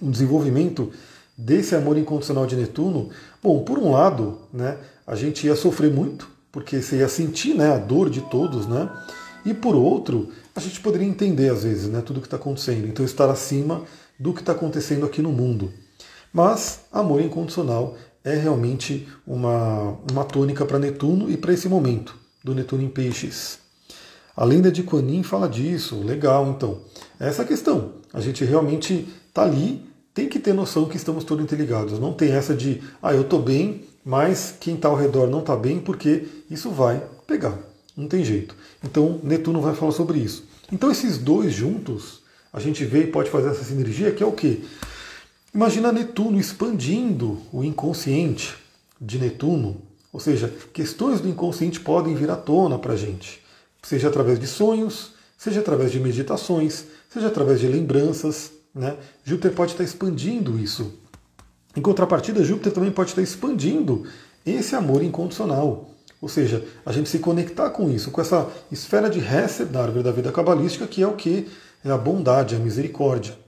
um 0.00 0.10
desenvolvimento 0.10 0.90
desse 1.36 1.74
amor 1.74 1.98
incondicional 1.98 2.46
de 2.46 2.56
Netuno, 2.56 3.10
bom, 3.42 3.62
por 3.64 3.78
um 3.78 3.92
lado, 3.92 4.38
né, 4.52 4.78
a 5.06 5.14
gente 5.14 5.46
ia 5.46 5.56
sofrer 5.56 5.90
muito, 5.90 6.28
porque 6.52 6.80
você 6.80 6.98
ia 6.98 7.08
sentir 7.08 7.54
né, 7.54 7.74
a 7.74 7.78
dor 7.78 8.08
de 8.08 8.20
todos, 8.22 8.66
né? 8.66 8.88
E 9.44 9.54
por 9.54 9.74
outro, 9.74 10.28
a 10.54 10.60
gente 10.60 10.80
poderia 10.80 11.06
entender 11.06 11.50
às 11.50 11.64
vezes 11.64 11.88
né, 11.88 12.00
tudo 12.00 12.18
o 12.18 12.20
que 12.20 12.26
está 12.26 12.36
acontecendo, 12.36 12.86
então 12.86 13.04
estar 13.04 13.30
acima 13.30 13.84
do 14.18 14.32
que 14.32 14.40
está 14.40 14.52
acontecendo 14.52 15.06
aqui 15.06 15.22
no 15.22 15.32
mundo. 15.32 15.72
Mas 16.32 16.80
amor 16.92 17.20
incondicional 17.20 17.96
é 18.22 18.34
realmente 18.34 19.08
uma, 19.26 19.96
uma 20.10 20.24
tônica 20.24 20.64
para 20.64 20.78
Netuno 20.78 21.30
e 21.30 21.36
para 21.36 21.52
esse 21.52 21.68
momento 21.68 22.14
do 22.44 22.54
Netuno 22.54 22.82
em 22.82 22.88
Peixes. 22.88 23.58
A 24.36 24.44
lenda 24.44 24.70
de 24.70 24.82
Quanin 24.82 25.22
fala 25.22 25.48
disso, 25.48 26.02
legal 26.02 26.48
então. 26.48 26.80
É 27.18 27.28
essa 27.28 27.44
questão. 27.44 27.92
A 28.12 28.20
gente 28.20 28.44
realmente 28.44 29.08
está 29.28 29.42
ali, 29.42 29.84
tem 30.14 30.28
que 30.28 30.38
ter 30.38 30.54
noção 30.54 30.86
que 30.86 30.96
estamos 30.96 31.24
todos 31.24 31.44
interligados. 31.44 31.98
Não 31.98 32.12
tem 32.12 32.32
essa 32.32 32.54
de, 32.54 32.82
ah, 33.02 33.12
eu 33.12 33.22
estou 33.22 33.42
bem, 33.42 33.84
mas 34.04 34.54
quem 34.58 34.74
está 34.74 34.88
ao 34.88 34.96
redor 34.96 35.28
não 35.28 35.40
está 35.40 35.56
bem, 35.56 35.78
porque 35.78 36.26
isso 36.50 36.70
vai 36.70 37.02
pegar. 37.26 37.58
Não 38.00 38.08
tem 38.08 38.24
jeito. 38.24 38.56
Então, 38.82 39.20
Netuno 39.22 39.60
vai 39.60 39.74
falar 39.74 39.92
sobre 39.92 40.18
isso. 40.18 40.44
Então, 40.72 40.90
esses 40.90 41.18
dois 41.18 41.52
juntos, 41.52 42.22
a 42.50 42.58
gente 42.58 42.82
vê 42.84 43.04
e 43.04 43.06
pode 43.08 43.28
fazer 43.28 43.50
essa 43.50 43.62
sinergia, 43.62 44.10
que 44.10 44.22
é 44.22 44.26
o 44.26 44.32
quê? 44.32 44.60
Imagina 45.54 45.92
Netuno 45.92 46.40
expandindo 46.40 47.38
o 47.52 47.62
inconsciente 47.62 48.54
de 48.98 49.18
Netuno, 49.18 49.82
ou 50.10 50.18
seja, 50.18 50.52
questões 50.72 51.20
do 51.20 51.28
inconsciente 51.28 51.78
podem 51.78 52.14
vir 52.14 52.30
à 52.30 52.36
tona 52.36 52.78
para 52.78 52.94
a 52.94 52.96
gente, 52.96 53.42
seja 53.82 54.08
através 54.08 54.40
de 54.40 54.46
sonhos, 54.46 55.12
seja 55.36 55.60
através 55.60 55.92
de 55.92 56.00
meditações, 56.00 56.84
seja 57.12 57.26
através 57.26 57.60
de 57.60 57.66
lembranças. 57.66 58.50
Né? 58.74 58.96
Júpiter 59.24 59.52
pode 59.52 59.72
estar 59.72 59.84
expandindo 59.84 60.58
isso. 60.58 60.94
Em 61.76 61.82
contrapartida, 61.82 62.42
Júpiter 62.42 62.72
também 62.72 62.90
pode 62.90 63.10
estar 63.10 63.22
expandindo 63.22 64.06
esse 64.46 64.74
amor 64.74 65.02
incondicional. 65.02 65.90
Ou 66.20 66.28
seja, 66.28 66.64
a 66.84 66.92
gente 66.92 67.08
se 67.08 67.18
conectar 67.18 67.70
com 67.70 67.90
isso, 67.90 68.10
com 68.10 68.20
essa 68.20 68.46
esfera 68.70 69.08
de 69.08 69.20
Hesed 69.20 69.70
da 69.70 69.82
árvore 69.82 70.02
da 70.02 70.12
vida 70.12 70.30
cabalística, 70.30 70.86
que 70.86 71.02
é 71.02 71.06
o 71.06 71.14
que? 71.14 71.48
É 71.84 71.90
a 71.90 71.96
bondade, 71.96 72.54
a 72.54 72.58
misericórdia. 72.58 73.38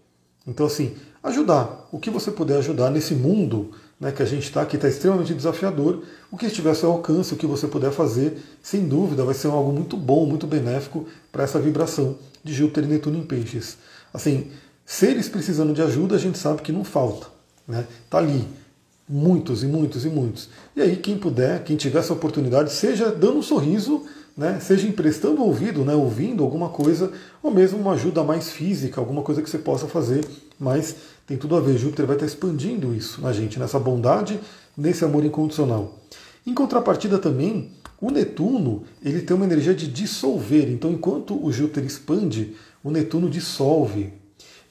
Então, 0.47 0.67
assim, 0.67 0.95
ajudar. 1.23 1.89
O 1.93 1.99
que 1.99 2.09
você 2.11 2.31
puder 2.31 2.59
ajudar 2.59 2.91
nesse 2.91 3.15
mundo 3.15 3.73
né, 4.03 4.11
que 4.11 4.21
a 4.21 4.27
gente 4.27 4.43
está, 4.43 4.67
que 4.67 4.75
está 4.75 4.89
extremamente 4.89 5.33
desafiador, 5.33 6.03
o 6.29 6.37
que 6.37 6.47
estiver 6.47 6.71
ao 6.71 6.75
seu 6.75 6.91
alcance, 6.91 7.33
o 7.33 7.37
que 7.37 7.47
você 7.47 7.69
puder 7.69 7.93
fazer, 7.93 8.37
sem 8.61 8.89
dúvida, 8.89 9.25
vai 9.25 9.33
ser 9.33 9.47
algo 9.47 9.73
muito 9.73 9.97
bom, 9.97 10.27
muito 10.27 10.45
benéfico 10.45 11.07
para 11.31 11.45
essa 11.45 11.61
vibração 11.61 12.17
de 12.43 12.53
Júpiter 12.53 12.83
e 12.83 12.87
Netuno 12.89 13.19
em 13.19 13.23
Peixes. 13.23 13.77
Assim, 14.13 14.51
seres 14.85 15.29
precisando 15.29 15.73
de 15.73 15.83
ajuda, 15.83 16.17
a 16.17 16.19
gente 16.19 16.37
sabe 16.37 16.63
que 16.63 16.73
não 16.73 16.83
falta. 16.83 17.29
Né? 17.69 17.87
Tá 18.11 18.19
ali. 18.19 18.45
Muitos 19.15 19.63
e 19.63 19.67
muitos 19.67 20.07
e 20.07 20.09
muitos. 20.09 20.49
E 20.75 20.81
aí, 20.81 20.97
quem 20.97 21.19
puder, 21.19 21.63
quem 21.65 21.77
tiver 21.77 21.99
essa 21.99 22.15
oportunidade, 22.15 22.73
seja 22.73 23.11
dando 23.11 23.41
um 23.41 23.43
sorriso, 23.43 24.05
né, 24.35 24.59
seja 24.59 24.89
emprestando 24.89 25.43
o 25.43 25.49
ouvido, 25.49 25.85
né, 25.85 25.95
ouvindo 25.95 26.43
alguma 26.43 26.71
coisa, 26.71 27.13
ou 27.43 27.51
mesmo 27.51 27.79
uma 27.79 27.93
ajuda 27.93 28.25
mais 28.25 28.49
física, 28.49 28.99
alguma 28.99 29.21
coisa 29.21 29.43
que 29.43 29.51
você 29.51 29.59
possa 29.59 29.87
fazer, 29.87 30.25
mas 30.59 30.97
tem 31.27 31.37
tudo 31.37 31.55
a 31.55 31.61
ver. 31.61 31.77
Júpiter 31.77 32.07
vai 32.07 32.17
estar 32.17 32.25
expandindo 32.25 32.95
isso 32.95 33.21
na 33.21 33.35
gente, 33.35 33.59
nessa 33.59 33.79
bondade, 33.79 34.41
nesse 34.75 35.05
amor 35.05 35.23
incondicional. 35.27 35.99
Em 36.47 36.55
contrapartida 36.55 37.19
também, 37.19 37.71
o 38.01 38.11
Netuno 38.11 38.85
ele 39.05 39.21
tem 39.21 39.37
uma 39.37 39.45
energia 39.45 39.75
de 39.75 39.89
dissolver. 39.89 40.71
Então, 40.71 40.91
enquanto 40.91 41.39
o 41.39 41.53
Júpiter 41.53 41.85
expande, 41.85 42.57
o 42.83 42.91
Netuno 42.91 43.29
dissolve. 43.29 44.11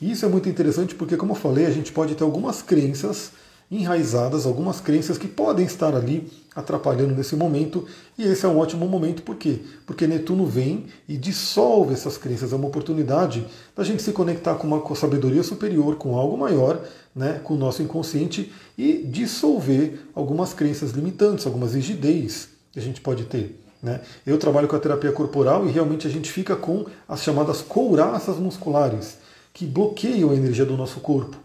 E 0.01 0.09
isso 0.09 0.25
é 0.25 0.27
muito 0.27 0.49
interessante 0.49 0.95
porque, 0.95 1.15
como 1.15 1.33
eu 1.33 1.35
falei, 1.35 1.67
a 1.67 1.71
gente 1.71 1.91
pode 1.91 2.15
ter 2.15 2.23
algumas 2.23 2.63
crenças 2.63 3.39
enraizadas, 3.71 4.45
algumas 4.45 4.81
crenças 4.81 5.17
que 5.17 5.29
podem 5.29 5.65
estar 5.65 5.95
ali 5.95 6.29
atrapalhando 6.53 7.15
nesse 7.15 7.37
momento, 7.37 7.87
e 8.17 8.23
esse 8.23 8.45
é 8.45 8.49
um 8.49 8.57
ótimo 8.57 8.85
momento, 8.85 9.23
por 9.23 9.37
quê? 9.37 9.61
Porque 9.85 10.05
Netuno 10.05 10.45
vem 10.45 10.87
e 11.07 11.15
dissolve 11.15 11.93
essas 11.93 12.17
crenças, 12.17 12.51
é 12.51 12.55
uma 12.57 12.67
oportunidade 12.67 13.47
da 13.73 13.85
gente 13.85 14.03
se 14.03 14.11
conectar 14.11 14.55
com 14.55 14.67
uma 14.67 14.95
sabedoria 14.95 15.41
superior, 15.41 15.95
com 15.95 16.17
algo 16.17 16.37
maior, 16.37 16.83
né, 17.15 17.39
com 17.41 17.53
o 17.53 17.57
nosso 17.57 17.81
inconsciente 17.81 18.51
e 18.77 18.97
dissolver 18.97 19.99
algumas 20.13 20.53
crenças 20.53 20.91
limitantes, 20.91 21.45
algumas 21.45 21.73
rigidez 21.73 22.49
que 22.73 22.79
a 22.79 22.81
gente 22.81 22.99
pode 22.99 23.23
ter. 23.23 23.57
Né? 23.81 24.01
Eu 24.25 24.37
trabalho 24.37 24.67
com 24.67 24.75
a 24.75 24.79
terapia 24.79 25.11
corporal 25.13 25.65
e 25.65 25.71
realmente 25.71 26.05
a 26.05 26.09
gente 26.09 26.29
fica 26.29 26.55
com 26.55 26.85
as 27.07 27.23
chamadas 27.23 27.61
couraças 27.61 28.37
musculares, 28.37 29.17
que 29.53 29.65
bloqueiam 29.65 30.31
a 30.31 30.35
energia 30.35 30.65
do 30.65 30.75
nosso 30.75 30.99
corpo. 30.99 31.37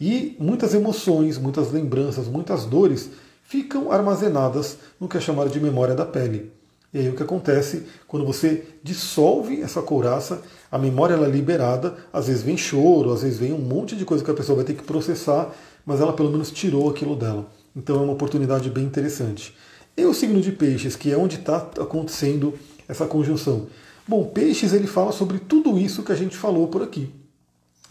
E 0.00 0.36
muitas 0.40 0.72
emoções, 0.72 1.36
muitas 1.36 1.70
lembranças, 1.70 2.26
muitas 2.26 2.64
dores 2.64 3.10
ficam 3.42 3.92
armazenadas 3.92 4.78
no 4.98 5.08
que 5.08 5.18
é 5.18 5.20
chamado 5.20 5.50
de 5.50 5.60
memória 5.60 5.94
da 5.94 6.06
pele. 6.06 6.52
E 6.92 6.98
aí 6.98 7.08
o 7.08 7.14
que 7.14 7.22
acontece 7.22 7.84
quando 8.08 8.24
você 8.24 8.64
dissolve 8.82 9.60
essa 9.60 9.82
couraça, 9.82 10.42
a 10.72 10.78
memória 10.78 11.14
ela 11.14 11.26
é 11.26 11.30
liberada, 11.30 11.96
às 12.12 12.26
vezes 12.26 12.42
vem 12.42 12.56
choro, 12.56 13.12
às 13.12 13.22
vezes 13.22 13.38
vem 13.38 13.52
um 13.52 13.58
monte 13.58 13.94
de 13.94 14.04
coisa 14.04 14.24
que 14.24 14.30
a 14.30 14.34
pessoa 14.34 14.56
vai 14.56 14.64
ter 14.64 14.74
que 14.74 14.82
processar, 14.82 15.54
mas 15.84 16.00
ela 16.00 16.12
pelo 16.12 16.30
menos 16.30 16.50
tirou 16.50 16.88
aquilo 16.88 17.14
dela. 17.14 17.46
Então 17.76 17.96
é 17.96 18.02
uma 18.02 18.12
oportunidade 18.12 18.70
bem 18.70 18.84
interessante. 18.84 19.54
E 19.96 20.04
o 20.04 20.14
signo 20.14 20.40
de 20.40 20.50
peixes, 20.50 20.96
que 20.96 21.12
é 21.12 21.16
onde 21.16 21.36
está 21.36 21.58
acontecendo 21.78 22.54
essa 22.88 23.06
conjunção. 23.06 23.66
Bom, 24.08 24.24
peixes 24.24 24.72
ele 24.72 24.86
fala 24.86 25.12
sobre 25.12 25.38
tudo 25.38 25.78
isso 25.78 26.02
que 26.02 26.10
a 26.10 26.16
gente 26.16 26.36
falou 26.36 26.68
por 26.68 26.82
aqui. 26.82 27.10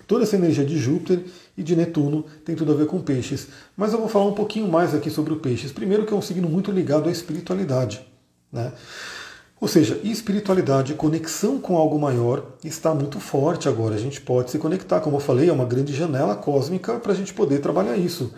Toda 0.08 0.24
essa 0.24 0.36
energia 0.36 0.65
de 0.65 0.78
Júpiter 0.78 1.24
e 1.60 1.63
de 1.63 1.76
Netuno 1.76 2.24
tem 2.45 2.56
tudo 2.56 2.72
a 2.72 2.76
ver 2.76 2.88
com 2.88 3.02
peixes. 3.02 3.50
Mas 3.76 3.91
eu 3.91 4.00
vou 4.00 4.08
falar 4.08 4.26
um 4.26 4.34
pouquinho 4.34 4.67
mais 4.67 4.95
aqui 4.95 5.10
sobre 5.10 5.34
o 5.34 5.39
peixes. 5.39 5.74
Primeiro 5.74 6.06
que 6.06 6.13
é 6.13 6.15
um 6.15 6.22
signo 6.22 6.48
muito 6.48 6.72
ligado 6.72 7.10
à 7.10 7.12
espiritualidade. 7.12 8.02
Né? 8.50 8.72
Ou 9.60 9.67
seja, 9.67 10.00
espiritualidade, 10.02 10.93
conexão 10.93 11.60
com 11.60 11.76
algo 11.76 12.00
maior 12.00 12.54
está 12.63 12.95
muito 12.95 13.19
forte 13.19 13.67
agora. 13.67 13.95
A 13.95 14.00
gente 14.00 14.22
pode 14.22 14.52
se 14.52 14.58
conectar, 14.58 15.02
como 15.02 15.17
eu 15.17 15.22
falei, 15.22 15.50
é 15.50 15.54
uma 15.54 15.65
grande 15.65 15.93
janela 15.93 16.34
cósmica 16.34 16.98
para 16.98 17.12
a 17.12 17.15
gente 17.15 17.34
poder 17.34 17.60
trabalhar 17.60 17.98
isso. 17.98 18.34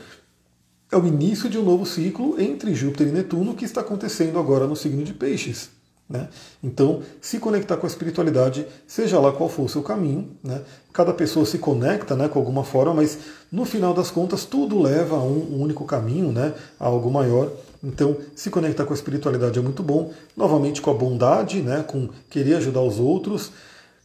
É 0.92 0.98
o 0.98 1.06
início 1.06 1.48
de 1.48 1.60
um 1.60 1.64
novo 1.64 1.86
ciclo 1.86 2.42
entre 2.42 2.74
Júpiter 2.74 3.08
e 3.08 3.12
Netuno 3.12 3.54
que 3.54 3.64
está 3.66 3.82
acontecendo 3.82 4.40
agora 4.40 4.66
no 4.66 4.76
signo 4.76 5.04
de 5.04 5.14
Peixes. 5.14 5.70
Né? 6.12 6.28
Então, 6.62 7.02
se 7.22 7.40
conectar 7.40 7.78
com 7.78 7.86
a 7.86 7.90
espiritualidade, 7.90 8.68
seja 8.86 9.18
lá 9.18 9.32
qual 9.32 9.48
for 9.48 9.64
o 9.64 9.70
seu 9.70 9.82
caminho, 9.82 10.28
né? 10.44 10.62
cada 10.92 11.14
pessoa 11.14 11.46
se 11.46 11.58
conecta 11.58 12.18
né, 12.18 12.28
com 12.28 12.38
alguma 12.38 12.66
forma, 12.66 12.96
mas 12.96 13.18
no 13.50 13.64
final 13.64 13.94
das 13.94 14.12
contas 14.12 14.44
tudo 14.44 14.82
leva 14.82 15.16
a 15.16 15.24
um, 15.24 15.62
único 15.62 15.86
caminho, 15.86 16.30
né, 16.34 16.54
a 16.78 16.88
algo 16.88 17.10
maior. 17.10 17.50
Então, 17.82 18.18
se 18.36 18.50
conectar 18.50 18.84
com 18.84 18.92
a 18.92 18.96
espiritualidade 18.96 19.58
é 19.58 19.62
muito 19.62 19.82
bom, 19.82 20.12
novamente 20.36 20.82
com 20.82 20.92
a 20.92 20.94
bondade, 20.94 21.62
né, 21.62 21.82
com 21.88 22.10
querer 22.30 22.56
ajudar 22.56 22.82
os 22.82 23.00
outros. 23.00 23.52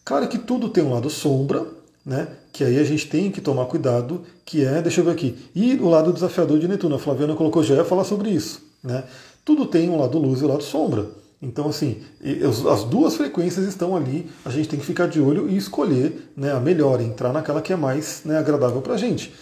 Claro 0.04 0.28
que 0.28 0.38
tudo 0.38 0.68
tem 0.68 0.84
um 0.84 0.92
lado 0.92 1.10
sombra, 1.10 1.66
né, 2.04 2.28
que 2.52 2.62
aí 2.62 2.78
a 2.78 2.84
gente 2.84 3.08
tem 3.08 3.32
que 3.32 3.40
tomar 3.40 3.66
cuidado, 3.66 4.22
que 4.44 4.64
é, 4.64 4.80
deixa 4.80 5.00
eu 5.00 5.04
ver 5.04 5.10
aqui, 5.10 5.36
e 5.56 5.74
o 5.74 5.88
lado 5.88 6.12
desafiador 6.12 6.60
de 6.60 6.68
Netuno. 6.68 6.94
A 6.94 6.98
Flaviana 7.00 7.34
colocou 7.34 7.64
já 7.64 7.74
ia 7.74 7.84
falar 7.84 8.04
sobre 8.04 8.30
isso. 8.30 8.62
Né? 8.82 9.02
Tudo 9.44 9.66
tem 9.66 9.90
um 9.90 9.98
lado 9.98 10.18
luz 10.18 10.40
e 10.40 10.44
um 10.44 10.48
lado 10.48 10.62
sombra. 10.62 11.25
Então, 11.46 11.68
assim, 11.68 12.02
as 12.68 12.82
duas 12.82 13.14
frequências 13.14 13.64
estão 13.66 13.94
ali, 13.94 14.28
a 14.44 14.50
gente 14.50 14.68
tem 14.68 14.80
que 14.80 14.84
ficar 14.84 15.06
de 15.06 15.20
olho 15.20 15.48
e 15.48 15.56
escolher 15.56 16.32
né, 16.36 16.50
a 16.50 16.58
melhor, 16.58 17.00
entrar 17.00 17.32
naquela 17.32 17.62
que 17.62 17.72
é 17.72 17.76
mais 17.76 18.22
né, 18.24 18.36
agradável 18.36 18.82
para 18.82 18.94
a 18.94 18.96
gente. 18.96 19.32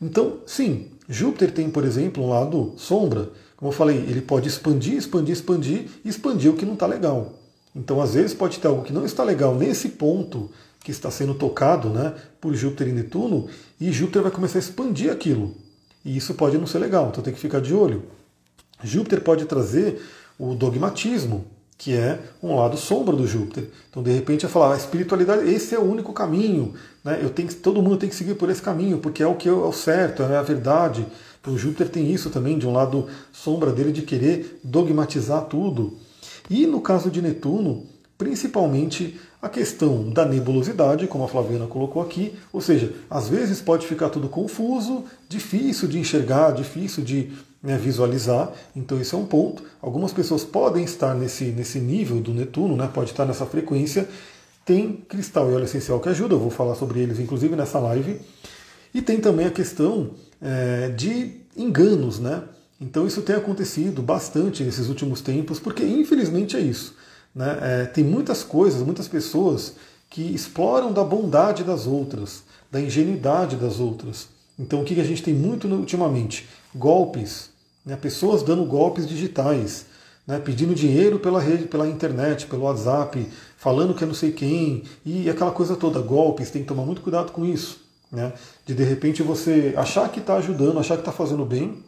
Então, 0.00 0.38
sim, 0.44 0.88
Júpiter 1.08 1.52
tem, 1.52 1.70
por 1.70 1.84
exemplo, 1.84 2.24
um 2.24 2.30
lado 2.30 2.72
sombra. 2.76 3.30
Como 3.56 3.70
eu 3.70 3.76
falei, 3.76 3.96
ele 3.96 4.20
pode 4.20 4.48
expandir, 4.48 4.94
expandir, 4.94 5.34
expandir 5.34 5.84
e 6.04 6.08
expandir 6.08 6.50
o 6.50 6.56
que 6.56 6.66
não 6.66 6.74
está 6.74 6.84
legal. 6.84 7.34
Então, 7.76 8.02
às 8.02 8.14
vezes, 8.14 8.34
pode 8.34 8.58
ter 8.58 8.66
algo 8.66 8.82
que 8.82 8.92
não 8.92 9.06
está 9.06 9.22
legal 9.22 9.54
nesse 9.54 9.90
ponto 9.90 10.50
que 10.82 10.90
está 10.90 11.12
sendo 11.12 11.32
tocado 11.32 11.88
né, 11.88 12.12
por 12.40 12.52
Júpiter 12.54 12.88
e 12.88 12.92
Netuno, 12.92 13.46
e 13.80 13.92
Júpiter 13.92 14.22
vai 14.22 14.32
começar 14.32 14.58
a 14.58 14.62
expandir 14.62 15.12
aquilo. 15.12 15.54
E 16.04 16.16
isso 16.16 16.34
pode 16.34 16.58
não 16.58 16.66
ser 16.66 16.80
legal, 16.80 17.10
então 17.10 17.22
tem 17.22 17.32
que 17.32 17.38
ficar 17.38 17.60
de 17.60 17.72
olho. 17.72 18.02
Júpiter 18.82 19.20
pode 19.20 19.44
trazer 19.44 20.02
o 20.42 20.54
dogmatismo, 20.56 21.44
que 21.82 21.96
é 21.96 22.16
um 22.40 22.54
lado 22.54 22.76
sombra 22.76 23.16
do 23.16 23.26
Júpiter. 23.26 23.64
Então, 23.90 24.04
de 24.04 24.12
repente, 24.12 24.46
é 24.46 24.48
falar, 24.48 24.72
a 24.72 24.76
espiritualidade, 24.76 25.52
esse 25.52 25.74
é 25.74 25.78
o 25.80 25.82
único 25.82 26.12
caminho, 26.12 26.74
né? 27.02 27.18
Eu 27.20 27.28
tenho, 27.28 27.52
todo 27.54 27.82
mundo 27.82 27.96
tem 27.96 28.08
que 28.08 28.14
seguir 28.14 28.36
por 28.36 28.48
esse 28.48 28.62
caminho, 28.62 28.98
porque 28.98 29.20
é 29.20 29.26
o 29.26 29.34
que 29.34 29.48
é 29.48 29.52
o 29.52 29.72
certo, 29.72 30.22
é 30.22 30.36
a 30.36 30.42
verdade. 30.42 31.04
Então, 31.40 31.58
Júpiter 31.58 31.88
tem 31.88 32.08
isso 32.12 32.30
também, 32.30 32.56
de 32.56 32.68
um 32.68 32.72
lado 32.72 33.08
sombra 33.32 33.72
dele, 33.72 33.90
de 33.90 34.02
querer 34.02 34.60
dogmatizar 34.62 35.46
tudo. 35.46 35.98
E 36.48 36.66
no 36.68 36.80
caso 36.80 37.10
de 37.10 37.20
Netuno, 37.20 37.84
principalmente 38.18 39.18
A 39.42 39.48
questão 39.48 40.08
da 40.08 40.24
nebulosidade, 40.24 41.08
como 41.08 41.24
a 41.24 41.28
Flaviana 41.28 41.66
colocou 41.66 42.00
aqui, 42.00 42.32
ou 42.52 42.60
seja, 42.60 42.92
às 43.10 43.28
vezes 43.28 43.60
pode 43.60 43.88
ficar 43.88 44.08
tudo 44.08 44.28
confuso, 44.28 45.04
difícil 45.28 45.88
de 45.88 45.98
enxergar, 45.98 46.52
difícil 46.52 47.02
de 47.02 47.32
né, 47.60 47.76
visualizar, 47.76 48.52
então 48.76 49.00
isso 49.00 49.16
é 49.16 49.18
um 49.18 49.26
ponto. 49.26 49.64
Algumas 49.80 50.12
pessoas 50.12 50.44
podem 50.44 50.84
estar 50.84 51.16
nesse, 51.16 51.46
nesse 51.46 51.80
nível 51.80 52.20
do 52.20 52.32
Netuno, 52.32 52.76
né, 52.76 52.88
pode 52.94 53.10
estar 53.10 53.24
nessa 53.24 53.44
frequência. 53.44 54.08
Tem 54.64 54.92
cristal 55.08 55.50
e 55.50 55.54
óleo 55.54 55.64
essencial 55.64 55.98
que 55.98 56.08
ajuda, 56.08 56.34
eu 56.34 56.38
vou 56.38 56.50
falar 56.50 56.76
sobre 56.76 57.00
eles 57.00 57.18
inclusive 57.18 57.56
nessa 57.56 57.80
live. 57.80 58.20
E 58.94 59.02
tem 59.02 59.18
também 59.18 59.46
a 59.46 59.50
questão 59.50 60.10
é, 60.40 60.88
de 60.90 61.40
enganos, 61.56 62.20
né? 62.20 62.44
Então 62.80 63.08
isso 63.08 63.22
tem 63.22 63.34
acontecido 63.34 64.02
bastante 64.02 64.62
nesses 64.62 64.88
últimos 64.88 65.20
tempos, 65.20 65.58
porque 65.58 65.82
infelizmente 65.82 66.56
é 66.56 66.60
isso. 66.60 66.94
Né? 67.34 67.58
É, 67.60 67.84
tem 67.86 68.04
muitas 68.04 68.42
coisas, 68.42 68.82
muitas 68.82 69.08
pessoas 69.08 69.74
que 70.10 70.22
exploram 70.34 70.92
da 70.92 71.02
bondade 71.02 71.64
das 71.64 71.86
outras, 71.86 72.42
da 72.70 72.80
ingenuidade 72.80 73.56
das 73.56 73.80
outras. 73.80 74.28
Então 74.58 74.82
o 74.82 74.84
que 74.84 75.00
a 75.00 75.04
gente 75.04 75.22
tem 75.22 75.32
muito 75.32 75.66
ultimamente? 75.66 76.48
Golpes, 76.74 77.50
né? 77.84 77.96
pessoas 77.96 78.42
dando 78.42 78.64
golpes 78.64 79.08
digitais, 79.08 79.86
né? 80.26 80.38
pedindo 80.38 80.74
dinheiro 80.74 81.18
pela 81.18 81.40
rede, 81.40 81.64
pela 81.64 81.88
internet, 81.88 82.46
pelo 82.46 82.64
WhatsApp, 82.64 83.26
falando 83.56 83.94
que 83.94 84.04
é 84.04 84.06
não 84.06 84.14
sei 84.14 84.32
quem, 84.32 84.84
e 85.04 85.30
aquela 85.30 85.50
coisa 85.50 85.76
toda, 85.76 86.00
golpes, 86.00 86.50
tem 86.50 86.62
que 86.62 86.68
tomar 86.68 86.84
muito 86.84 87.00
cuidado 87.00 87.32
com 87.32 87.44
isso. 87.44 87.80
Né? 88.10 88.32
De 88.66 88.74
de 88.74 88.84
repente 88.84 89.22
você 89.22 89.72
achar 89.76 90.10
que 90.10 90.20
está 90.20 90.36
ajudando, 90.36 90.78
achar 90.78 90.96
que 90.96 91.00
está 91.00 91.12
fazendo 91.12 91.46
bem, 91.46 91.82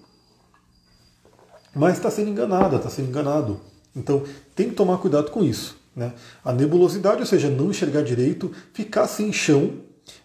mas 1.75 1.95
está 1.95 2.11
sendo 2.11 2.31
enganada, 2.31 2.77
está 2.77 2.89
sendo 2.89 3.09
enganado. 3.09 3.61
Então 3.95 4.23
tem 4.55 4.69
que 4.69 4.75
tomar 4.75 4.99
cuidado 4.99 5.31
com 5.31 5.45
isso. 5.45 5.77
Né? 5.95 6.13
A 6.45 6.53
nebulosidade, 6.53 7.21
ou 7.21 7.27
seja, 7.27 7.49
não 7.49 7.71
enxergar 7.71 8.03
direito, 8.03 8.51
ficar 8.73 9.07
sem 9.07 9.33
chão. 9.33 9.75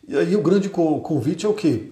E 0.07 0.17
aí 0.17 0.35
o 0.35 0.41
grande 0.41 0.69
convite 0.69 1.45
é 1.45 1.49
o 1.49 1.53
quê? 1.53 1.91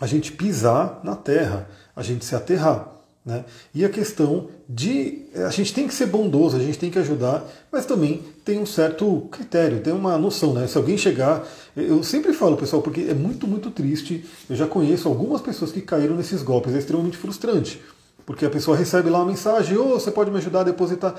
A 0.00 0.06
gente 0.06 0.32
pisar 0.32 1.00
na 1.04 1.14
terra, 1.14 1.68
a 1.94 2.02
gente 2.02 2.24
se 2.24 2.34
aterrar. 2.34 2.88
Né? 3.24 3.44
E 3.72 3.84
a 3.84 3.88
questão 3.88 4.48
de. 4.68 5.26
A 5.46 5.50
gente 5.50 5.72
tem 5.72 5.86
que 5.86 5.94
ser 5.94 6.06
bondoso, 6.06 6.56
a 6.56 6.60
gente 6.60 6.76
tem 6.76 6.90
que 6.90 6.98
ajudar, 6.98 7.44
mas 7.70 7.86
também 7.86 8.20
tem 8.44 8.58
um 8.58 8.66
certo 8.66 9.28
critério, 9.30 9.80
tem 9.80 9.92
uma 9.92 10.18
noção. 10.18 10.52
Né? 10.52 10.66
Se 10.66 10.76
alguém 10.76 10.98
chegar. 10.98 11.46
Eu 11.76 12.02
sempre 12.02 12.32
falo, 12.32 12.56
pessoal, 12.56 12.82
porque 12.82 13.02
é 13.02 13.14
muito, 13.14 13.46
muito 13.46 13.70
triste. 13.70 14.24
Eu 14.50 14.56
já 14.56 14.66
conheço 14.66 15.06
algumas 15.06 15.40
pessoas 15.40 15.70
que 15.70 15.80
caíram 15.80 16.16
nesses 16.16 16.42
golpes, 16.42 16.74
é 16.74 16.78
extremamente 16.78 17.16
frustrante. 17.16 17.80
Porque 18.24 18.44
a 18.46 18.50
pessoa 18.50 18.76
recebe 18.76 19.10
lá 19.10 19.18
uma 19.18 19.26
mensagem, 19.26 19.76
ou 19.76 19.94
oh, 19.94 20.00
você 20.00 20.10
pode 20.10 20.30
me 20.30 20.38
ajudar 20.38 20.60
a 20.60 20.64
depositar, 20.64 21.14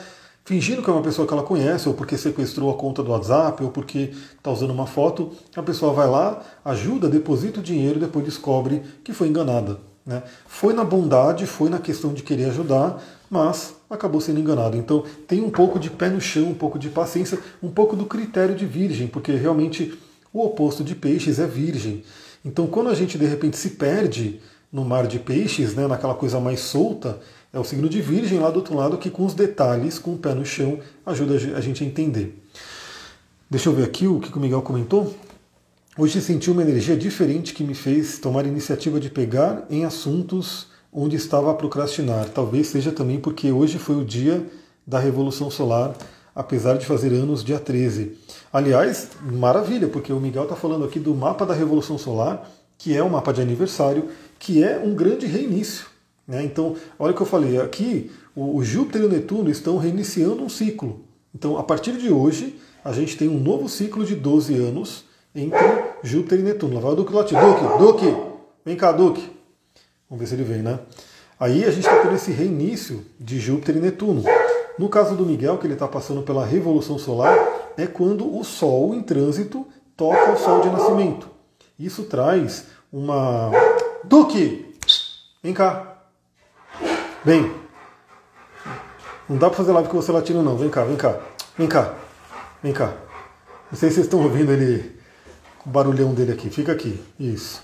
fingindo 0.45 0.82
que 0.82 0.89
é 0.89 0.93
uma 0.93 1.01
pessoa 1.01 1.28
que 1.28 1.34
ela 1.34 1.43
conhece, 1.43 1.88
ou 1.88 1.95
porque 1.95 2.18
sequestrou 2.18 2.70
a 2.72 2.76
conta 2.76 3.01
do 3.04 3.12
WhatsApp, 3.12 3.64
ou 3.64 3.72
porque 3.72 4.14
está 4.38 4.51
usando 4.51 4.72
uma 4.72 4.86
foto, 4.86 5.32
a 5.56 5.62
pessoa 5.62 5.93
vai 5.93 6.08
lá, 6.08 6.41
ajuda, 6.64 7.10
deposita 7.10 7.60
o 7.60 7.64
dinheiro 7.64 7.97
e 7.97 8.01
depois 8.01 8.26
descobre 8.26 8.82
que 9.04 9.14
foi 9.14 9.28
enganada. 9.28 9.80
Né? 10.06 10.22
Foi 10.47 10.74
na 10.74 10.84
bondade, 10.84 11.45
foi 11.45 11.70
na 11.70 11.80
questão 11.80 12.14
de 12.14 12.24
querer 12.24 12.45
ajudar, 12.45 13.01
mas 13.30 13.74
acabou 13.89 14.20
sendo 14.20 14.39
enganado. 14.39 14.78
Então 14.78 15.04
tem 15.28 15.41
um 15.41 15.49
pouco 15.49 15.80
de 15.80 15.89
pé 15.89 16.10
no 16.10 16.20
chão, 16.20 16.49
um 16.49 16.54
pouco 16.54 16.78
de 16.78 16.89
paciência, 16.89 17.39
um 17.62 17.70
pouco 17.70 17.95
do 17.95 18.06
critério 18.06 18.56
de 18.56 18.66
virgem, 18.66 19.08
porque 19.08 19.32
realmente 19.32 19.97
o 20.34 20.43
oposto 20.43 20.84
de 20.84 20.93
peixes 20.93 21.39
é 21.39 21.47
virgem. 21.47 22.04
Então 22.43 22.68
quando 22.68 22.89
a 22.89 22.95
gente 22.95 23.18
de 23.18 23.26
repente 23.26 23.58
se 23.58 23.72
perde, 23.72 24.41
no 24.74 24.84
mar 24.84 25.05
de 25.05 25.19
peixes, 25.19 25.76
né, 25.76 25.86
naquela 25.86 26.15
coisa 26.15 26.39
mais 26.39 26.59
solta, 26.59 27.19
é 27.53 27.59
o 27.59 27.63
signo 27.63 27.88
de 27.88 28.01
Virgem 28.01 28.39
lá 28.39 28.49
do 28.49 28.57
outro 28.57 28.76
lado 28.76 28.97
que 28.97 29.11
com 29.11 29.24
os 29.24 29.36
detalhes, 29.36 29.99
com 29.99 30.15
o 30.15 30.17
pé 30.17 30.34
no 30.34 30.43
chão, 30.43 30.80
ajuda 31.05 31.36
a 31.36 31.61
gente 31.61 31.84
a 31.84 31.88
entender. 31.88 32.43
Deixa 33.47 33.69
eu 33.69 33.74
ver 33.74 33.84
aqui 33.84 34.07
o 34.07 34.19
que 34.19 34.36
o 34.36 34.41
Miguel 34.41 34.63
comentou. 34.63 35.13
Hoje 35.95 36.19
senti 36.19 36.49
uma 36.49 36.63
energia 36.63 36.97
diferente 36.97 37.53
que 37.53 37.63
me 37.63 37.76
fez 37.76 38.17
tomar 38.17 38.45
a 38.45 38.47
iniciativa 38.47 38.99
de 38.99 39.11
pegar 39.11 39.67
em 39.69 39.86
assuntos 39.86 40.65
onde 40.91 41.15
estava 41.15 41.51
a 41.51 41.53
procrastinar. 41.53 42.30
Talvez 42.30 42.65
seja 42.65 42.91
também 42.91 43.19
porque 43.19 43.51
hoje 43.51 43.78
foi 43.78 43.95
o 43.95 44.03
dia 44.03 44.43
da 44.88 44.97
Revolução 44.97 45.51
Solar, 45.51 45.93
apesar 46.34 46.80
de 46.80 46.88
fazer 46.88 47.13
anos 47.13 47.43
dia 47.43 47.59
13. 47.59 48.17
Aliás, 48.51 49.09
maravilha, 49.21 49.88
porque 49.88 50.11
o 50.11 50.19
Miguel 50.19 50.43
está 50.43 50.55
falando 50.55 50.84
aqui 50.84 50.99
do 50.99 51.13
mapa 51.13 51.45
da 51.45 51.53
Revolução 51.53 51.99
Solar, 51.99 52.49
que 52.84 52.93
é 52.93 53.01
um 53.01 53.07
mapa 53.07 53.31
de 53.31 53.41
aniversário, 53.41 54.09
que 54.38 54.61
é 54.61 54.77
um 54.77 54.93
grande 54.93 55.25
reinício. 55.25 55.86
Né? 56.27 56.43
Então, 56.43 56.75
olha 56.99 57.13
o 57.13 57.15
que 57.15 57.21
eu 57.21 57.25
falei, 57.25 57.57
aqui 57.57 58.11
o, 58.36 58.61
Júpiter 58.61 59.03
e 59.03 59.05
o 59.05 59.09
Netuno 59.09 59.49
estão 59.49 59.77
reiniciando 59.77 60.43
um 60.43 60.49
ciclo. 60.49 60.99
Então, 61.34 61.57
a 61.57 61.63
partir 61.63 61.93
de 61.93 62.11
hoje, 62.11 62.59
a 62.84 62.91
gente 62.91 63.15
tem 63.15 63.29
um 63.29 63.39
novo 63.39 63.69
ciclo 63.69 64.03
de 64.03 64.15
12 64.15 64.55
anos 64.55 65.05
entre 65.34 65.57
Júpiter 66.03 66.39
e 66.39 66.43
Netuno. 66.43 66.75
Lá 66.75 66.81
vai 66.81 66.91
o 66.91 66.95
Duque 66.95 67.13
Latim. 67.13 67.36
Duque, 67.36 67.77
Duque, 67.77 68.15
vem 68.65 68.75
cá, 68.75 68.91
Duque. 68.91 69.31
Vamos 70.09 70.19
ver 70.19 70.27
se 70.27 70.34
ele 70.34 70.43
vem, 70.43 70.61
né? 70.61 70.77
Aí 71.39 71.63
a 71.63 71.71
gente 71.71 71.88
está 71.88 72.01
tendo 72.01 72.15
esse 72.15 72.34
reinício 72.34 73.05
de 73.17 73.39
Júpiter 73.39 73.77
e 73.77 73.79
Netuno. 73.79 74.25
No 74.77 74.89
caso 74.89 75.15
do 75.15 75.25
Miguel, 75.25 75.57
que 75.57 75.65
ele 75.65 75.75
está 75.75 75.88
passando 75.88 76.21
pela 76.21 76.45
Revolução 76.45 76.99
Solar, 76.99 77.71
é 77.77 77.88
quando 77.88 78.38
o 78.38 78.43
Sol 78.43 78.93
em 78.93 79.01
trânsito 79.01 79.65
toca 79.95 80.34
o 80.34 80.38
Sol 80.38 80.59
de 80.59 80.69
nascimento. 80.69 81.31
Isso 81.79 82.03
traz 82.03 82.72
uma 82.93 83.49
Duque! 84.03 84.71
Vem 85.41 85.53
cá. 85.53 85.97
Vem. 87.25 87.51
Não 89.27 89.37
dá 89.37 89.47
para 89.49 89.57
fazer 89.57 89.71
live 89.71 89.89
com 89.89 89.99
você 89.99 90.11
latino 90.11 90.43
não. 90.43 90.55
Vem 90.55 90.69
cá, 90.69 90.83
vem 90.83 90.95
cá. 90.95 91.19
Vem 91.57 91.67
cá. 91.67 91.95
Vem 92.61 92.71
cá. 92.71 92.93
Não 93.71 93.79
sei 93.79 93.89
se 93.89 93.95
vocês 93.95 94.05
estão 94.05 94.21
ouvindo 94.21 94.51
ele, 94.51 94.95
o 95.65 95.69
barulhão 95.69 96.13
dele 96.13 96.33
aqui. 96.33 96.49
Fica 96.51 96.71
aqui. 96.71 97.03
Isso. 97.19 97.63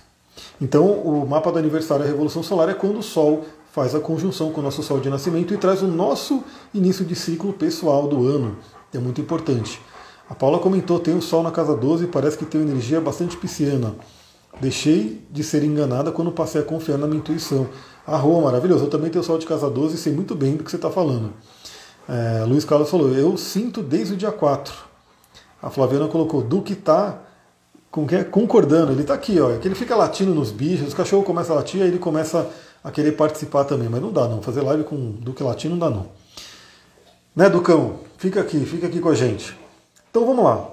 Então, 0.59 0.85
o 0.85 1.27
mapa 1.27 1.51
do 1.51 1.59
aniversário 1.59 2.03
da 2.03 2.09
Revolução 2.09 2.41
Solar 2.41 2.69
é 2.69 2.73
quando 2.73 2.97
o 2.99 3.03
Sol 3.03 3.45
faz 3.71 3.93
a 3.93 3.99
conjunção 3.99 4.51
com 4.51 4.61
o 4.61 4.63
nosso 4.63 4.81
Sol 4.81 4.99
de 4.99 5.09
nascimento 5.09 5.53
e 5.53 5.57
traz 5.57 5.83
o 5.83 5.87
nosso 5.87 6.43
início 6.73 7.05
de 7.05 7.15
ciclo 7.15 7.53
pessoal 7.53 8.07
do 8.07 8.27
ano. 8.27 8.57
É 8.93 8.97
muito 8.97 9.21
importante. 9.21 9.79
A 10.27 10.33
Paula 10.33 10.59
comentou, 10.59 10.99
tem 10.99 11.15
o 11.15 11.21
Sol 11.21 11.43
na 11.43 11.51
casa 11.51 11.75
12 11.75 12.05
e 12.05 12.07
parece 12.07 12.37
que 12.37 12.45
tem 12.45 12.61
uma 12.61 12.71
energia 12.71 12.99
bastante 12.99 13.37
pisciana. 13.37 13.93
Deixei 14.59 15.25
de 15.29 15.43
ser 15.43 15.63
enganada 15.63 16.11
quando 16.11 16.31
passei 16.31 16.61
a 16.61 16.63
confiar 16.63 16.97
na 16.97 17.07
minha 17.07 17.19
intuição. 17.19 17.69
Ah, 18.05 18.17
Rô, 18.17 18.41
maravilhoso. 18.41 18.85
Eu 18.85 18.89
também 18.89 19.09
tenho 19.09 19.23
sol 19.23 19.37
de 19.37 19.45
casa 19.45 19.69
12 19.69 19.95
e 19.95 19.97
sei 19.97 20.11
muito 20.13 20.35
bem 20.35 20.55
do 20.55 20.63
que 20.63 20.69
você 20.69 20.75
está 20.75 20.89
falando. 20.89 21.33
É, 22.07 22.43
Luiz 22.45 22.65
Carlos 22.65 22.89
falou, 22.89 23.09
eu 23.13 23.37
sinto 23.37 23.83
desde 23.83 24.15
o 24.15 24.17
dia 24.17 24.31
4. 24.31 24.73
A 25.61 25.69
Flaviana 25.69 26.07
colocou, 26.07 26.41
Duque 26.41 26.73
está 26.73 27.21
concordando, 28.31 28.91
ele 28.91 29.01
está 29.01 29.13
aqui, 29.13 29.39
ó, 29.39 29.51
é 29.51 29.57
que 29.57 29.67
ele 29.67 29.75
fica 29.75 29.95
latindo 29.95 30.33
nos 30.33 30.51
bichos, 30.51 30.89
os 30.89 30.93
cachorros 30.93 31.25
começam 31.25 31.55
a 31.55 31.59
latir, 31.59 31.81
aí 31.81 31.87
ele 31.87 31.97
começa 31.97 32.47
a 32.83 32.91
querer 32.91 33.13
participar 33.13 33.63
também, 33.65 33.89
mas 33.89 34.01
não 34.01 34.11
dá 34.11 34.27
não, 34.27 34.41
fazer 34.41 34.61
live 34.61 34.83
com 34.83 35.11
Duque 35.11 35.43
latino 35.43 35.75
não 35.75 35.89
dá 35.89 35.95
não. 35.95 36.07
Né, 37.35 37.49
Ducão? 37.49 37.99
Fica 38.17 38.41
aqui, 38.41 38.65
fica 38.65 38.87
aqui 38.87 38.99
com 38.99 39.09
a 39.09 39.15
gente. 39.15 39.57
Então 40.09 40.25
vamos 40.25 40.43
lá. 40.43 40.71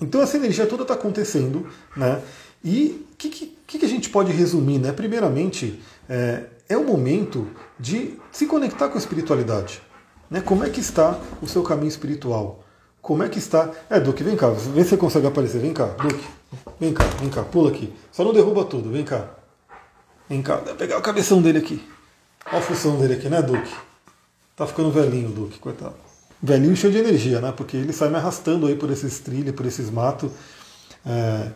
Então 0.00 0.20
essa 0.20 0.36
energia 0.36 0.66
toda 0.66 0.82
está 0.82 0.94
acontecendo, 0.94 1.66
né? 1.96 2.20
E 2.64 3.06
o 3.12 3.16
que, 3.16 3.28
que, 3.28 3.78
que, 3.78 3.84
a 3.84 3.88
gente 3.88 4.08
pode 4.08 4.32
resumir? 4.32 4.78
Né? 4.78 4.90
Primeiramente, 4.90 5.80
é, 6.08 6.44
é 6.68 6.76
o 6.76 6.84
momento 6.84 7.46
de 7.78 8.18
se 8.32 8.46
conectar 8.46 8.88
com 8.88 8.94
a 8.94 8.98
espiritualidade. 8.98 9.82
Né? 10.30 10.40
Como 10.40 10.64
é 10.64 10.70
que 10.70 10.80
está 10.80 11.20
o 11.42 11.46
seu 11.46 11.62
caminho 11.62 11.88
espiritual? 11.88 12.64
Como 13.02 13.22
é 13.22 13.28
que 13.28 13.38
está. 13.38 13.70
É, 13.90 14.00
Duque, 14.00 14.24
vem 14.24 14.34
cá, 14.34 14.48
vê 14.48 14.82
se 14.82 14.88
você 14.90 14.96
consegue 14.96 15.26
aparecer. 15.26 15.60
Vem 15.60 15.74
cá, 15.74 15.84
Duque. 15.88 16.24
Vem 16.80 16.94
cá, 16.94 17.04
vem 17.20 17.28
cá, 17.28 17.42
pula 17.42 17.68
aqui. 17.70 17.92
Só 18.10 18.24
não 18.24 18.32
derruba 18.32 18.64
tudo, 18.64 18.90
vem 18.90 19.04
cá. 19.04 19.28
Vem 20.26 20.40
cá, 20.40 20.56
vou 20.56 20.74
pegar 20.74 20.96
o 20.96 21.02
cabeção 21.02 21.42
dele 21.42 21.58
aqui. 21.58 21.86
Olha 22.46 22.58
a 22.58 22.62
função 22.62 22.98
dele 22.98 23.14
aqui, 23.14 23.28
né, 23.28 23.42
Duque? 23.42 23.74
Tá 24.56 24.66
ficando 24.66 24.90
velhinho, 24.90 25.28
Duque, 25.28 25.58
coitado. 25.58 25.96
Velhinho 26.42 26.74
cheio 26.76 26.92
de 26.92 26.98
energia, 26.98 27.40
né? 27.40 27.52
Porque 27.54 27.76
ele 27.76 27.92
sai 27.92 28.08
me 28.08 28.16
arrastando 28.16 28.66
aí 28.66 28.76
por 28.76 28.90
esses 28.90 29.18
trilhos, 29.18 29.54
por 29.54 29.66
esses 29.66 29.90
matos. 29.90 30.30
É, 31.04 31.50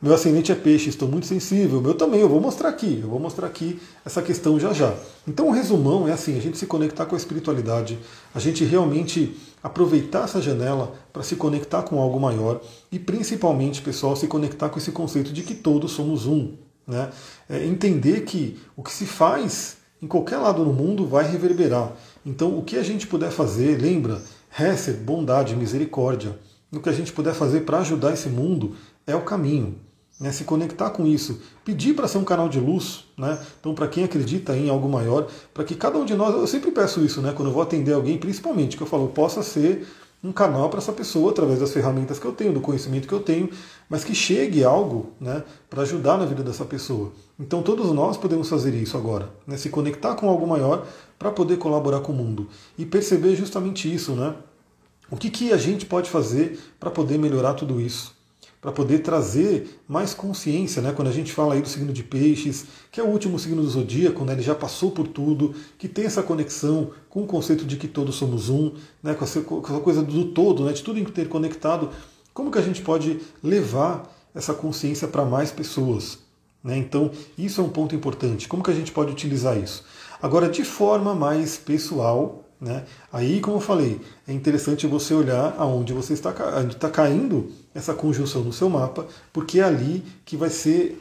meu 0.00 0.14
ascendente 0.14 0.52
é 0.52 0.54
peixe, 0.54 0.88
estou 0.88 1.08
muito 1.08 1.26
sensível. 1.26 1.80
Meu 1.80 1.92
também, 1.92 2.20
eu 2.20 2.28
vou 2.28 2.40
mostrar 2.40 2.68
aqui, 2.68 3.00
eu 3.02 3.08
vou 3.08 3.18
mostrar 3.18 3.48
aqui 3.48 3.80
essa 4.04 4.22
questão 4.22 4.58
já 4.58 4.72
já. 4.72 4.94
Então 5.26 5.48
o 5.48 5.50
resumão 5.50 6.06
é 6.06 6.12
assim, 6.12 6.38
a 6.38 6.40
gente 6.40 6.56
se 6.56 6.66
conectar 6.66 7.04
com 7.04 7.16
a 7.16 7.18
espiritualidade, 7.18 7.98
a 8.32 8.38
gente 8.38 8.64
realmente 8.64 9.36
aproveitar 9.60 10.22
essa 10.22 10.40
janela 10.40 10.94
para 11.12 11.24
se 11.24 11.34
conectar 11.34 11.82
com 11.82 11.98
algo 11.98 12.20
maior 12.20 12.60
e 12.92 12.98
principalmente, 12.98 13.82
pessoal, 13.82 14.14
se 14.14 14.28
conectar 14.28 14.68
com 14.68 14.78
esse 14.78 14.92
conceito 14.92 15.32
de 15.32 15.42
que 15.42 15.52
todos 15.52 15.90
somos 15.90 16.26
um. 16.26 16.54
Né? 16.86 17.10
É 17.50 17.66
entender 17.66 18.20
que 18.20 18.56
o 18.76 18.84
que 18.84 18.92
se 18.92 19.04
faz 19.04 19.78
em 20.00 20.06
qualquer 20.06 20.36
lado 20.36 20.64
no 20.64 20.72
mundo 20.72 21.08
vai 21.08 21.28
reverberar. 21.28 21.92
Então 22.24 22.56
o 22.56 22.62
que 22.62 22.76
a 22.76 22.84
gente 22.84 23.08
puder 23.08 23.32
fazer, 23.32 23.80
lembra, 23.80 24.22
Hesed, 24.56 24.98
bondade, 24.98 25.56
misericórdia, 25.56 26.38
o 26.72 26.78
que 26.78 26.88
a 26.88 26.92
gente 26.92 27.12
puder 27.12 27.34
fazer 27.34 27.62
para 27.62 27.80
ajudar 27.80 28.14
esse 28.14 28.28
mundo 28.28 28.76
é 29.04 29.16
o 29.16 29.22
caminho 29.22 29.87
né, 30.20 30.32
se 30.32 30.44
conectar 30.44 30.90
com 30.90 31.06
isso, 31.06 31.40
pedir 31.64 31.94
para 31.94 32.08
ser 32.08 32.18
um 32.18 32.24
canal 32.24 32.48
de 32.48 32.58
luz, 32.58 33.04
né, 33.16 33.38
então 33.60 33.74
para 33.74 33.86
quem 33.86 34.04
acredita 34.04 34.56
em 34.56 34.68
algo 34.68 34.88
maior, 34.88 35.28
para 35.54 35.64
que 35.64 35.74
cada 35.74 35.98
um 35.98 36.04
de 36.04 36.14
nós, 36.14 36.34
eu 36.34 36.46
sempre 36.46 36.70
peço 36.70 37.04
isso, 37.04 37.20
né, 37.22 37.32
quando 37.34 37.48
eu 37.48 37.54
vou 37.54 37.62
atender 37.62 37.92
alguém, 37.92 38.18
principalmente, 38.18 38.76
que 38.76 38.82
eu 38.82 38.86
falo, 38.86 39.08
possa 39.08 39.42
ser 39.42 39.86
um 40.22 40.32
canal 40.32 40.68
para 40.68 40.78
essa 40.78 40.92
pessoa 40.92 41.30
através 41.30 41.60
das 41.60 41.72
ferramentas 41.72 42.18
que 42.18 42.26
eu 42.26 42.32
tenho, 42.32 42.52
do 42.52 42.60
conhecimento 42.60 43.06
que 43.06 43.14
eu 43.14 43.20
tenho, 43.20 43.48
mas 43.88 44.02
que 44.02 44.14
chegue 44.14 44.64
algo 44.64 45.12
né, 45.20 45.44
para 45.70 45.82
ajudar 45.82 46.18
na 46.18 46.24
vida 46.24 46.42
dessa 46.42 46.64
pessoa. 46.64 47.12
Então 47.38 47.62
todos 47.62 47.92
nós 47.92 48.16
podemos 48.16 48.48
fazer 48.48 48.74
isso 48.74 48.96
agora, 48.96 49.30
né, 49.46 49.56
se 49.56 49.70
conectar 49.70 50.14
com 50.16 50.28
algo 50.28 50.46
maior 50.46 50.84
para 51.18 51.30
poder 51.30 51.58
colaborar 51.58 52.00
com 52.00 52.12
o 52.12 52.16
mundo 52.16 52.48
e 52.76 52.84
perceber 52.84 53.36
justamente 53.36 53.92
isso, 53.92 54.12
né? 54.12 54.34
O 55.10 55.16
que, 55.16 55.30
que 55.30 55.52
a 55.52 55.56
gente 55.56 55.86
pode 55.86 56.10
fazer 56.10 56.60
para 56.78 56.90
poder 56.90 57.16
melhorar 57.18 57.54
tudo 57.54 57.80
isso? 57.80 58.17
Para 58.60 58.72
poder 58.72 59.00
trazer 59.00 59.80
mais 59.86 60.14
consciência, 60.14 60.82
né? 60.82 60.92
Quando 60.92 61.08
a 61.08 61.12
gente 61.12 61.32
fala 61.32 61.54
aí 61.54 61.62
do 61.62 61.68
signo 61.68 61.92
de 61.92 62.02
peixes, 62.02 62.66
que 62.90 63.00
é 63.00 63.04
o 63.04 63.06
último 63.06 63.38
signo 63.38 63.62
do 63.62 63.68
zodíaco, 63.68 64.24
né? 64.24 64.32
ele 64.32 64.42
já 64.42 64.54
passou 64.54 64.90
por 64.90 65.06
tudo, 65.06 65.54
que 65.78 65.86
tem 65.86 66.06
essa 66.06 66.22
conexão 66.22 66.90
com 67.08 67.22
o 67.22 67.26
conceito 67.26 67.64
de 67.64 67.76
que 67.76 67.86
todos 67.86 68.16
somos 68.16 68.48
um, 68.48 68.72
né? 69.02 69.14
com, 69.14 69.24
essa, 69.24 69.40
coisa 69.40 70.02
do 70.02 70.24
todo, 70.26 70.64
né? 70.64 70.72
de 70.72 70.82
tudo 70.82 70.98
interconectado. 70.98 71.90
Como 72.34 72.50
que 72.50 72.58
a 72.58 72.62
gente 72.62 72.82
pode 72.82 73.20
levar 73.42 74.12
essa 74.34 74.52
consciência 74.52 75.06
para 75.06 75.24
mais 75.24 75.52
pessoas? 75.52 76.18
Né? 76.62 76.76
Então, 76.76 77.12
isso 77.36 77.60
é 77.60 77.64
um 77.64 77.68
ponto 77.68 77.94
importante. 77.94 78.48
Como 78.48 78.62
que 78.62 78.70
a 78.70 78.74
gente 78.74 78.90
pode 78.90 79.12
utilizar 79.12 79.56
isso? 79.56 79.84
Agora, 80.20 80.48
de 80.48 80.64
forma 80.64 81.14
mais 81.14 81.56
pessoal, 81.56 82.44
né? 82.60 82.84
Aí, 83.12 83.40
como 83.40 83.58
eu 83.58 83.60
falei, 83.60 84.00
é 84.26 84.32
interessante 84.32 84.86
você 84.86 85.14
olhar 85.14 85.54
aonde 85.58 85.92
você 85.92 86.12
está, 86.12 86.34
onde 86.58 86.74
está 86.74 86.90
caindo 86.90 87.52
essa 87.74 87.94
conjunção 87.94 88.42
no 88.42 88.52
seu 88.52 88.68
mapa, 88.68 89.06
porque 89.32 89.60
é 89.60 89.64
ali 89.64 90.04
que 90.24 90.36
vai 90.36 90.50
ser 90.50 91.00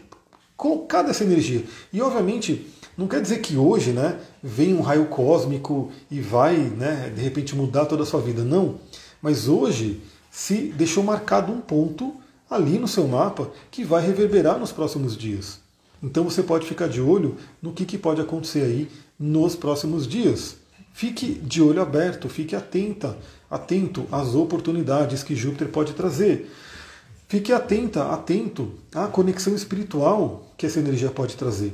colocada 0.55 1.09
essa 1.09 1.23
energia. 1.23 1.63
E 1.91 2.01
obviamente 2.01 2.67
não 2.97 3.07
quer 3.07 3.21
dizer 3.21 3.39
que 3.41 3.55
hoje, 3.55 3.91
né, 3.91 4.19
vem 4.41 4.73
um 4.73 4.81
raio 4.81 5.05
cósmico 5.05 5.91
e 6.09 6.19
vai, 6.19 6.57
né, 6.57 7.11
de 7.15 7.21
repente 7.21 7.55
mudar 7.55 7.85
toda 7.85 8.01
a 8.01 8.05
sua 8.05 8.19
vida. 8.19 8.43
Não. 8.43 8.79
Mas 9.21 9.47
hoje 9.47 10.01
se 10.31 10.73
deixou 10.75 11.03
marcado 11.03 11.51
um 11.51 11.61
ponto 11.61 12.15
ali 12.49 12.79
no 12.79 12.87
seu 12.87 13.07
mapa 13.07 13.51
que 13.69 13.83
vai 13.83 14.05
reverberar 14.05 14.57
nos 14.57 14.71
próximos 14.71 15.15
dias. 15.15 15.59
Então 16.01 16.23
você 16.23 16.41
pode 16.41 16.65
ficar 16.65 16.87
de 16.87 17.01
olho 17.01 17.37
no 17.61 17.71
que, 17.71 17.85
que 17.85 17.97
pode 17.97 18.21
acontecer 18.21 18.63
aí 18.63 18.87
nos 19.19 19.55
próximos 19.55 20.07
dias. 20.07 20.57
Fique 20.97 21.35
de 21.35 21.61
olho 21.61 21.79
aberto, 21.79 22.27
fique 22.27 22.55
atenta, 22.55 23.15
atento 23.51 24.07
às 24.11 24.33
oportunidades 24.33 25.21
que 25.21 25.35
Júpiter 25.35 25.67
pode 25.67 25.93
trazer. 25.93 26.51
Fique 27.27 27.53
atenta, 27.53 28.11
atento 28.11 28.71
à 28.95 29.05
conexão 29.05 29.53
espiritual 29.53 30.51
que 30.57 30.65
essa 30.65 30.79
energia 30.79 31.11
pode 31.11 31.35
trazer. 31.35 31.71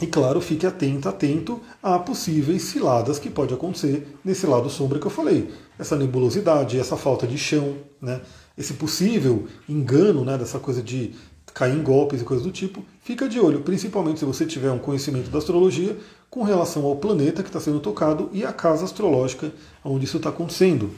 E 0.00 0.06
claro, 0.06 0.40
fique 0.40 0.66
atento, 0.66 1.10
atento 1.10 1.60
a 1.82 1.98
possíveis 1.98 2.62
ciladas 2.62 3.18
que 3.18 3.28
pode 3.28 3.52
acontecer 3.52 4.16
nesse 4.24 4.46
lado 4.46 4.70
sombra 4.70 4.98
que 4.98 5.06
eu 5.06 5.10
falei. 5.10 5.52
Essa 5.78 5.94
nebulosidade, 5.94 6.80
essa 6.80 6.96
falta 6.96 7.26
de 7.26 7.36
chão, 7.36 7.76
né? 8.00 8.22
esse 8.56 8.72
possível 8.72 9.46
engano 9.68 10.24
né? 10.24 10.38
dessa 10.38 10.58
coisa 10.58 10.82
de 10.82 11.14
cair 11.52 11.76
em 11.76 11.82
golpes 11.82 12.22
e 12.22 12.24
coisas 12.24 12.46
do 12.46 12.52
tipo, 12.52 12.82
fica 13.02 13.28
de 13.28 13.40
olho, 13.40 13.60
principalmente 13.60 14.20
se 14.20 14.24
você 14.24 14.46
tiver 14.46 14.70
um 14.70 14.78
conhecimento 14.78 15.28
da 15.28 15.38
astrologia 15.38 15.98
com 16.30 16.42
relação 16.42 16.84
ao 16.84 16.96
planeta 16.96 17.42
que 17.42 17.48
está 17.48 17.60
sendo 17.60 17.80
tocado 17.80 18.28
e 18.32 18.44
a 18.44 18.52
casa 18.52 18.84
astrológica 18.84 19.52
onde 19.84 20.04
isso 20.04 20.18
está 20.18 20.28
acontecendo. 20.28 20.90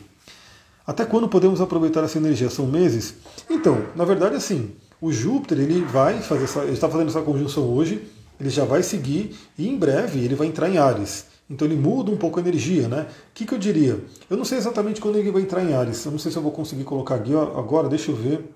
Até 0.87 1.05
quando 1.05 1.29
podemos 1.29 1.61
aproveitar 1.61 2.03
essa 2.03 2.19
energia? 2.19 2.51
São 2.51 2.67
meses? 2.67 3.15
Então, 3.49 3.85
na 3.95 4.05
verdade, 4.05 4.35
assim, 4.35 4.73
o 5.01 5.13
Júpiter 5.13 5.59
ele 5.59 5.83
vai 5.83 6.21
fazer 6.21 6.45
essa, 6.45 6.61
ele 6.63 6.73
está 6.73 6.89
fazendo 6.89 7.09
essa 7.09 7.23
conjunção 7.23 7.65
hoje, 7.65 8.03
ele 8.41 8.51
já 8.51 8.65
vai 8.65 8.83
seguir 8.83 9.37
e 9.57 9.69
em 9.69 9.77
breve 9.77 10.19
ele 10.19 10.35
vai 10.35 10.47
entrar 10.47 10.69
em 10.69 10.79
Ares. 10.79 11.27
Então 11.49 11.67
ele 11.67 11.77
muda 11.77 12.13
um 12.13 12.17
pouco 12.17 12.39
a 12.39 12.43
energia, 12.43 12.87
né? 12.87 13.07
O 13.31 13.35
que, 13.35 13.45
que 13.45 13.53
eu 13.53 13.59
diria? 13.59 13.99
Eu 14.29 14.37
não 14.37 14.45
sei 14.45 14.57
exatamente 14.57 15.01
quando 15.01 15.17
ele 15.17 15.33
vai 15.33 15.43
entrar 15.43 15.65
em 15.65 15.75
Ares. 15.75 16.05
Eu 16.05 16.13
não 16.13 16.19
sei 16.19 16.31
se 16.31 16.39
eu 16.39 16.43
vou 16.43 16.53
conseguir 16.53 16.85
colocar 16.85 17.17
aqui 17.17 17.35
agora, 17.35 17.89
deixa 17.89 18.13
eu 18.13 18.17
ver 18.17 18.55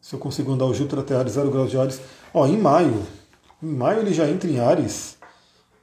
se 0.00 0.14
eu 0.14 0.18
consigo 0.18 0.50
andar 0.52 0.64
o 0.64 0.72
Júpiter 0.72 1.00
até 1.00 1.14
Ares, 1.14 1.34
0 1.34 1.50
graus 1.50 1.70
de 1.70 1.76
Ares. 1.76 2.00
Ó, 2.32 2.46
em 2.46 2.56
maio, 2.56 3.02
em 3.62 3.74
maio 3.74 4.00
ele 4.00 4.14
já 4.14 4.26
entra 4.26 4.48
em 4.48 4.58
Ares, 4.58 5.17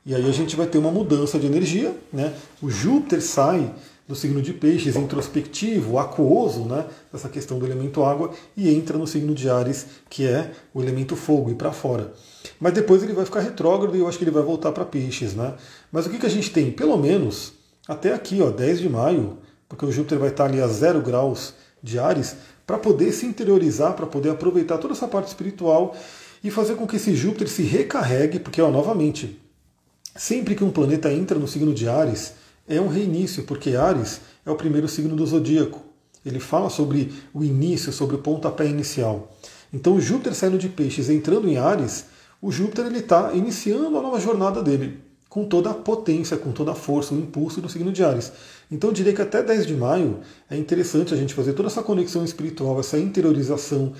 e 0.05 0.13
aí 0.13 0.27
a 0.27 0.31
gente 0.31 0.55
vai 0.55 0.67
ter 0.67 0.77
uma 0.77 0.91
mudança 0.91 1.39
de 1.39 1.47
energia, 1.47 1.95
né? 2.13 2.33
O 2.61 2.69
Júpiter 2.69 3.21
sai 3.21 3.73
do 4.07 4.15
signo 4.15 4.39
de 4.39 4.53
peixes, 4.53 4.95
introspectivo, 4.95 5.97
aquoso, 5.97 6.61
né? 6.65 6.85
Essa 7.11 7.27
questão 7.27 7.57
do 7.57 7.65
elemento 7.65 8.03
água, 8.03 8.31
e 8.55 8.71
entra 8.71 8.97
no 8.97 9.07
signo 9.07 9.33
de 9.33 9.49
Ares, 9.49 9.87
que 10.09 10.27
é 10.27 10.51
o 10.73 10.81
elemento 10.81 11.15
fogo, 11.15 11.49
e 11.49 11.55
para 11.55 11.71
fora. 11.71 12.13
Mas 12.59 12.73
depois 12.73 13.01
ele 13.01 13.13
vai 13.13 13.25
ficar 13.25 13.39
retrógrado 13.39 13.95
e 13.95 13.99
eu 13.99 14.07
acho 14.07 14.17
que 14.17 14.23
ele 14.23 14.31
vai 14.31 14.43
voltar 14.43 14.71
para 14.71 14.85
peixes, 14.85 15.33
né? 15.33 15.55
Mas 15.91 16.05
o 16.05 16.09
que, 16.11 16.19
que 16.19 16.25
a 16.25 16.29
gente 16.29 16.51
tem? 16.51 16.71
Pelo 16.71 16.97
menos 16.97 17.53
até 17.87 18.13
aqui, 18.13 18.41
ó, 18.41 18.51
10 18.51 18.79
de 18.79 18.89
maio, 18.89 19.39
porque 19.67 19.85
o 19.85 19.91
Júpiter 19.91 20.19
vai 20.19 20.29
estar 20.29 20.45
ali 20.45 20.61
a 20.61 20.67
zero 20.67 21.01
graus 21.01 21.55
de 21.81 21.97
Ares, 21.97 22.35
para 22.65 22.77
poder 22.77 23.11
se 23.11 23.25
interiorizar, 23.25 23.93
para 23.93 24.05
poder 24.05 24.29
aproveitar 24.29 24.77
toda 24.77 24.93
essa 24.93 25.07
parte 25.07 25.27
espiritual 25.27 25.95
e 26.43 26.51
fazer 26.51 26.75
com 26.75 26.85
que 26.85 26.95
esse 26.95 27.15
Júpiter 27.15 27.47
se 27.47 27.63
recarregue, 27.63 28.39
porque, 28.39 28.61
ó, 28.61 28.69
novamente, 28.69 29.39
sempre 30.15 30.55
que 30.55 30.63
um 30.63 30.71
planeta 30.71 31.11
entra 31.11 31.37
no 31.37 31.47
signo 31.47 31.73
de 31.73 31.87
Ares, 31.89 32.33
é 32.67 32.79
um 32.79 32.87
reinício, 32.87 33.43
porque 33.43 33.75
Ares 33.75 34.21
é 34.45 34.49
o 34.49 34.55
primeiro 34.55 34.87
signo 34.87 35.15
do 35.15 35.25
zodíaco. 35.25 35.81
Ele 36.25 36.39
fala 36.39 36.69
sobre 36.69 37.13
o 37.33 37.43
início, 37.43 37.91
sobre 37.91 38.15
o 38.15 38.19
pontapé 38.19 38.65
inicial. 38.65 39.31
Então, 39.71 39.99
Júpiter 39.99 40.33
saindo 40.33 40.57
de 40.57 40.69
Peixes, 40.69 41.09
entrando 41.09 41.47
em 41.47 41.57
Ares, 41.57 42.05
o 42.41 42.51
Júpiter 42.51 42.85
ele 42.85 42.99
está 42.99 43.33
iniciando 43.33 43.97
a 43.97 44.01
nova 44.01 44.19
jornada 44.19 44.63
dele, 44.63 44.99
com 45.29 45.45
toda 45.45 45.71
a 45.71 45.73
potência, 45.73 46.37
com 46.37 46.51
toda 46.51 46.71
a 46.71 46.75
força, 46.75 47.13
o 47.13 47.17
impulso 47.19 47.61
do 47.61 47.69
signo 47.69 47.91
de 47.91 48.03
Ares. 48.03 48.31
Então 48.71 48.89
eu 48.89 48.93
diria 48.93 49.13
que 49.13 49.21
até 49.21 49.43
10 49.43 49.67
de 49.67 49.75
maio 49.75 50.21
é 50.49 50.57
interessante 50.57 51.13
a 51.13 51.17
gente 51.17 51.33
fazer 51.33 51.53
toda 51.53 51.67
essa 51.67 51.83
conexão 51.83 52.23
espiritual, 52.23 52.79
essa 52.79 52.97
interiorização, 52.97 53.93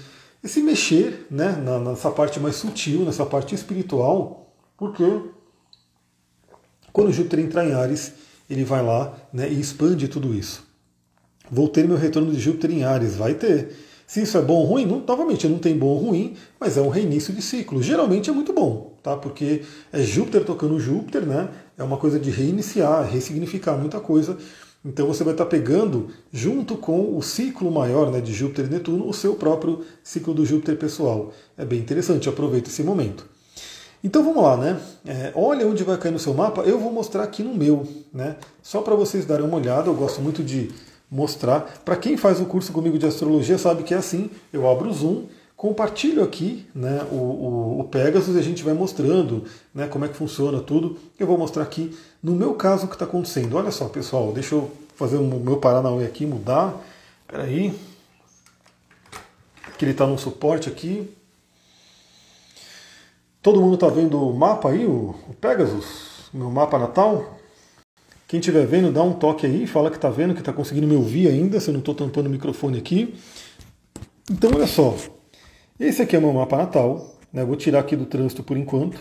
esse 0.44 0.62
mexer 0.62 1.28
né, 1.30 1.62
nessa 1.84 2.10
parte 2.10 2.40
mais 2.40 2.56
sutil, 2.56 3.02
nessa 3.02 3.26
parte 3.26 3.54
espiritual, 3.54 4.54
porque 4.78 5.04
quando 6.96 7.12
Júpiter 7.12 7.42
entrar 7.42 7.68
em 7.68 7.74
Ares, 7.74 8.14
ele 8.50 8.64
vai 8.64 8.82
lá 8.82 9.14
né, 9.34 9.52
e 9.52 9.60
expande 9.60 10.08
tudo 10.08 10.34
isso. 10.34 10.64
Vou 11.52 11.68
ter 11.68 11.86
meu 11.86 11.98
retorno 11.98 12.32
de 12.32 12.40
Júpiter 12.40 12.72
em 12.72 12.86
Ares, 12.86 13.18
vai 13.18 13.34
ter. 13.34 13.76
Se 14.08 14.22
isso 14.22 14.38
é 14.38 14.42
bom 14.42 14.54
ou 14.54 14.64
ruim, 14.64 14.86
não, 14.86 15.04
novamente 15.06 15.46
não 15.46 15.60
tem 15.60 15.78
bom 15.78 15.88
ou 15.88 15.98
ruim, 15.98 16.38
mas 16.58 16.78
é 16.78 16.82
um 16.82 16.88
reinício 16.88 17.34
de 17.34 17.42
ciclo. 17.42 17.84
Geralmente 17.84 18.30
é 18.30 18.34
muito 18.34 18.54
bom, 18.54 18.94
tá? 19.04 19.18
Porque 19.18 19.64
é 19.92 20.02
Júpiter 20.04 20.46
tocando 20.46 20.80
Júpiter, 20.80 21.24
né? 21.24 21.50
É 21.78 21.84
uma 21.84 21.98
coisa 21.98 22.18
de 22.18 22.32
reiniciar, 22.32 23.06
ressignificar 23.12 23.76
muita 23.76 24.00
coisa. 24.00 24.38
Então 24.86 25.06
você 25.06 25.22
vai 25.22 25.34
estar 25.34 25.48
pegando, 25.48 26.12
junto 26.32 26.78
com 26.78 27.18
o 27.18 27.22
ciclo 27.22 27.70
maior 27.70 28.10
né, 28.10 28.22
de 28.22 28.32
Júpiter 28.32 28.68
e 28.68 28.70
Netuno, 28.70 29.06
o 29.06 29.14
seu 29.14 29.36
próprio 29.36 29.84
ciclo 30.02 30.34
do 30.34 30.46
Júpiter 30.46 30.78
pessoal. 30.78 31.34
É 31.58 31.66
bem 31.66 31.80
interessante, 31.80 32.30
aproveita 32.30 32.70
esse 32.70 32.84
momento. 32.84 33.35
Então 34.04 34.24
vamos 34.24 34.44
lá, 34.44 34.58
né? 34.58 34.80
É, 35.06 35.32
olha 35.36 35.66
onde 35.68 35.84
vai 35.84 35.98
cair 35.98 36.12
no 36.12 36.20
seu 36.20 36.34
mapa. 36.34 36.62
Eu 36.62 36.80
vou 36.80 36.92
mostrar 36.92 37.24
aqui 37.24 37.42
no 37.44 37.54
meu, 37.54 37.88
né? 38.14 38.36
Só 38.62 38.82
para 38.82 38.96
vocês 38.96 39.26
darem 39.26 39.46
uma 39.46 39.58
olhada. 39.58 39.90
Eu 39.90 39.96
gosto 39.96 40.22
muito 40.22 40.44
de 40.44 40.72
mostrar. 41.10 41.62
Para 41.84 41.96
quem 41.96 42.18
faz 42.18 42.40
o 42.40 42.46
curso 42.46 42.72
comigo 42.72 42.98
de 42.98 43.06
astrologia 43.06 43.58
sabe 43.58 43.84
que 43.84 43.94
é 43.94 43.98
assim, 43.98 44.30
eu 44.52 44.70
abro 44.70 44.90
o 44.90 44.94
Zoom, 44.94 45.24
compartilho 45.56 46.24
aqui 46.24 46.68
né, 46.76 47.06
o, 47.12 47.16
o, 47.16 47.80
o, 47.80 47.84
Pegasus 47.86 48.36
e 48.36 48.40
a 48.40 48.42
gente 48.42 48.64
vai 48.64 48.74
mostrando 48.74 49.46
né, 49.74 49.88
como 49.88 50.06
é 50.06 50.08
que 50.08 50.16
funciona 50.16 50.60
tudo. 50.60 50.98
Eu 51.18 51.26
vou 51.26 51.38
mostrar 51.38 51.64
aqui 51.64 51.98
no 52.22 52.34
meu 52.34 52.54
caso 52.54 52.86
o 52.86 52.88
que 52.88 52.96
está 52.96 53.06
acontecendo. 53.06 53.56
Olha 53.56 53.72
só, 53.72 53.88
pessoal, 53.88 54.32
deixa 54.32 54.56
eu 54.56 54.70
fazer 54.96 55.18
o 55.18 55.24
meu 55.24 55.58
Paranauê 55.58 56.06
aqui, 56.06 56.26
mudar. 56.26 56.76
Espera 57.22 57.44
aí. 57.44 57.74
Que 59.78 59.86
ele 59.86 59.92
está 59.92 60.06
no 60.06 60.18
suporte 60.18 60.70
aqui. 60.70 61.10
Todo 63.46 63.62
mundo 63.62 63.76
está 63.76 63.88
vendo 63.90 64.28
o 64.28 64.34
mapa 64.34 64.72
aí, 64.72 64.88
o, 64.88 65.14
o 65.30 65.34
Pegasus, 65.40 66.32
meu 66.34 66.50
mapa 66.50 66.80
natal? 66.80 67.38
Quem 68.28 68.40
estiver 68.40 68.66
vendo, 68.66 68.92
dá 68.92 69.04
um 69.04 69.14
toque 69.14 69.46
aí, 69.46 69.68
fala 69.68 69.92
que 69.92 69.98
está 69.98 70.10
vendo, 70.10 70.34
que 70.34 70.40
está 70.40 70.52
conseguindo 70.52 70.88
me 70.88 70.96
ouvir 70.96 71.28
ainda, 71.28 71.60
se 71.60 71.70
eu 71.70 71.74
não 71.74 71.80
estou 71.80 71.94
tampando 71.94 72.26
o 72.26 72.30
microfone 72.32 72.80
aqui. 72.80 73.14
Então, 74.32 74.50
olha 74.52 74.66
só. 74.66 74.96
Esse 75.80 76.02
aqui 76.02 76.16
é 76.16 76.20
meu 76.20 76.34
mapa 76.34 76.58
natal. 76.58 77.20
Né? 77.32 77.46
Vou 77.46 77.56
tirar 77.56 77.82
aqui 77.82 77.96
do 77.96 78.08
trânsito 78.08 78.42
por 78.42 78.58
enquanto. 78.58 79.00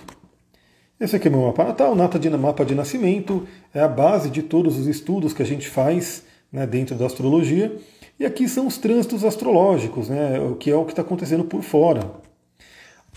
Esse 1.00 1.16
aqui 1.16 1.28
é 1.28 1.30
meu 1.30 1.40
mapa 1.40 1.64
natal, 1.64 1.94
nata 1.94 2.18
de, 2.18 2.28
mapa 2.28 2.66
de 2.66 2.74
nascimento. 2.74 3.48
É 3.72 3.80
a 3.80 3.88
base 3.88 4.28
de 4.28 4.42
todos 4.42 4.78
os 4.78 4.86
estudos 4.86 5.32
que 5.32 5.42
a 5.42 5.46
gente 5.46 5.66
faz 5.70 6.22
né, 6.52 6.66
dentro 6.66 6.94
da 6.96 7.06
astrologia. 7.06 7.74
E 8.20 8.26
aqui 8.26 8.46
são 8.46 8.66
os 8.66 8.76
trânsitos 8.76 9.24
astrológicos, 9.24 10.10
né, 10.10 10.38
o 10.38 10.54
que 10.54 10.70
é 10.70 10.76
o 10.76 10.84
que 10.84 10.92
está 10.92 11.00
acontecendo 11.00 11.44
por 11.44 11.62
fora. 11.62 12.22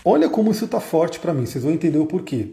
Olha 0.04 0.28
como 0.28 0.50
isso 0.50 0.64
está 0.64 0.80
forte 0.80 1.18
para 1.18 1.34
mim, 1.34 1.44
vocês 1.44 1.64
vão 1.64 1.72
entender 1.72 1.98
o 1.98 2.06
porquê. 2.06 2.52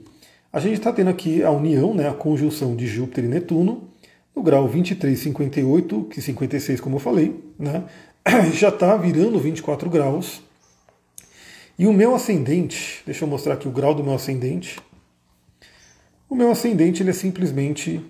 A 0.51 0.59
gente 0.59 0.75
está 0.75 0.91
tendo 0.91 1.09
aqui 1.09 1.43
a 1.43 1.51
união, 1.51 1.93
né, 1.93 2.07
a 2.09 2.13
conjunção 2.13 2.75
de 2.75 2.87
Júpiter 2.87 3.25
e 3.25 3.27
Netuno, 3.27 3.89
no 4.35 4.41
grau 4.41 4.69
23,58, 4.69 6.07
que 6.09 6.21
56, 6.21 6.81
como 6.81 6.95
eu 6.95 6.99
falei, 6.99 7.39
né, 7.59 7.83
já 8.53 8.69
está 8.69 8.95
virando 8.97 9.39
24 9.39 9.89
graus. 9.89 10.41
E 11.77 11.85
o 11.85 11.93
meu 11.93 12.15
ascendente, 12.15 13.03
deixa 13.05 13.25
eu 13.25 13.29
mostrar 13.29 13.55
aqui 13.55 13.67
o 13.67 13.71
grau 13.71 13.93
do 13.93 14.03
meu 14.03 14.13
ascendente. 14.13 14.79
O 16.29 16.35
meu 16.35 16.49
ascendente 16.49 17.03
ele 17.03 17.09
é 17.09 17.13
simplesmente 17.13 18.01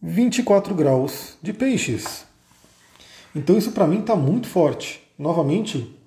24 0.00 0.74
graus 0.74 1.36
de 1.42 1.52
peixes. 1.52 2.24
Então 3.34 3.58
isso 3.58 3.72
para 3.72 3.86
mim 3.86 4.00
está 4.00 4.14
muito 4.14 4.48
forte. 4.48 5.02
Novamente, 5.18 5.97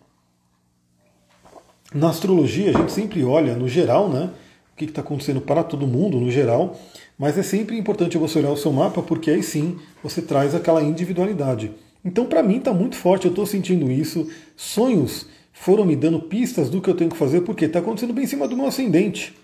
na 1.94 2.10
astrologia 2.10 2.70
a 2.70 2.80
gente 2.80 2.92
sempre 2.92 3.24
olha 3.24 3.56
no 3.56 3.68
geral, 3.68 4.10
né? 4.10 4.30
O 4.74 4.78
que 4.78 4.86
está 4.86 5.02
acontecendo 5.02 5.42
para 5.42 5.64
todo 5.64 5.86
mundo 5.86 6.20
no 6.20 6.32
geral, 6.32 6.80
mas 7.20 7.38
é 7.38 7.44
sempre 7.44 7.78
importante 7.78 8.18
você 8.18 8.40
olhar 8.40 8.52
o 8.52 8.58
seu 8.58 8.72
mapa 8.72 9.02
porque 9.02 9.30
aí 9.30 9.44
sim 9.44 9.78
você 10.02 10.22
traz 10.22 10.56
aquela 10.56 10.82
individualidade. 10.82 11.72
Então 12.04 12.26
para 12.26 12.42
mim 12.42 12.58
está 12.58 12.74
muito 12.74 12.96
forte, 12.96 13.26
eu 13.26 13.32
estou 13.32 13.46
sentindo 13.46 13.92
isso. 13.92 14.28
Sonhos 14.56 15.28
foram 15.52 15.86
me 15.86 15.96
dando 15.96 16.22
pistas 16.22 16.70
do 16.70 16.82
que 16.82 16.90
eu 16.90 16.96
tenho 16.96 17.12
que 17.12 17.18
fazer 17.18 17.42
porque 17.42 17.66
está 17.66 17.80
acontecendo 17.80 18.14
bem 18.14 18.24
em 18.24 18.28
cima 18.28 18.48
do 18.48 18.56
meu 18.56 18.66
ascendente. 18.66 19.36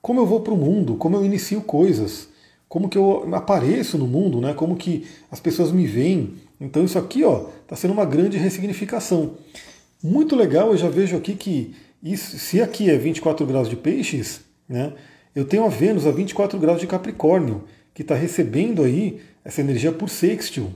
Como 0.00 0.20
eu 0.20 0.26
vou 0.26 0.40
para 0.40 0.54
o 0.54 0.56
mundo, 0.56 0.96
como 0.96 1.16
eu 1.16 1.24
inicio 1.24 1.60
coisas, 1.62 2.28
como 2.68 2.88
que 2.88 2.96
eu 2.96 3.28
apareço 3.34 3.98
no 3.98 4.06
mundo, 4.06 4.40
né? 4.40 4.54
Como 4.54 4.76
que 4.76 5.06
as 5.30 5.40
pessoas 5.40 5.72
me 5.72 5.86
veem. 5.86 6.34
Então 6.60 6.84
isso 6.84 6.98
aqui, 6.98 7.22
está 7.22 7.74
sendo 7.74 7.92
uma 7.92 8.04
grande 8.04 8.38
ressignificação. 8.38 9.32
Muito 10.04 10.36
legal, 10.36 10.72
eu 10.72 10.76
já 10.76 10.90
vejo 10.90 11.16
aqui 11.16 11.34
que 11.34 11.74
isso, 12.02 12.38
se 12.38 12.60
aqui 12.60 12.90
é 12.90 12.98
24 12.98 13.46
graus 13.46 13.70
de 13.70 13.74
peixes, 13.74 14.42
né? 14.68 14.92
Eu 15.34 15.46
tenho 15.46 15.64
a 15.64 15.68
Vênus 15.70 16.06
a 16.06 16.10
24 16.10 16.58
graus 16.58 16.78
de 16.78 16.86
Capricórnio, 16.86 17.64
que 17.94 18.02
está 18.02 18.14
recebendo 18.14 18.82
aí 18.82 19.22
essa 19.42 19.62
energia 19.62 19.90
por 19.90 20.10
sextil. 20.10 20.68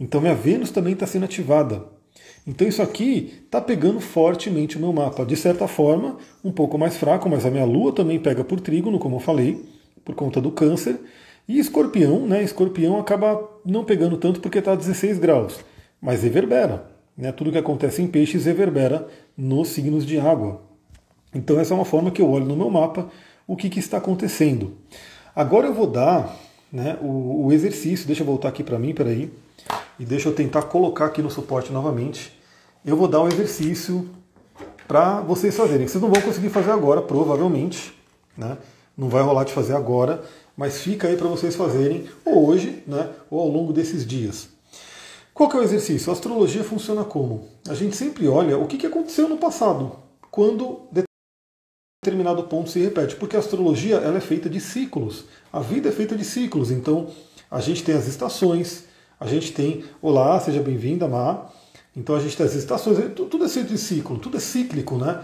Então 0.00 0.20
minha 0.20 0.34
Vênus 0.34 0.72
também 0.72 0.94
está 0.94 1.06
sendo 1.06 1.26
ativada. 1.26 1.84
Então 2.44 2.66
isso 2.66 2.82
aqui 2.82 3.44
está 3.44 3.60
pegando 3.60 4.00
fortemente 4.00 4.78
o 4.78 4.80
meu 4.80 4.92
mapa. 4.92 5.24
De 5.24 5.36
certa 5.36 5.68
forma, 5.68 6.18
um 6.42 6.50
pouco 6.50 6.76
mais 6.76 6.96
fraco, 6.96 7.28
mas 7.28 7.46
a 7.46 7.50
minha 7.52 7.64
Lua 7.64 7.92
também 7.92 8.18
pega 8.18 8.42
por 8.42 8.58
trígono, 8.58 8.98
como 8.98 9.14
eu 9.14 9.20
falei, 9.20 9.64
por 10.04 10.16
conta 10.16 10.40
do 10.40 10.50
câncer. 10.50 10.98
E 11.46 11.60
escorpião, 11.60 12.26
né? 12.26 12.42
Escorpião 12.42 12.98
acaba 12.98 13.48
não 13.64 13.84
pegando 13.84 14.16
tanto 14.16 14.40
porque 14.40 14.58
está 14.58 14.72
a 14.72 14.76
16 14.76 15.20
graus, 15.20 15.64
mas 16.02 16.24
reverbera. 16.24 16.93
Né? 17.16 17.32
Tudo 17.32 17.52
que 17.52 17.58
acontece 17.58 18.02
em 18.02 18.06
peixes 18.06 18.44
reverbera 18.44 19.06
nos 19.36 19.68
signos 19.68 20.04
de 20.04 20.18
água. 20.18 20.62
Então 21.34 21.58
essa 21.58 21.74
é 21.74 21.76
uma 21.76 21.84
forma 21.84 22.10
que 22.10 22.22
eu 22.22 22.30
olho 22.30 22.44
no 22.44 22.56
meu 22.56 22.70
mapa 22.70 23.08
o 23.46 23.56
que, 23.56 23.68
que 23.68 23.78
está 23.78 23.98
acontecendo. 23.98 24.72
Agora 25.34 25.66
eu 25.66 25.74
vou 25.74 25.86
dar 25.86 26.34
né, 26.72 26.96
o, 27.00 27.46
o 27.46 27.52
exercício, 27.52 28.06
deixa 28.06 28.22
eu 28.22 28.26
voltar 28.26 28.48
aqui 28.48 28.62
para 28.62 28.78
mim, 28.78 28.94
peraí, 28.94 29.30
e 29.98 30.04
deixa 30.04 30.28
eu 30.28 30.34
tentar 30.34 30.62
colocar 30.62 31.06
aqui 31.06 31.20
no 31.20 31.30
suporte 31.30 31.72
novamente. 31.72 32.32
Eu 32.84 32.96
vou 32.96 33.08
dar 33.08 33.22
um 33.22 33.28
exercício 33.28 34.08
para 34.86 35.20
vocês 35.20 35.54
fazerem. 35.56 35.86
Vocês 35.86 36.02
não 36.02 36.10
vão 36.10 36.22
conseguir 36.22 36.50
fazer 36.50 36.70
agora, 36.70 37.02
provavelmente, 37.02 37.92
né? 38.36 38.56
não 38.96 39.08
vai 39.08 39.22
rolar 39.22 39.44
de 39.44 39.52
fazer 39.52 39.74
agora, 39.74 40.22
mas 40.56 40.80
fica 40.80 41.08
aí 41.08 41.16
para 41.16 41.28
vocês 41.28 41.56
fazerem 41.56 42.06
ou 42.24 42.48
hoje, 42.48 42.82
né, 42.86 43.10
ou 43.30 43.40
ao 43.40 43.48
longo 43.48 43.72
desses 43.72 44.06
dias. 44.06 44.48
Qual 45.34 45.48
que 45.48 45.56
é 45.56 45.60
o 45.60 45.64
exercício? 45.64 46.10
A 46.10 46.12
astrologia 46.12 46.62
funciona 46.62 47.02
como? 47.02 47.48
A 47.68 47.74
gente 47.74 47.96
sempre 47.96 48.28
olha 48.28 48.56
o 48.56 48.68
que 48.68 48.86
aconteceu 48.86 49.28
no 49.28 49.36
passado, 49.36 49.96
quando 50.30 50.82
determinado 52.00 52.44
ponto 52.44 52.70
se 52.70 52.78
repete, 52.78 53.16
porque 53.16 53.34
a 53.34 53.40
astrologia 53.40 53.96
ela 53.96 54.18
é 54.18 54.20
feita 54.20 54.48
de 54.48 54.60
ciclos. 54.60 55.24
A 55.52 55.58
vida 55.58 55.88
é 55.88 55.92
feita 55.92 56.16
de 56.16 56.24
ciclos, 56.24 56.70
então 56.70 57.08
a 57.50 57.60
gente 57.60 57.82
tem 57.82 57.96
as 57.96 58.06
estações, 58.06 58.84
a 59.18 59.26
gente 59.26 59.52
tem, 59.52 59.84
olá, 60.00 60.38
seja 60.38 60.62
bem-vinda, 60.62 61.08
Má. 61.08 61.50
Então 61.96 62.14
a 62.14 62.20
gente 62.20 62.36
tem 62.36 62.46
as 62.46 62.54
estações, 62.54 62.96
tudo 63.14 63.44
é 63.44 63.48
feito 63.48 63.70
de 63.70 63.78
ciclo, 63.78 64.18
tudo 64.18 64.36
é 64.36 64.40
cíclico, 64.40 64.96
né? 64.96 65.20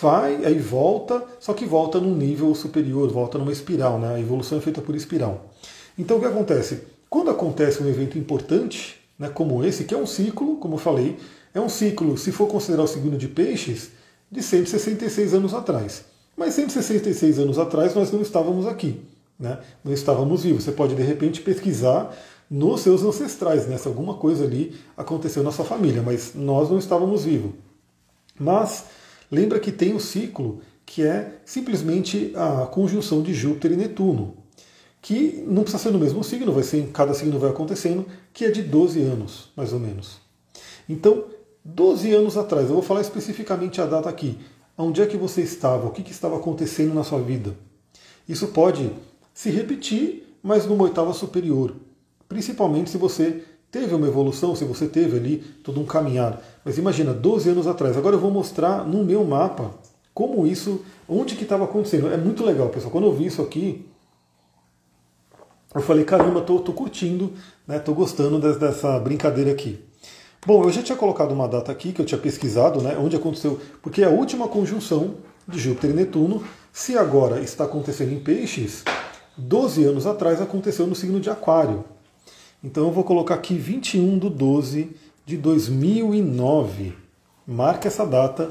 vai, 0.00 0.44
aí 0.44 0.58
volta, 0.58 1.24
só 1.38 1.52
que 1.52 1.64
volta 1.64 2.00
num 2.00 2.16
nível 2.16 2.54
superior, 2.54 3.10
volta 3.10 3.38
numa 3.38 3.52
espiral, 3.52 3.98
né? 3.98 4.14
A 4.14 4.20
evolução 4.20 4.58
é 4.58 4.60
feita 4.60 4.80
por 4.80 4.96
espiral. 4.96 5.52
Então 5.98 6.16
o 6.16 6.20
que 6.20 6.26
acontece? 6.26 6.82
Quando 7.08 7.30
acontece 7.30 7.82
um 7.82 7.88
evento 7.88 8.18
importante, 8.18 9.01
né, 9.18 9.28
como 9.28 9.64
esse, 9.64 9.84
que 9.84 9.94
é 9.94 9.96
um 9.96 10.06
ciclo, 10.06 10.56
como 10.56 10.74
eu 10.74 10.78
falei, 10.78 11.16
é 11.54 11.60
um 11.60 11.68
ciclo, 11.68 12.16
se 12.16 12.32
for 12.32 12.46
considerar 12.46 12.82
o 12.82 12.86
signo 12.86 13.16
de 13.16 13.28
peixes, 13.28 13.90
de 14.30 14.42
166 14.42 15.34
anos 15.34 15.54
atrás. 15.54 16.04
Mas 16.36 16.54
166 16.54 17.38
anos 17.38 17.58
atrás 17.58 17.94
nós 17.94 18.10
não 18.10 18.22
estávamos 18.22 18.66
aqui, 18.66 19.00
né? 19.38 19.58
não 19.84 19.92
estávamos 19.92 20.44
vivos. 20.44 20.64
Você 20.64 20.72
pode 20.72 20.94
de 20.94 21.02
repente 21.02 21.40
pesquisar 21.42 22.16
nos 22.50 22.80
seus 22.80 23.02
ancestrais, 23.02 23.66
né? 23.66 23.76
se 23.76 23.86
alguma 23.86 24.14
coisa 24.14 24.44
ali 24.44 24.74
aconteceu 24.96 25.42
na 25.42 25.52
sua 25.52 25.64
família, 25.64 26.02
mas 26.02 26.32
nós 26.34 26.70
não 26.70 26.78
estávamos 26.78 27.24
vivos. 27.24 27.52
Mas 28.38 28.86
Lembra 29.32 29.58
que 29.58 29.72
tem 29.72 29.94
o 29.94 29.98
ciclo 29.98 30.60
que 30.84 31.02
é 31.02 31.38
simplesmente 31.46 32.34
a 32.36 32.66
conjunção 32.66 33.22
de 33.22 33.32
Júpiter 33.32 33.72
e 33.72 33.76
Netuno, 33.76 34.36
que 35.02 35.44
não 35.48 35.62
precisa 35.62 35.82
ser 35.82 35.90
no 35.90 35.98
mesmo 35.98 36.22
signo, 36.22 36.52
vai 36.52 36.62
ser 36.62 36.88
cada 36.92 37.12
signo 37.12 37.36
vai 37.36 37.50
acontecendo, 37.50 38.06
que 38.32 38.44
é 38.44 38.50
de 38.50 38.62
12 38.62 39.02
anos, 39.02 39.50
mais 39.56 39.72
ou 39.72 39.80
menos. 39.80 40.18
Então, 40.88 41.24
12 41.64 42.14
anos 42.14 42.36
atrás, 42.36 42.68
eu 42.68 42.74
vou 42.74 42.82
falar 42.82 43.00
especificamente 43.00 43.80
a 43.80 43.86
data 43.86 44.08
aqui. 44.08 44.38
Onde 44.78 45.02
é 45.02 45.06
que 45.06 45.16
você 45.16 45.42
estava? 45.42 45.88
O 45.88 45.90
que, 45.90 46.04
que 46.04 46.12
estava 46.12 46.36
acontecendo 46.36 46.94
na 46.94 47.02
sua 47.02 47.20
vida? 47.20 47.54
Isso 48.28 48.48
pode 48.48 48.90
se 49.34 49.50
repetir, 49.50 50.36
mas 50.40 50.66
numa 50.66 50.84
oitava 50.84 51.12
superior. 51.12 51.74
Principalmente 52.28 52.88
se 52.88 52.96
você 52.96 53.42
teve 53.72 53.92
uma 53.94 54.06
evolução, 54.06 54.54
se 54.54 54.64
você 54.64 54.86
teve 54.86 55.16
ali 55.16 55.38
todo 55.64 55.80
um 55.80 55.84
caminhar. 55.84 56.40
Mas 56.64 56.78
imagina, 56.78 57.12
12 57.12 57.50
anos 57.50 57.66
atrás. 57.66 57.96
Agora 57.96 58.14
eu 58.14 58.20
vou 58.20 58.30
mostrar 58.30 58.86
no 58.86 59.04
meu 59.04 59.24
mapa 59.24 59.74
como 60.14 60.46
isso, 60.46 60.84
onde 61.08 61.34
que 61.34 61.42
estava 61.42 61.64
acontecendo. 61.64 62.08
É 62.08 62.16
muito 62.16 62.44
legal, 62.44 62.68
pessoal. 62.68 62.92
Quando 62.92 63.06
eu 63.06 63.12
vi 63.12 63.26
isso 63.26 63.42
aqui, 63.42 63.84
eu 65.74 65.80
falei, 65.82 66.04
caramba, 66.04 66.40
tô, 66.40 66.58
tô 66.60 66.72
curtindo, 66.72 67.32
né? 67.66 67.78
Tô 67.78 67.94
gostando 67.94 68.38
dessa 68.38 68.98
brincadeira 68.98 69.50
aqui. 69.50 69.80
Bom, 70.46 70.64
eu 70.64 70.70
já 70.70 70.82
tinha 70.82 70.98
colocado 70.98 71.32
uma 71.32 71.48
data 71.48 71.70
aqui 71.70 71.92
que 71.92 72.00
eu 72.00 72.04
tinha 72.04 72.18
pesquisado, 72.18 72.82
né? 72.82 72.96
Onde 72.98 73.16
aconteceu, 73.16 73.60
porque 73.80 74.02
é 74.02 74.06
a 74.06 74.10
última 74.10 74.48
conjunção 74.48 75.14
de 75.46 75.58
Júpiter 75.58 75.90
e 75.90 75.94
Netuno, 75.94 76.42
se 76.72 76.96
agora 76.96 77.40
está 77.40 77.64
acontecendo 77.64 78.12
em 78.12 78.20
Peixes, 78.20 78.82
12 79.36 79.84
anos 79.84 80.06
atrás 80.06 80.40
aconteceu 80.40 80.86
no 80.86 80.94
signo 80.94 81.20
de 81.20 81.30
Aquário. 81.30 81.84
Então 82.62 82.84
eu 82.84 82.92
vou 82.92 83.04
colocar 83.04 83.34
aqui 83.34 83.54
21 83.54 84.18
de 84.18 84.28
12 84.28 84.96
de 85.24 85.36
2009. 85.36 86.94
Marque 87.46 87.88
essa 87.88 88.06
data. 88.06 88.50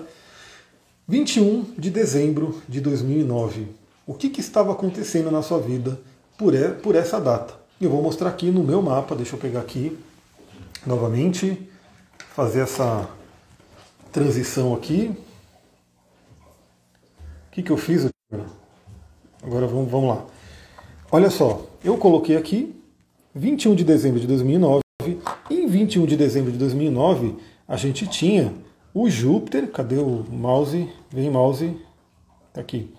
21 1.07 1.73
de 1.77 1.89
dezembro 1.89 2.61
de 2.67 2.79
2009. 2.81 3.67
O 4.07 4.13
que, 4.13 4.29
que 4.29 4.39
estava 4.39 4.71
acontecendo 4.71 5.29
na 5.29 5.41
sua 5.41 5.59
vida 5.59 5.99
por, 6.41 6.55
por 6.81 6.95
essa 6.95 7.21
data? 7.21 7.53
Eu 7.79 7.91
vou 7.91 8.01
mostrar 8.01 8.29
aqui 8.29 8.49
no 8.49 8.63
meu 8.63 8.81
mapa, 8.81 9.15
deixa 9.15 9.35
eu 9.35 9.39
pegar 9.39 9.59
aqui 9.59 9.95
novamente, 10.87 11.69
fazer 12.33 12.61
essa 12.61 13.07
transição 14.11 14.73
aqui. 14.73 15.15
O 17.47 17.51
que, 17.51 17.61
que 17.61 17.71
eu 17.71 17.77
fiz? 17.77 18.09
Agora 19.43 19.67
vamos, 19.67 19.91
vamos 19.91 20.09
lá. 20.09 20.25
Olha 21.11 21.29
só, 21.29 21.67
eu 21.83 21.95
coloquei 21.95 22.35
aqui 22.35 22.75
21 23.35 23.75
de 23.75 23.83
dezembro 23.83 24.19
de 24.19 24.25
2009. 24.25 24.81
Em 25.47 25.67
21 25.67 26.07
de 26.07 26.17
dezembro 26.17 26.51
de 26.51 26.57
2009, 26.57 27.35
a 27.67 27.77
gente 27.77 28.07
tinha 28.07 28.51
o 28.95 29.07
Júpiter, 29.07 29.69
cadê 29.69 29.97
o 29.97 30.25
mouse? 30.27 30.89
Vem 31.11 31.29
mouse, 31.29 31.77
tá 32.51 32.61
aqui. 32.61 32.91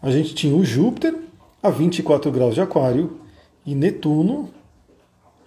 A 0.00 0.12
gente 0.12 0.32
tinha 0.34 0.54
o 0.54 0.64
Júpiter 0.64 1.23
a 1.64 1.70
24 1.70 2.30
graus 2.30 2.54
de 2.54 2.60
Aquário 2.60 3.16
e 3.64 3.74
Netuno 3.74 4.50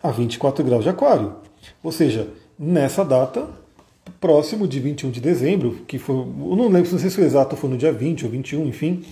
a 0.02 0.10
24 0.10 0.66
graus 0.66 0.84
de 0.84 0.90
Aquário. 0.90 1.36
Ou 1.84 1.92
seja, 1.92 2.28
nessa 2.58 3.06
data, 3.06 3.48
próximo 4.20 4.68
de 4.68 4.80
21 4.80 5.12
de 5.12 5.22
dezembro, 5.22 5.84
que 5.88 6.00
foi, 6.00 6.16
eu 6.16 6.56
não 6.56 6.70
lembro 6.70 6.86
se 6.86 7.22
o 7.22 7.24
exato 7.24 7.56
foi 7.56 7.70
no 7.70 7.78
dia 7.78 7.94
20 7.94 8.26
ou 8.26 8.32
21, 8.32 8.68
enfim, 8.68 9.06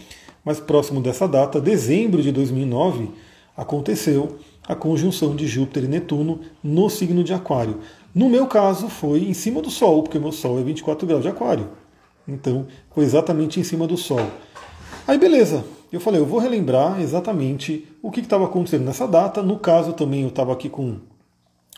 mas 0.44 0.60
próximo 0.60 1.00
dessa 1.00 1.28
data, 1.28 1.62
dezembro 1.62 2.24
de 2.24 2.32
2009, 2.32 3.12
aconteceu 3.56 4.40
a 4.68 4.74
conjunção 4.74 5.36
de 5.36 5.46
Júpiter 5.46 5.84
e 5.84 5.88
Netuno 5.88 6.42
no 6.64 6.90
signo 6.90 7.24
de 7.24 7.36
Aquário. 7.36 7.82
No 8.16 8.28
meu 8.28 8.48
caso, 8.48 8.90
foi 8.90 9.26
em 9.26 9.34
cima 9.36 9.62
do 9.62 9.70
Sol, 9.70 10.02
porque 10.02 10.18
meu 10.18 10.32
Sol 10.32 10.60
é 10.60 10.64
24 10.64 11.06
graus 11.06 11.22
de 11.22 11.28
Aquário. 11.28 11.70
Então, 12.28 12.66
foi 12.90 13.04
exatamente 13.04 13.60
em 13.60 13.64
cima 13.64 13.86
do 13.86 13.96
Sol. 13.96 14.28
Aí, 15.08 15.20
beleza. 15.20 15.75
Eu 15.92 16.00
falei, 16.00 16.20
eu 16.20 16.26
vou 16.26 16.40
relembrar 16.40 17.00
exatamente 17.00 17.88
o 18.02 18.12
que 18.12 18.20
estava 18.20 18.46
acontecendo 18.46 18.84
nessa 18.84 19.08
data. 19.08 19.42
No 19.42 19.60
caso, 19.60 19.94
também 19.94 20.24
eu 20.24 20.30
estava 20.30 20.52
aqui 20.52 20.70
com 20.70 20.98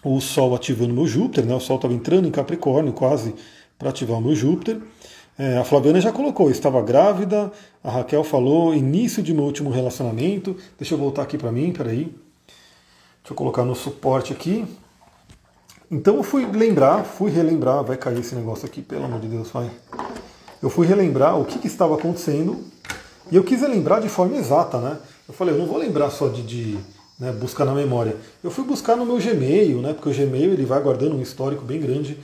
o 0.03 0.19
Sol 0.21 0.55
ativando 0.55 0.93
meu 0.93 1.05
Júpiter, 1.05 1.45
né? 1.45 1.53
O 1.53 1.59
Sol 1.59 1.75
estava 1.75 1.93
entrando 1.93 2.27
em 2.27 2.31
Capricórnio 2.31 2.93
quase 2.93 3.35
para 3.77 3.89
ativar 3.89 4.17
o 4.17 4.21
meu 4.21 4.35
Júpiter. 4.35 4.81
É, 5.37 5.57
a 5.57 5.63
Flaviana 5.63 6.01
já 6.01 6.11
colocou, 6.11 6.49
estava 6.49 6.81
grávida. 6.81 7.51
A 7.83 7.91
Raquel 7.91 8.23
falou, 8.23 8.73
início 8.73 9.21
de 9.21 9.33
meu 9.33 9.43
último 9.43 9.69
relacionamento. 9.69 10.55
Deixa 10.77 10.95
eu 10.95 10.97
voltar 10.97 11.21
aqui 11.23 11.37
para 11.37 11.51
mim, 11.51 11.71
peraí. 11.71 12.05
Deixa 12.05 13.31
eu 13.31 13.35
colocar 13.35 13.63
no 13.63 13.75
suporte 13.75 14.33
aqui. 14.33 14.65
Então 15.91 16.15
eu 16.15 16.23
fui 16.23 16.45
lembrar, 16.45 17.03
fui 17.03 17.29
relembrar, 17.29 17.83
vai 17.83 17.97
cair 17.97 18.19
esse 18.19 18.35
negócio 18.35 18.65
aqui, 18.65 18.81
pelo 18.81 19.05
amor 19.05 19.19
de 19.19 19.27
Deus, 19.27 19.49
vai. 19.51 19.69
Eu 20.61 20.69
fui 20.69 20.87
relembrar 20.87 21.39
o 21.39 21.45
que, 21.45 21.59
que 21.59 21.67
estava 21.67 21.95
acontecendo 21.95 22.65
e 23.31 23.35
eu 23.35 23.43
quis 23.43 23.61
lembrar 23.61 23.99
de 23.99 24.09
forma 24.09 24.37
exata, 24.37 24.77
né? 24.79 24.97
Eu 25.27 25.33
falei, 25.33 25.53
eu 25.53 25.57
não 25.57 25.65
vou 25.65 25.77
lembrar 25.77 26.09
só 26.09 26.27
de, 26.27 26.41
de, 26.43 26.77
né, 27.19 27.31
buscar 27.31 27.65
na 27.65 27.73
memória. 27.73 28.15
Eu 28.43 28.49
fui 28.49 28.63
buscar 28.63 28.95
no 28.95 29.05
meu 29.05 29.17
Gmail, 29.17 29.81
né, 29.81 29.93
porque 29.93 30.09
o 30.09 30.13
Gmail 30.13 30.53
ele 30.53 30.65
vai 30.65 30.81
guardando 30.81 31.15
um 31.15 31.21
histórico 31.21 31.65
bem 31.65 31.79
grande. 31.79 32.17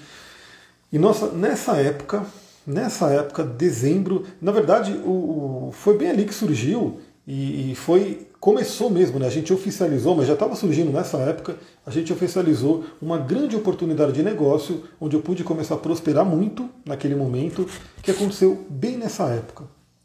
E 0.91 0.99
nossa, 0.99 1.27
nessa 1.27 1.75
época, 1.77 2.25
nessa 2.65 3.09
época, 3.09 3.43
dezembro, 3.43 4.25
na 4.41 4.51
verdade, 4.51 4.93
o, 5.03 5.69
o 5.69 5.71
foi 5.73 5.97
bem 5.97 6.09
ali 6.09 6.25
que 6.25 6.33
surgiu 6.33 6.99
e, 7.27 7.71
e, 7.71 7.75
foi 7.75 8.27
começou 8.39 8.89
mesmo, 8.89 9.19
né? 9.19 9.25
A 9.25 9.29
gente 9.29 9.53
oficializou, 9.53 10.15
mas 10.15 10.27
já 10.27 10.33
estava 10.33 10.53
surgindo 10.53 10.91
nessa 10.91 11.17
época. 11.17 11.55
A 11.85 11.89
gente 11.89 12.11
oficializou 12.11 12.83
uma 13.01 13.17
grande 13.17 13.55
oportunidade 13.55 14.11
de 14.11 14.21
negócio, 14.21 14.83
onde 14.99 15.15
eu 15.15 15.21
pude 15.21 15.45
começar 15.45 15.75
a 15.75 15.77
prosperar 15.77 16.25
muito 16.25 16.69
naquele 16.85 17.15
momento, 17.15 17.65
que 18.01 18.11
aconteceu 18.11 18.65
bem 18.69 18.97
nessa 18.97 19.23
época. 19.29 19.63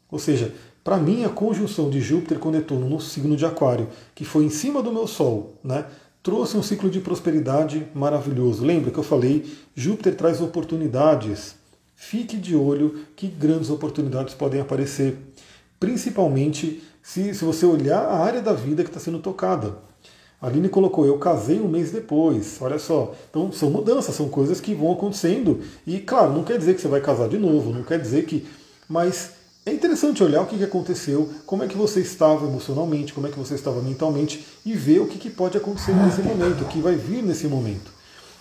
Ou 0.09 0.17
seja, 0.17 0.53
para 0.83 0.97
mim, 0.97 1.23
a 1.23 1.29
conjunção 1.29 1.89
de 1.89 1.99
Júpiter 1.99 2.39
com 2.39 2.51
Netuno 2.51 2.89
no 2.89 2.99
signo 2.99 3.35
de 3.35 3.45
Aquário, 3.45 3.89
que 4.15 4.23
foi 4.23 4.45
em 4.45 4.49
cima 4.49 4.81
do 4.81 4.91
meu 4.91 5.07
Sol, 5.07 5.55
né, 5.63 5.85
trouxe 6.23 6.57
um 6.57 6.63
ciclo 6.63 6.89
de 6.89 6.99
prosperidade 6.99 7.87
maravilhoso. 7.93 8.65
Lembra 8.65 8.91
que 8.91 8.97
eu 8.97 9.03
falei, 9.03 9.45
Júpiter 9.75 10.15
traz 10.15 10.41
oportunidades. 10.41 11.55
Fique 11.95 12.37
de 12.37 12.55
olho 12.55 13.05
que 13.15 13.27
grandes 13.27 13.69
oportunidades 13.69 14.33
podem 14.33 14.61
aparecer, 14.61 15.17
principalmente 15.79 16.81
se, 17.03 17.33
se 17.33 17.43
você 17.43 17.65
olhar 17.65 17.99
a 17.99 18.19
área 18.19 18.41
da 18.41 18.53
vida 18.53 18.83
que 18.83 18.89
está 18.89 18.99
sendo 18.99 19.19
tocada. 19.19 19.77
A 20.41 20.47
Aline 20.47 20.69
colocou, 20.69 21.05
eu 21.05 21.17
casei 21.17 21.59
um 21.59 21.67
mês 21.67 21.91
depois, 21.91 22.57
olha 22.61 22.79
só. 22.79 23.13
Então 23.29 23.51
são 23.51 23.69
mudanças, 23.69 24.15
são 24.15 24.29
coisas 24.29 24.61
que 24.61 24.73
vão 24.73 24.93
acontecendo. 24.93 25.59
E 25.85 25.99
claro, 25.99 26.31
não 26.31 26.45
quer 26.45 26.57
dizer 26.57 26.75
que 26.75 26.81
você 26.81 26.87
vai 26.87 27.01
casar 27.01 27.27
de 27.27 27.37
novo, 27.37 27.73
não 27.73 27.83
quer 27.83 27.99
dizer 27.99 28.25
que. 28.25 28.47
Mas 28.87 29.33
é 29.69 29.73
interessante 29.73 30.23
olhar 30.23 30.41
o 30.41 30.45
que 30.45 30.61
aconteceu, 30.63 31.29
como 31.45 31.63
é 31.63 31.67
que 31.67 31.77
você 31.77 32.01
estava 32.01 32.45
emocionalmente, 32.45 33.13
como 33.13 33.27
é 33.27 33.29
que 33.29 33.37
você 33.37 33.55
estava 33.55 33.81
mentalmente 33.81 34.45
e 34.65 34.73
ver 34.73 34.99
o 34.99 35.07
que 35.07 35.29
pode 35.29 35.57
acontecer 35.57 35.93
nesse 35.93 36.21
momento, 36.21 36.63
o 36.63 36.67
que 36.67 36.79
vai 36.79 36.95
vir 36.95 37.21
nesse 37.23 37.47
momento. 37.47 37.91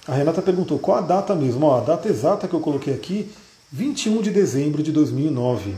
A 0.07 0.15
Renata 0.15 0.41
perguntou 0.41 0.79
qual 0.79 0.99
a 0.99 1.01
data 1.03 1.35
mesmo. 1.35 1.67
Ó, 1.67 1.77
a 1.77 1.81
data 1.83 2.09
exata 2.09 2.49
que 2.49 2.55
eu 2.55 2.61
coloquei 2.61 2.95
aqui, 2.95 3.31
21 3.71 4.23
de 4.23 4.31
dezembro 4.31 4.83
de 4.83 4.91
2009. 4.91 5.77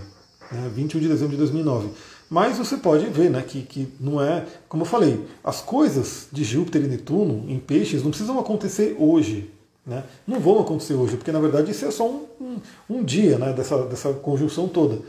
Né, 0.53 0.70
21 0.72 1.01
de 1.01 1.09
dezembro 1.09 1.32
de 1.32 1.38
2009. 1.38 1.88
Mas 2.28 2.57
você 2.57 2.76
pode 2.76 3.07
ver 3.07 3.28
né, 3.28 3.42
que, 3.42 3.62
que 3.62 3.92
não 3.98 4.22
é, 4.22 4.46
como 4.68 4.82
eu 4.84 4.86
falei, 4.86 5.26
as 5.42 5.61
coisas 5.61 6.28
de 6.30 6.44
Júpiter 6.44 6.84
e 6.84 6.86
Netuno 6.86 7.44
em 7.48 7.59
peixes 7.59 8.05
não 8.05 8.11
precisam 8.11 8.38
acontecer 8.38 8.96
hoje. 9.01 9.51
Né? 9.84 10.05
Não 10.24 10.38
vão 10.38 10.61
acontecer 10.61 10.94
hoje, 10.94 11.16
porque 11.16 11.32
na 11.32 11.40
verdade 11.40 11.72
isso 11.72 11.84
é 11.84 11.90
só 11.90 12.09
um, 12.09 12.26
um, 12.40 12.57
um 12.88 13.03
dia 13.03 13.36
né, 13.36 13.53
dessa, 13.53 13.78
dessa 13.86 14.12
conjunção 14.12 14.68
toda 14.68 15.01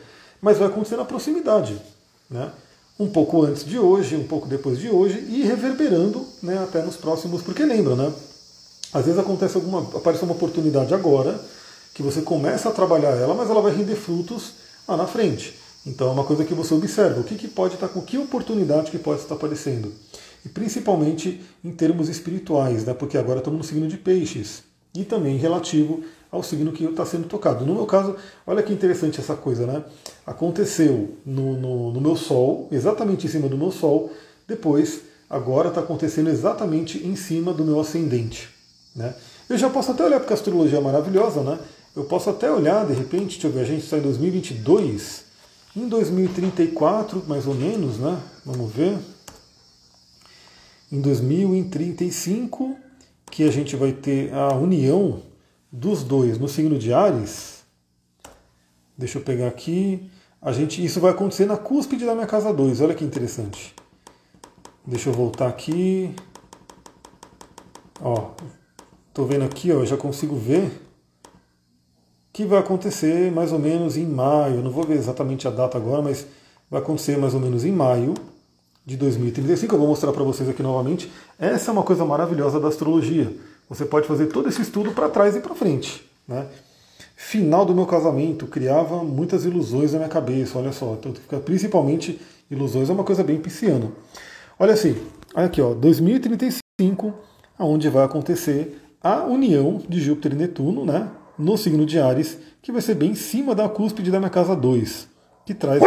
mas 0.42 0.58
vai 0.58 0.68
acontecer 0.68 0.98
na 0.98 1.06
proximidade. 1.06 1.80
Né? 2.30 2.52
Um 3.00 3.10
pouco 3.10 3.44
antes 3.44 3.64
de 3.64 3.78
hoje, 3.78 4.16
um 4.16 4.28
pouco 4.28 4.48
depois 4.48 4.80
de 4.80 4.90
hoje, 4.90 5.20
e 5.30 5.44
reverberando 5.44 6.26
né, 6.42 6.58
até 6.64 6.82
nos 6.82 6.96
próximos. 6.96 7.42
Porque 7.42 7.64
lembra, 7.64 7.96
né? 7.96 8.12
Às 8.94 9.06
vezes 9.06 9.20
acontece 9.20 9.56
alguma. 9.56 9.82
aparece 9.98 10.24
uma 10.24 10.34
oportunidade 10.34 10.94
agora, 10.94 11.40
que 11.94 12.04
você 12.04 12.22
começa 12.22 12.70
a 12.70 12.72
trabalhar 12.72 13.12
ela, 13.12 13.34
mas 13.34 13.50
ela 13.50 13.62
vai 13.62 13.76
render 13.76 13.96
frutos 13.96 14.54
lá 14.88 14.98
na 14.98 15.08
frente. 15.08 15.56
Então 15.86 16.10
é 16.10 16.12
uma 16.12 16.24
coisa 16.24 16.46
que 16.46 16.54
você 16.54 16.74
observa, 16.74 17.22
o 17.22 17.24
que, 17.24 17.36
que 17.36 17.48
pode 17.48 17.74
estar 17.74 17.88
com 17.88 18.02
que 18.02 18.18
oportunidade 18.18 18.92
que 18.92 19.00
pode 19.00 19.22
estar 19.22 19.36
aparecendo. 19.36 19.92
E 20.46 20.50
principalmente 20.50 21.42
em 21.64 21.72
termos 21.72 22.10
espirituais, 22.10 22.86
né? 22.86 22.94
porque 22.94 23.18
agora 23.18 23.40
estamos 23.40 23.58
no 23.58 23.64
signo 23.64 23.88
de 23.88 23.98
peixes. 23.98 24.64
E 24.94 25.04
também 25.04 25.38
relativo 25.38 26.04
ao 26.32 26.42
signo 26.42 26.72
que 26.72 26.86
está 26.86 27.06
sendo 27.06 27.28
tocado. 27.28 27.66
No 27.66 27.74
meu 27.74 27.86
caso, 27.86 28.16
olha 28.48 28.64
que 28.64 28.72
interessante 28.72 29.20
essa 29.20 29.36
coisa, 29.36 29.68
né? 29.68 29.84
Aconteceu 30.26 31.18
no, 31.26 31.60
no, 31.60 31.92
no 31.92 32.00
meu 32.00 32.16
Sol, 32.16 32.70
exatamente 32.72 33.28
em 33.28 33.30
cima 33.30 33.50
do 33.50 33.58
meu 33.58 33.72
Sol, 33.72 34.10
depois, 34.48 35.02
agora 35.30 35.68
está 35.68 35.82
acontecendo 35.82 36.30
exatamente 36.30 37.06
em 37.06 37.16
cima 37.16 37.54
do 37.54 37.66
meu 37.66 37.80
ascendente. 37.80 38.50
Né? 38.96 39.14
Eu 39.50 39.58
já 39.58 39.70
posso 39.70 39.92
até 39.92 40.06
olhar, 40.06 40.20
porque 40.20 40.34
a 40.34 40.36
astrologia 40.36 40.78
é 40.78 40.82
maravilhosa, 40.82 41.42
né? 41.42 41.60
Eu 41.94 42.06
posso 42.06 42.30
até 42.30 42.50
olhar, 42.50 42.86
de 42.86 42.94
repente, 42.94 43.34
deixa 43.34 43.48
eu 43.48 43.52
ver, 43.52 43.62
a 43.62 43.66
gente 43.66 43.84
está 43.84 43.98
em 43.98 44.02
2022, 44.02 45.24
em 45.76 45.88
2034, 45.90 47.24
mais 47.28 47.46
ou 47.46 47.54
menos, 47.54 47.98
né? 47.98 48.18
Vamos 48.46 48.72
ver. 48.72 48.98
Em 50.90 51.02
2035, 51.02 52.78
que 53.30 53.44
a 53.44 53.52
gente 53.52 53.76
vai 53.76 53.92
ter 53.92 54.34
a 54.34 54.54
união 54.56 55.22
dos 55.72 56.04
dois 56.04 56.38
no 56.38 56.48
signo 56.48 56.78
de 56.78 56.94
Ares, 56.94 57.64
deixa 58.98 59.18
eu 59.18 59.24
pegar 59.24 59.48
aqui, 59.48 60.10
a 60.42 60.52
gente, 60.52 60.84
isso 60.84 61.00
vai 61.00 61.12
acontecer 61.12 61.46
na 61.46 61.56
cúspide 61.56 62.06
da 62.06 62.14
minha 62.14 62.28
casa 62.28 62.52
2, 62.52 62.82
olha 62.82 62.96
que 62.96 63.06
interessante. 63.06 63.74
Deixa 64.86 65.10
eu 65.10 65.14
voltar 65.14 65.48
aqui. 65.48 66.14
Ó, 68.02 68.32
tô 69.14 69.26
vendo 69.26 69.46
aqui, 69.46 69.72
ó, 69.72 69.86
já 69.86 69.96
consigo 69.96 70.36
ver 70.36 70.82
que 72.34 72.46
vai 72.46 72.58
acontecer 72.58 73.32
mais 73.32 73.52
ou 73.52 73.60
menos 73.60 73.98
em 73.98 74.06
maio. 74.08 74.64
Não 74.64 74.72
vou 74.72 74.84
ver 74.84 74.96
exatamente 74.96 75.48
a 75.48 75.52
data 75.52 75.78
agora, 75.78 76.02
mas 76.02 76.26
vai 76.70 76.82
acontecer 76.82 77.18
mais 77.18 77.36
ou 77.36 77.40
menos 77.40 77.64
em 77.64 77.72
maio 77.72 78.16
de 78.84 78.98
2035. 78.98 79.76
Eu 79.76 79.80
vou 79.80 79.88
mostrar 79.88 80.12
para 80.12 80.24
vocês 80.24 80.50
aqui 80.50 80.64
novamente. 80.64 81.12
Essa 81.38 81.70
é 81.70 81.74
uma 81.74 81.84
coisa 81.84 82.04
maravilhosa 82.04 82.60
da 82.60 82.70
astrologia 82.70 83.32
você 83.72 83.86
pode 83.86 84.06
fazer 84.06 84.26
todo 84.26 84.50
esse 84.50 84.62
estudo 84.62 84.92
para 84.92 85.08
trás 85.08 85.34
e 85.34 85.40
para 85.40 85.56
frente. 85.56 86.06
Né? 86.28 86.46
Final 87.16 87.66
do 87.66 87.74
meu 87.74 87.86
casamento 87.86 88.46
criava 88.46 89.02
muitas 89.02 89.46
ilusões 89.46 89.94
na 89.94 90.00
minha 90.00 90.10
cabeça, 90.10 90.60
olha 90.60 90.74
só. 90.74 90.98
Então, 91.00 91.14
principalmente 91.40 92.20
ilusões 92.50 92.90
é 92.90 92.94
uma 92.94 93.06
coisa 93.06 93.24
bem 93.24 93.40
pisciana. 93.40 93.90
Olha 94.60 94.74
assim, 94.74 94.98
aqui 95.34 95.62
ó, 95.62 95.74
2035, 95.74 97.14
aonde 97.58 97.88
vai 97.88 98.04
acontecer 98.04 98.78
a 99.02 99.24
união 99.24 99.82
de 99.88 100.02
Júpiter 100.02 100.34
e 100.34 100.36
Netuno, 100.36 100.84
né? 100.84 101.10
No 101.40 101.58
signo 101.58 101.86
de 101.86 101.98
Ares, 101.98 102.38
que 102.62 102.74
vai 102.74 102.82
ser 102.82 102.96
bem 102.96 103.12
em 103.12 103.16
cima 103.16 103.56
da 103.56 103.70
cúspide 103.70 104.12
da 104.12 104.20
minha 104.20 104.30
casa 104.30 104.54
2, 104.54 105.08
que 105.46 105.54
traz. 105.54 105.82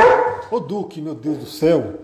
Ô 0.50 0.58
Duque, 0.58 1.02
meu 1.02 1.14
Deus 1.14 1.36
do 1.36 1.46
céu! 1.46 2.00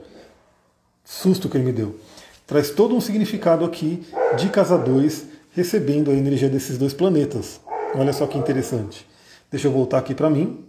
Susto 1.03 1.49
que 1.49 1.57
ele 1.57 1.65
me 1.65 1.73
deu. 1.73 1.99
Traz 2.47 2.69
todo 2.69 2.95
um 2.95 3.01
significado 3.01 3.65
aqui 3.65 4.05
de 4.37 4.51
casa 4.51 4.77
2 4.77 5.30
recebendo 5.61 6.11
a 6.11 6.15
energia 6.15 6.49
desses 6.49 6.79
dois 6.79 6.95
planetas. 6.95 7.61
Olha 7.95 8.15
só 8.15 8.27
que 8.27 8.39
interessante. 8.39 9.07
Deixa 9.51 9.69
eu 9.69 9.73
voltar 9.73 9.99
aqui 9.99 10.15
para 10.15 10.31
mim, 10.31 10.65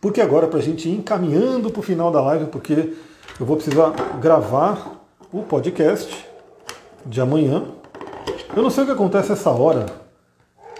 porque 0.00 0.20
agora 0.20 0.46
para 0.46 0.60
a 0.60 0.62
gente 0.62 0.88
ir 0.88 0.92
encaminhando 0.92 1.68
para 1.70 1.80
o 1.80 1.82
final 1.82 2.12
da 2.12 2.20
live, 2.20 2.46
porque 2.46 2.94
eu 3.40 3.44
vou 3.46 3.56
precisar 3.56 3.90
gravar 4.20 5.04
o 5.32 5.42
podcast 5.42 6.26
de 7.04 7.20
amanhã. 7.20 7.64
Eu 8.54 8.62
não 8.62 8.70
sei 8.70 8.84
o 8.84 8.86
que 8.86 8.92
acontece 8.92 9.32
essa 9.32 9.50
hora, 9.50 9.86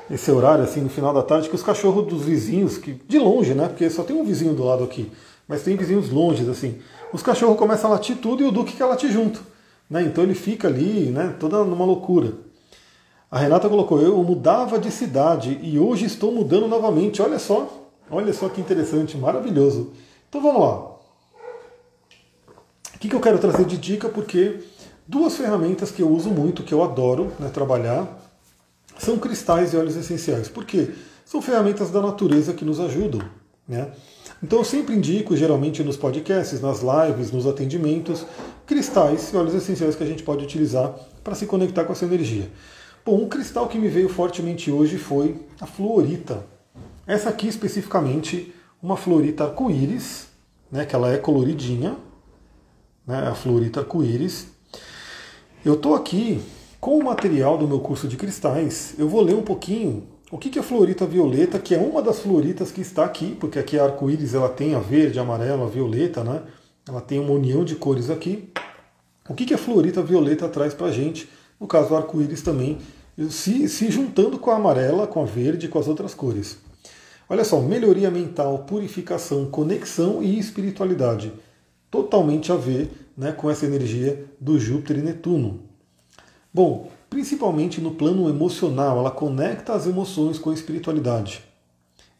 esse 0.08 0.30
horário 0.30 0.62
assim 0.62 0.80
no 0.80 0.88
final 0.88 1.12
da 1.12 1.22
tarde, 1.22 1.48
que 1.48 1.56
os 1.56 1.62
cachorros 1.62 2.06
dos 2.06 2.24
vizinhos, 2.24 2.78
que 2.78 3.00
de 3.08 3.18
longe, 3.18 3.52
né? 3.52 3.66
Porque 3.66 3.90
só 3.90 4.04
tem 4.04 4.14
um 4.14 4.24
vizinho 4.24 4.54
do 4.54 4.62
lado 4.62 4.84
aqui, 4.84 5.10
mas 5.48 5.62
tem 5.62 5.76
vizinhos 5.76 6.08
longes 6.10 6.48
assim. 6.48 6.78
Os 7.12 7.22
cachorros 7.22 7.58
começam 7.58 7.90
a 7.90 7.94
latir 7.94 8.16
tudo 8.18 8.44
e 8.44 8.46
o 8.46 8.52
Duque 8.52 8.76
quer 8.76 8.84
latir 8.84 9.10
junto, 9.10 9.42
né? 9.90 10.02
Então 10.02 10.22
ele 10.22 10.34
fica 10.34 10.68
ali, 10.68 11.10
né? 11.10 11.34
Toda 11.40 11.64
numa 11.64 11.84
loucura. 11.84 12.46
A 13.30 13.38
Renata 13.38 13.68
colocou: 13.68 14.00
Eu 14.00 14.22
mudava 14.22 14.78
de 14.78 14.90
cidade 14.90 15.58
e 15.62 15.78
hoje 15.78 16.06
estou 16.06 16.32
mudando 16.32 16.66
novamente. 16.66 17.20
Olha 17.20 17.38
só, 17.38 17.68
olha 18.10 18.32
só 18.32 18.48
que 18.48 18.60
interessante, 18.60 19.16
maravilhoso. 19.16 19.92
Então 20.28 20.40
vamos 20.40 20.60
lá. 20.60 20.98
O 22.94 22.98
que, 22.98 23.14
eu 23.14 23.20
quero 23.20 23.38
trazer 23.38 23.64
de 23.64 23.76
dica? 23.76 24.08
Porque 24.08 24.60
duas 25.06 25.36
ferramentas 25.36 25.90
que 25.90 26.02
eu 26.02 26.08
uso 26.10 26.30
muito, 26.30 26.64
que 26.64 26.74
eu 26.74 26.82
adoro 26.82 27.32
né, 27.38 27.48
trabalhar, 27.48 28.08
são 28.98 29.18
cristais 29.18 29.72
e 29.72 29.76
óleos 29.76 29.94
essenciais. 29.94 30.48
Por 30.48 30.64
quê? 30.64 30.90
São 31.24 31.40
ferramentas 31.40 31.90
da 31.90 32.00
natureza 32.00 32.52
que 32.52 32.64
nos 32.64 32.80
ajudam. 32.80 33.20
Né? 33.68 33.92
Então 34.42 34.58
eu 34.58 34.64
sempre 34.64 34.96
indico, 34.96 35.36
geralmente 35.36 35.84
nos 35.84 35.96
podcasts, 35.96 36.60
nas 36.60 36.80
lives, 36.80 37.30
nos 37.30 37.46
atendimentos, 37.46 38.26
cristais 38.66 39.32
e 39.32 39.36
óleos 39.36 39.54
essenciais 39.54 39.94
que 39.94 40.02
a 40.02 40.06
gente 40.06 40.24
pode 40.24 40.42
utilizar 40.42 40.92
para 41.22 41.36
se 41.36 41.46
conectar 41.46 41.84
com 41.84 41.92
essa 41.92 42.04
energia. 42.04 42.50
Bom, 43.08 43.22
um 43.22 43.26
cristal 43.26 43.66
que 43.66 43.78
me 43.78 43.88
veio 43.88 44.06
fortemente 44.06 44.70
hoje 44.70 44.98
foi 44.98 45.34
a 45.58 45.64
fluorita. 45.64 46.44
Essa 47.06 47.30
aqui 47.30 47.48
especificamente, 47.48 48.54
uma 48.82 48.98
fluorita 48.98 49.44
arco-íris, 49.44 50.26
né, 50.70 50.84
que 50.84 50.94
ela 50.94 51.10
é 51.10 51.16
coloridinha, 51.16 51.96
né, 53.06 53.26
a 53.26 53.34
fluorita 53.34 53.80
arco-íris. 53.80 54.48
Eu 55.64 55.72
estou 55.72 55.94
aqui 55.94 56.38
com 56.78 56.98
o 56.98 57.02
material 57.02 57.56
do 57.56 57.66
meu 57.66 57.80
curso 57.80 58.06
de 58.06 58.18
cristais, 58.18 58.94
eu 58.98 59.08
vou 59.08 59.22
ler 59.22 59.36
um 59.36 59.42
pouquinho 59.42 60.06
o 60.30 60.36
que 60.36 60.58
é 60.58 60.60
a 60.60 60.62
fluorita 60.62 61.06
violeta, 61.06 61.58
que 61.58 61.74
é 61.74 61.78
uma 61.78 62.02
das 62.02 62.18
fluoritas 62.20 62.70
que 62.70 62.82
está 62.82 63.06
aqui, 63.06 63.34
porque 63.40 63.58
aqui 63.58 63.78
a 63.78 63.84
arco-íris 63.84 64.34
ela 64.34 64.50
tem 64.50 64.74
a 64.74 64.80
verde, 64.80 65.18
a 65.18 65.22
amarela, 65.22 65.64
a 65.64 65.70
violeta, 65.70 66.22
né? 66.22 66.42
Ela 66.86 67.00
tem 67.00 67.18
uma 67.18 67.32
união 67.32 67.64
de 67.64 67.74
cores 67.74 68.10
aqui. 68.10 68.52
O 69.26 69.34
que 69.34 69.54
a 69.54 69.56
fluorita 69.56 70.02
violeta 70.02 70.46
traz 70.46 70.74
para 70.74 70.88
a 70.88 70.92
gente? 70.92 71.26
No 71.58 71.66
caso, 71.66 71.94
o 71.94 71.96
arco-íris 71.96 72.42
também 72.42 72.78
se, 73.28 73.68
se 73.68 73.90
juntando 73.90 74.38
com 74.38 74.50
a 74.50 74.56
amarela, 74.56 75.06
com 75.06 75.22
a 75.22 75.24
verde 75.24 75.68
com 75.68 75.78
as 75.78 75.88
outras 75.88 76.14
cores. 76.14 76.58
Olha 77.28 77.44
só, 77.44 77.60
melhoria 77.60 78.10
mental, 78.10 78.60
purificação, 78.60 79.46
conexão 79.46 80.22
e 80.22 80.38
espiritualidade. 80.38 81.32
Totalmente 81.90 82.52
a 82.52 82.56
ver 82.56 82.90
né, 83.16 83.32
com 83.32 83.50
essa 83.50 83.66
energia 83.66 84.24
do 84.40 84.58
Júpiter 84.58 84.98
e 84.98 85.02
Netuno. 85.02 85.60
Bom, 86.52 86.90
principalmente 87.10 87.80
no 87.80 87.90
plano 87.90 88.28
emocional, 88.28 88.98
ela 88.98 89.10
conecta 89.10 89.74
as 89.74 89.86
emoções 89.86 90.38
com 90.38 90.50
a 90.50 90.54
espiritualidade. 90.54 91.42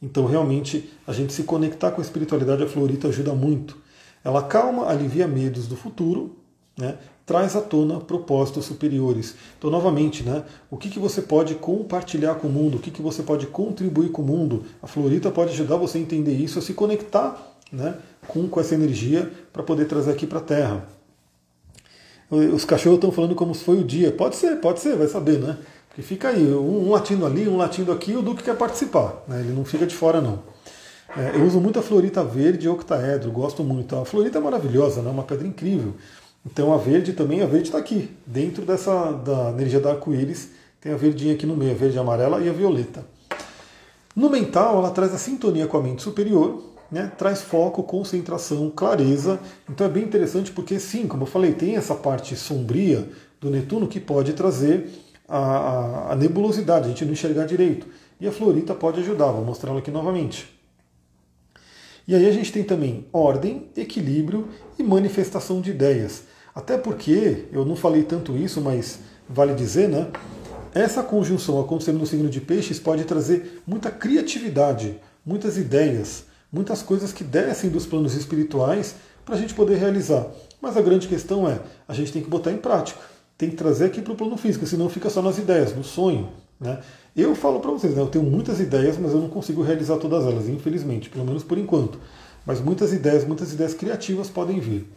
Então, 0.01 0.27
realmente, 0.27 0.91
a 1.07 1.13
gente 1.13 1.33
se 1.33 1.45
conectar 1.45 1.91
com 1.91 2.01
a 2.01 2.05
espiritualidade, 2.05 2.63
a 2.63 2.69
Florita 2.69 3.09
ajuda 3.09 3.35
muito. 3.35 3.77
Ela 4.23 4.43
calma, 4.43 4.87
alivia 4.87 5.27
medos 5.27 5.67
do 5.67 5.77
futuro, 5.77 6.37
né? 6.77 6.99
Traz 7.29 7.55
à 7.55 7.61
tona 7.61 8.01
propósitos 8.01 8.64
superiores. 8.64 9.35
Então, 9.59 9.70
novamente, 9.70 10.22
né? 10.22 10.43
o 10.70 10.79
que, 10.79 10.89
que 10.89 10.99
você 10.99 11.20
pode 11.20 11.55
compartilhar 11.57 12.37
com 12.37 12.49
o 12.49 12.51
mundo, 12.51 12.79
o 12.79 12.81
que, 12.81 12.91
que 12.91 13.03
você 13.03 13.22
pode 13.22 13.47
contribuir 13.47 14.09
com 14.09 14.22
o 14.22 14.24
mundo. 14.24 14.64
A 14.83 14.87
Florita 14.87 15.31
pode 15.31 15.53
ajudar 15.53 15.76
você 15.76 15.99
a 15.99 16.01
entender 16.01 16.33
isso, 16.33 16.59
a 16.59 16.62
se 16.62 16.72
conectar 16.72 17.55
né? 17.70 17.97
com, 18.26 18.49
com 18.49 18.59
essa 18.59 18.74
energia 18.74 19.31
para 19.53 19.62
poder 19.62 19.85
trazer 19.85 20.11
aqui 20.11 20.26
para 20.26 20.39
a 20.39 20.43
Terra. 20.43 20.89
Os 22.31 22.64
cachorros 22.64 22.97
estão 22.97 23.12
falando 23.12 23.35
como 23.35 23.55
se 23.55 23.62
foi 23.62 23.79
o 23.79 23.85
dia. 23.85 24.11
Pode 24.11 24.35
ser, 24.35 24.57
pode 24.57 24.81
ser, 24.81 24.97
vai 24.97 25.07
saber, 25.07 25.39
né? 25.39 25.59
Porque 25.89 26.03
fica 26.03 26.29
aí, 26.29 26.47
um, 26.47 26.89
um 26.89 26.91
latindo 26.91 27.24
ali, 27.24 27.49
um 27.49 27.57
latindo 27.57 27.93
aqui, 27.93 28.14
o 28.14 28.22
Duque 28.22 28.43
quer 28.43 28.57
participar, 28.57 29.22
né? 29.29 29.41
Ele 29.41 29.53
não 29.53 29.64
fica 29.64 29.87
de 29.87 29.95
fora, 29.95 30.20
não. 30.20 30.43
É, 31.16 31.37
eu 31.37 31.45
uso 31.45 31.59
muito 31.59 31.79
a 31.79 31.83
florita 31.83 32.22
verde 32.22 32.66
e 32.66 32.68
octaedro, 32.68 33.31
gosto 33.31 33.64
muito. 33.64 33.97
A 33.97 34.05
florita 34.05 34.39
é 34.39 34.41
maravilhosa, 34.41 35.01
né? 35.01 35.11
uma 35.11 35.22
pedra 35.22 35.47
incrível. 35.47 35.95
Então 36.51 36.73
a 36.73 36.79
verde 36.79 37.13
também, 37.13 37.43
a 37.43 37.47
verde 37.47 37.69
está 37.69 37.77
aqui, 37.77 38.09
dentro 38.27 38.65
dessa 38.65 39.13
da 39.13 39.51
energia 39.51 39.81
da 39.81 39.91
arco-íris, 39.91 40.49
tem 40.81 40.91
a 40.93 40.97
verdinha 40.97 41.35
aqui 41.35 41.45
no 41.45 41.55
meio, 41.55 41.73
a 41.73 41.75
verde 41.75 41.99
amarela 41.99 42.41
e 42.41 42.49
a 42.49 42.53
violeta. 42.53 43.05
No 44.17 44.31
mental, 44.31 44.79
ela 44.79 44.91
traz 44.91 45.13
a 45.15 45.19
sintonia 45.19 45.67
com 45.67 45.77
a 45.77 45.83
mente 45.83 46.03
superior, 46.03 46.65
né, 46.91 47.13
traz 47.19 47.43
foco, 47.43 47.83
concentração, 47.83 48.71
clareza. 48.75 49.39
Então 49.69 49.87
é 49.87 49.91
bem 49.91 50.05
interessante 50.05 50.51
porque, 50.51 50.81
sim, 50.81 51.07
como 51.07 51.25
eu 51.25 51.27
falei, 51.27 51.53
tem 51.53 51.77
essa 51.77 51.95
parte 51.95 52.35
sombria 52.35 53.07
do 53.39 53.51
Netuno 53.51 53.87
que 53.87 54.01
pode 54.01 54.33
trazer 54.33 54.89
a, 55.29 55.39
a, 55.39 56.13
a 56.13 56.17
nebulosidade, 56.17 56.87
a 56.87 56.89
gente 56.89 57.05
não 57.05 57.13
enxergar 57.13 57.45
direito. 57.45 57.87
E 58.19 58.27
a 58.27 58.33
Florita 58.33 58.75
pode 58.75 59.01
ajudar, 59.01 59.33
vou 59.33 59.45
mostrar 59.45 59.71
ela 59.71 59.81
aqui 59.81 59.91
novamente. 59.91 60.49
E 62.09 62.15
aí 62.15 62.27
a 62.27 62.33
gente 62.33 62.51
tem 62.51 62.65
também 62.65 63.05
ordem, 63.13 63.69
equilíbrio 63.77 64.49
e 64.79 64.83
manifestação 64.83 65.61
de 65.61 65.73
ideias. 65.73 66.23
Até 66.59 66.77
porque, 66.77 67.45
eu 67.53 67.65
não 67.65 67.77
falei 67.77 68.03
tanto 68.03 68.37
isso, 68.37 68.61
mas 68.61 68.99
vale 69.29 69.55
dizer, 69.55 69.89
né? 69.89 70.09
Essa 70.75 71.05
conjunção 71.05 71.61
acontecendo 71.61 72.01
no 72.01 72.07
signo 72.07 72.29
de 72.29 72.41
peixes 72.41 72.81
pode 72.81 73.05
trazer 73.05 73.63
muita 73.65 73.93
criatividade, 73.93 74.99
muitas 75.25 75.57
ideias, 75.57 76.25
muitas 76.51 76.83
coisas 76.83 77.13
que 77.13 77.23
descem 77.23 77.71
dos 77.71 77.87
planos 77.87 78.13
espirituais 78.17 78.97
para 79.25 79.37
a 79.37 79.39
gente 79.39 79.55
poder 79.55 79.77
realizar. 79.77 80.27
Mas 80.61 80.77
a 80.77 80.83
grande 80.83 81.07
questão 81.07 81.49
é, 81.49 81.61
a 81.87 81.95
gente 81.95 82.13
tem 82.13 82.23
que 82.23 82.29
botar 82.29 82.51
em 82.51 82.59
prática, 82.59 82.99
tem 83.39 83.51
que 83.51 83.57
trazer 83.57 83.85
aqui 83.85 84.03
para 84.03 84.15
o 84.15 84.17
plano 84.17 84.37
físico, 84.37 84.67
senão 84.67 84.89
fica 84.89 85.09
só 85.09 85.23
nas 85.23 85.39
ideias, 85.39 85.73
no 85.77 85.85
sonho. 85.85 86.29
Né? 86.59 86.81
Eu 87.15 87.37
falo 87.37 87.61
para 87.61 87.71
vocês, 87.71 87.95
né, 87.95 88.03
eu 88.03 88.09
tenho 88.09 88.25
muitas 88.25 88.59
ideias, 88.59 88.99
mas 88.99 89.13
eu 89.13 89.21
não 89.21 89.29
consigo 89.29 89.63
realizar 89.63 89.99
todas 89.99 90.25
elas, 90.25 90.49
infelizmente, 90.49 91.09
pelo 91.09 91.25
menos 91.25 91.45
por 91.45 91.57
enquanto. 91.57 92.01
Mas 92.45 92.61
muitas 92.61 92.93
ideias, 92.93 93.25
muitas 93.25 93.53
ideias 93.53 93.75
criativas 93.75 94.29
podem 94.29 94.59
vir. 94.59 94.91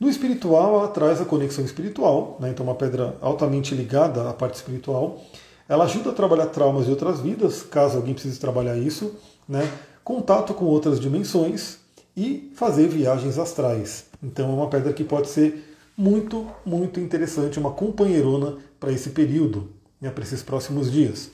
No 0.00 0.08
espiritual, 0.08 0.76
ela 0.76 0.88
traz 0.88 1.20
a 1.20 1.26
conexão 1.26 1.64
espiritual, 1.64 2.38
né? 2.40 2.48
então 2.48 2.64
uma 2.64 2.74
pedra 2.74 3.16
altamente 3.20 3.74
ligada 3.74 4.28
à 4.28 4.32
parte 4.32 4.54
espiritual. 4.54 5.20
Ela 5.68 5.84
ajuda 5.84 6.10
a 6.10 6.14
trabalhar 6.14 6.46
traumas 6.46 6.86
de 6.86 6.90
outras 6.90 7.20
vidas, 7.20 7.62
caso 7.62 7.98
alguém 7.98 8.14
precise 8.14 8.40
trabalhar 8.40 8.76
isso. 8.76 9.14
Né? 9.46 9.70
contato 10.10 10.54
com 10.54 10.64
outras 10.64 10.98
dimensões 10.98 11.78
e 12.16 12.50
fazer 12.56 12.88
viagens 12.88 13.38
astrais. 13.38 14.06
Então 14.20 14.50
é 14.50 14.52
uma 14.52 14.68
pedra 14.68 14.92
que 14.92 15.04
pode 15.04 15.28
ser 15.28 15.76
muito, 15.96 16.46
muito 16.66 16.98
interessante, 16.98 17.60
uma 17.60 17.70
companheirona 17.70 18.56
para 18.80 18.90
esse 18.90 19.10
período, 19.10 19.70
né, 20.00 20.10
para 20.10 20.24
esses 20.24 20.42
próximos 20.42 20.90
dias. 20.90 21.30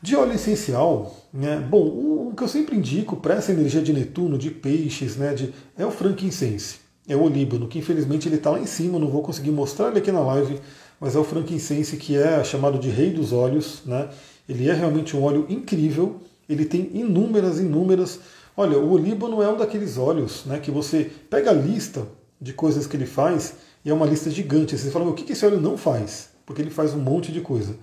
De 0.00 0.16
óleo 0.16 0.32
essencial, 0.32 1.14
né, 1.30 1.58
bom, 1.58 1.82
o, 1.82 2.32
que 2.34 2.42
eu 2.42 2.48
sempre 2.48 2.74
indico 2.74 3.16
para 3.16 3.34
essa 3.34 3.52
energia 3.52 3.82
de 3.82 3.92
Netuno, 3.92 4.38
de 4.38 4.50
peixes, 4.50 5.16
né, 5.16 5.34
de, 5.34 5.52
é 5.76 5.84
o 5.84 5.90
frankincense, 5.90 6.78
é 7.12 7.16
o 7.16 7.22
olíbano, 7.22 7.66
que 7.66 7.78
infelizmente 7.78 8.28
ele 8.28 8.36
está 8.36 8.50
lá 8.50 8.60
em 8.60 8.66
cima, 8.66 8.98
não 8.98 9.08
vou 9.08 9.22
conseguir 9.22 9.50
mostrar 9.50 9.88
ele 9.88 9.98
aqui 9.98 10.12
na 10.12 10.20
live, 10.20 10.60
mas 11.00 11.16
é 11.16 11.18
o 11.18 11.24
frankincense 11.24 11.96
que 11.96 12.16
é 12.16 12.44
chamado 12.44 12.78
de 12.78 12.88
rei 12.88 13.10
dos 13.10 13.32
óleos, 13.32 13.82
né, 13.84 14.08
ele 14.48 14.68
é 14.68 14.72
realmente 14.72 15.16
um 15.16 15.22
óleo 15.22 15.46
incrível, 15.48 16.20
ele 16.48 16.64
tem 16.64 16.90
inúmeras, 16.94 17.58
inúmeras. 17.58 18.18
Olha, 18.56 18.78
o 18.78 18.90
olíbano 18.90 19.42
é 19.42 19.48
um 19.48 19.56
daqueles 19.56 19.96
óleos 19.96 20.44
né, 20.44 20.58
que 20.58 20.70
você 20.70 21.10
pega 21.30 21.50
a 21.50 21.54
lista 21.54 22.06
de 22.40 22.52
coisas 22.52 22.86
que 22.86 22.96
ele 22.96 23.06
faz 23.06 23.54
e 23.84 23.90
é 23.90 23.94
uma 23.94 24.06
lista 24.06 24.28
gigante. 24.30 24.76
Você 24.76 24.90
fala, 24.90 25.08
o 25.08 25.14
que 25.14 25.32
esse 25.32 25.46
óleo 25.46 25.60
não 25.60 25.76
faz? 25.76 26.30
Porque 26.44 26.60
ele 26.60 26.70
faz 26.70 26.92
um 26.92 26.98
monte 26.98 27.30
de 27.30 27.40
coisa. 27.40 27.76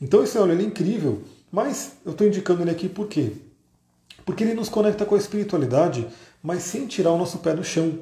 Então 0.00 0.22
esse 0.22 0.38
óleo 0.38 0.58
é 0.58 0.62
incrível, 0.62 1.22
mas 1.52 1.92
eu 2.04 2.12
estou 2.12 2.26
indicando 2.26 2.62
ele 2.62 2.70
aqui 2.70 2.88
por 2.88 3.06
quê? 3.06 3.32
Porque 4.24 4.42
ele 4.42 4.54
nos 4.54 4.70
conecta 4.70 5.04
com 5.04 5.14
a 5.14 5.18
espiritualidade, 5.18 6.06
mas 6.42 6.62
sem 6.62 6.86
tirar 6.86 7.12
o 7.12 7.18
nosso 7.18 7.38
pé 7.38 7.54
do 7.54 7.62
chão. 7.62 7.98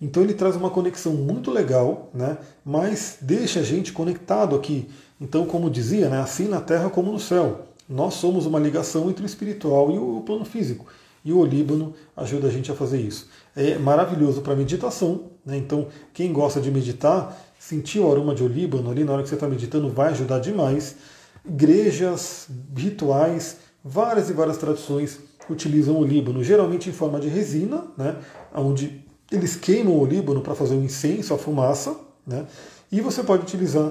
Então 0.00 0.22
ele 0.22 0.34
traz 0.34 0.56
uma 0.56 0.70
conexão 0.70 1.12
muito 1.14 1.50
legal, 1.50 2.10
né? 2.12 2.36
mas 2.64 3.18
deixa 3.20 3.60
a 3.60 3.62
gente 3.62 3.92
conectado 3.92 4.54
aqui. 4.54 4.88
Então, 5.20 5.46
como 5.46 5.70
dizia, 5.70 6.08
né? 6.08 6.20
assim 6.20 6.48
na 6.48 6.60
terra 6.60 6.90
como 6.90 7.10
no 7.10 7.18
céu. 7.18 7.66
Nós 7.88 8.14
somos 8.14 8.46
uma 8.46 8.58
ligação 8.58 9.08
entre 9.08 9.22
o 9.22 9.26
espiritual 9.26 9.90
e 9.90 9.98
o 9.98 10.22
plano 10.26 10.44
físico. 10.44 10.86
E 11.24 11.32
o 11.32 11.44
Líbano 11.44 11.94
ajuda 12.16 12.48
a 12.48 12.50
gente 12.50 12.70
a 12.70 12.74
fazer 12.74 13.00
isso. 13.00 13.28
É 13.54 13.78
maravilhoso 13.78 14.42
para 14.42 14.54
meditação. 14.54 15.24
Né? 15.44 15.56
Então, 15.56 15.88
quem 16.12 16.32
gosta 16.32 16.60
de 16.60 16.70
meditar, 16.70 17.36
sentir 17.58 18.00
o 18.00 18.10
aroma 18.10 18.34
de 18.34 18.42
olíbano 18.42 18.90
ali 18.90 19.02
na 19.02 19.12
hora 19.12 19.22
que 19.22 19.28
você 19.28 19.34
está 19.34 19.48
meditando 19.48 19.88
vai 19.88 20.10
ajudar 20.10 20.40
demais. 20.40 20.96
Igrejas, 21.44 22.48
rituais, 22.76 23.56
várias 23.84 24.28
e 24.28 24.32
várias 24.32 24.58
tradições 24.58 25.18
utilizam 25.48 25.96
o 25.96 26.04
líbano, 26.04 26.42
geralmente 26.42 26.90
em 26.90 26.92
forma 26.92 27.20
de 27.20 27.28
resina, 27.28 27.84
né? 27.96 28.16
onde 28.54 29.05
eles 29.30 29.56
queimam 29.56 29.98
o 29.98 30.06
líbano 30.06 30.40
para 30.40 30.54
fazer 30.54 30.74
o 30.74 30.82
incenso, 30.82 31.34
a 31.34 31.38
fumaça. 31.38 31.96
Né? 32.26 32.46
E 32.90 33.00
você 33.00 33.22
pode 33.22 33.42
utilizar 33.42 33.90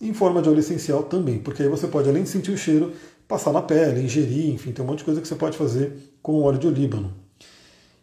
em 0.00 0.12
forma 0.12 0.40
de 0.40 0.48
óleo 0.48 0.60
essencial 0.60 1.02
também, 1.02 1.38
porque 1.38 1.62
aí 1.62 1.68
você 1.68 1.86
pode, 1.86 2.08
além 2.08 2.22
de 2.22 2.28
sentir 2.28 2.52
o 2.52 2.56
cheiro, 2.56 2.92
passar 3.26 3.52
na 3.52 3.60
pele, 3.60 4.02
ingerir, 4.02 4.54
enfim, 4.54 4.72
tem 4.72 4.84
um 4.84 4.88
monte 4.88 4.98
de 4.98 5.04
coisa 5.04 5.20
que 5.20 5.28
você 5.28 5.34
pode 5.34 5.56
fazer 5.56 5.92
com 6.22 6.32
o 6.32 6.42
óleo 6.42 6.58
de 6.58 6.66
olíbano. 6.66 7.12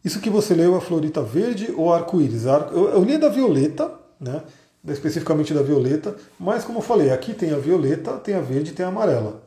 Isso 0.04 0.20
que 0.20 0.30
você 0.30 0.54
leu 0.54 0.76
a 0.76 0.82
florita 0.82 1.24
verde 1.24 1.74
ou 1.76 1.92
arco-íris? 1.92 2.46
Eu, 2.46 3.04
li 3.04 3.18
da 3.18 3.30
violeta, 3.30 3.92
né? 4.20 4.44
especificamente 4.88 5.52
da 5.52 5.64
violeta, 5.64 6.16
mas 6.40 6.64
como 6.64 6.78
eu 6.78 6.84
falei, 6.84 7.10
aqui 7.10 7.34
tem 7.34 7.52
a 7.52 7.58
violeta, 7.58 8.14
tem 8.18 8.36
a 8.36 8.42
verde 8.42 8.74
tem 8.74 8.86
a 8.86 8.90
amarela. 8.90 9.42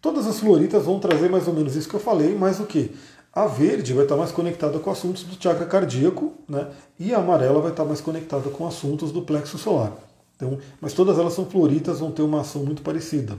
Todas 0.00 0.26
as 0.26 0.40
floritas 0.40 0.84
vão 0.84 0.98
trazer 0.98 1.28
mais 1.28 1.46
ou 1.46 1.52
menos 1.52 1.76
isso 1.76 1.88
que 1.88 1.94
eu 1.94 2.00
falei, 2.00 2.34
mas 2.34 2.58
o 2.58 2.64
que? 2.64 2.92
A 3.32 3.46
verde 3.46 3.94
vai 3.94 4.04
estar 4.04 4.16
mais 4.16 4.32
conectada 4.32 4.78
com 4.80 4.90
assuntos 4.90 5.22
do 5.22 5.40
chakra 5.40 5.64
cardíaco, 5.64 6.34
né? 6.48 6.68
e 6.98 7.14
a 7.14 7.18
amarela 7.18 7.60
vai 7.60 7.70
estar 7.70 7.84
mais 7.84 8.00
conectada 8.00 8.50
com 8.50 8.66
assuntos 8.66 9.12
do 9.12 9.22
plexo 9.22 9.56
solar. 9.56 9.92
Então, 10.34 10.58
mas 10.80 10.92
todas 10.94 11.16
elas 11.16 11.32
são 11.32 11.46
floritas, 11.46 12.00
vão 12.00 12.10
ter 12.10 12.22
uma 12.22 12.40
ação 12.40 12.64
muito 12.64 12.82
parecida. 12.82 13.38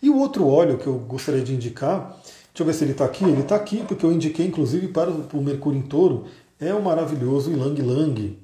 E 0.00 0.08
o 0.08 0.16
outro 0.16 0.46
óleo 0.46 0.78
que 0.78 0.86
eu 0.86 0.94
gostaria 0.94 1.42
de 1.42 1.54
indicar, 1.54 2.16
deixa 2.22 2.60
eu 2.60 2.64
ver 2.64 2.72
se 2.72 2.84
ele 2.84 2.92
está 2.92 3.04
aqui, 3.04 3.24
ele 3.24 3.42
está 3.42 3.56
aqui 3.56 3.84
porque 3.86 4.06
eu 4.06 4.12
indiquei 4.12 4.46
inclusive 4.46 4.88
para 4.88 5.10
o 5.10 5.42
Mercúrio 5.42 5.78
em 5.78 5.82
Touro, 5.82 6.24
é 6.58 6.72
o 6.72 6.82
maravilhoso 6.82 7.50
Ylang 7.50 7.82
Lang, 7.82 8.38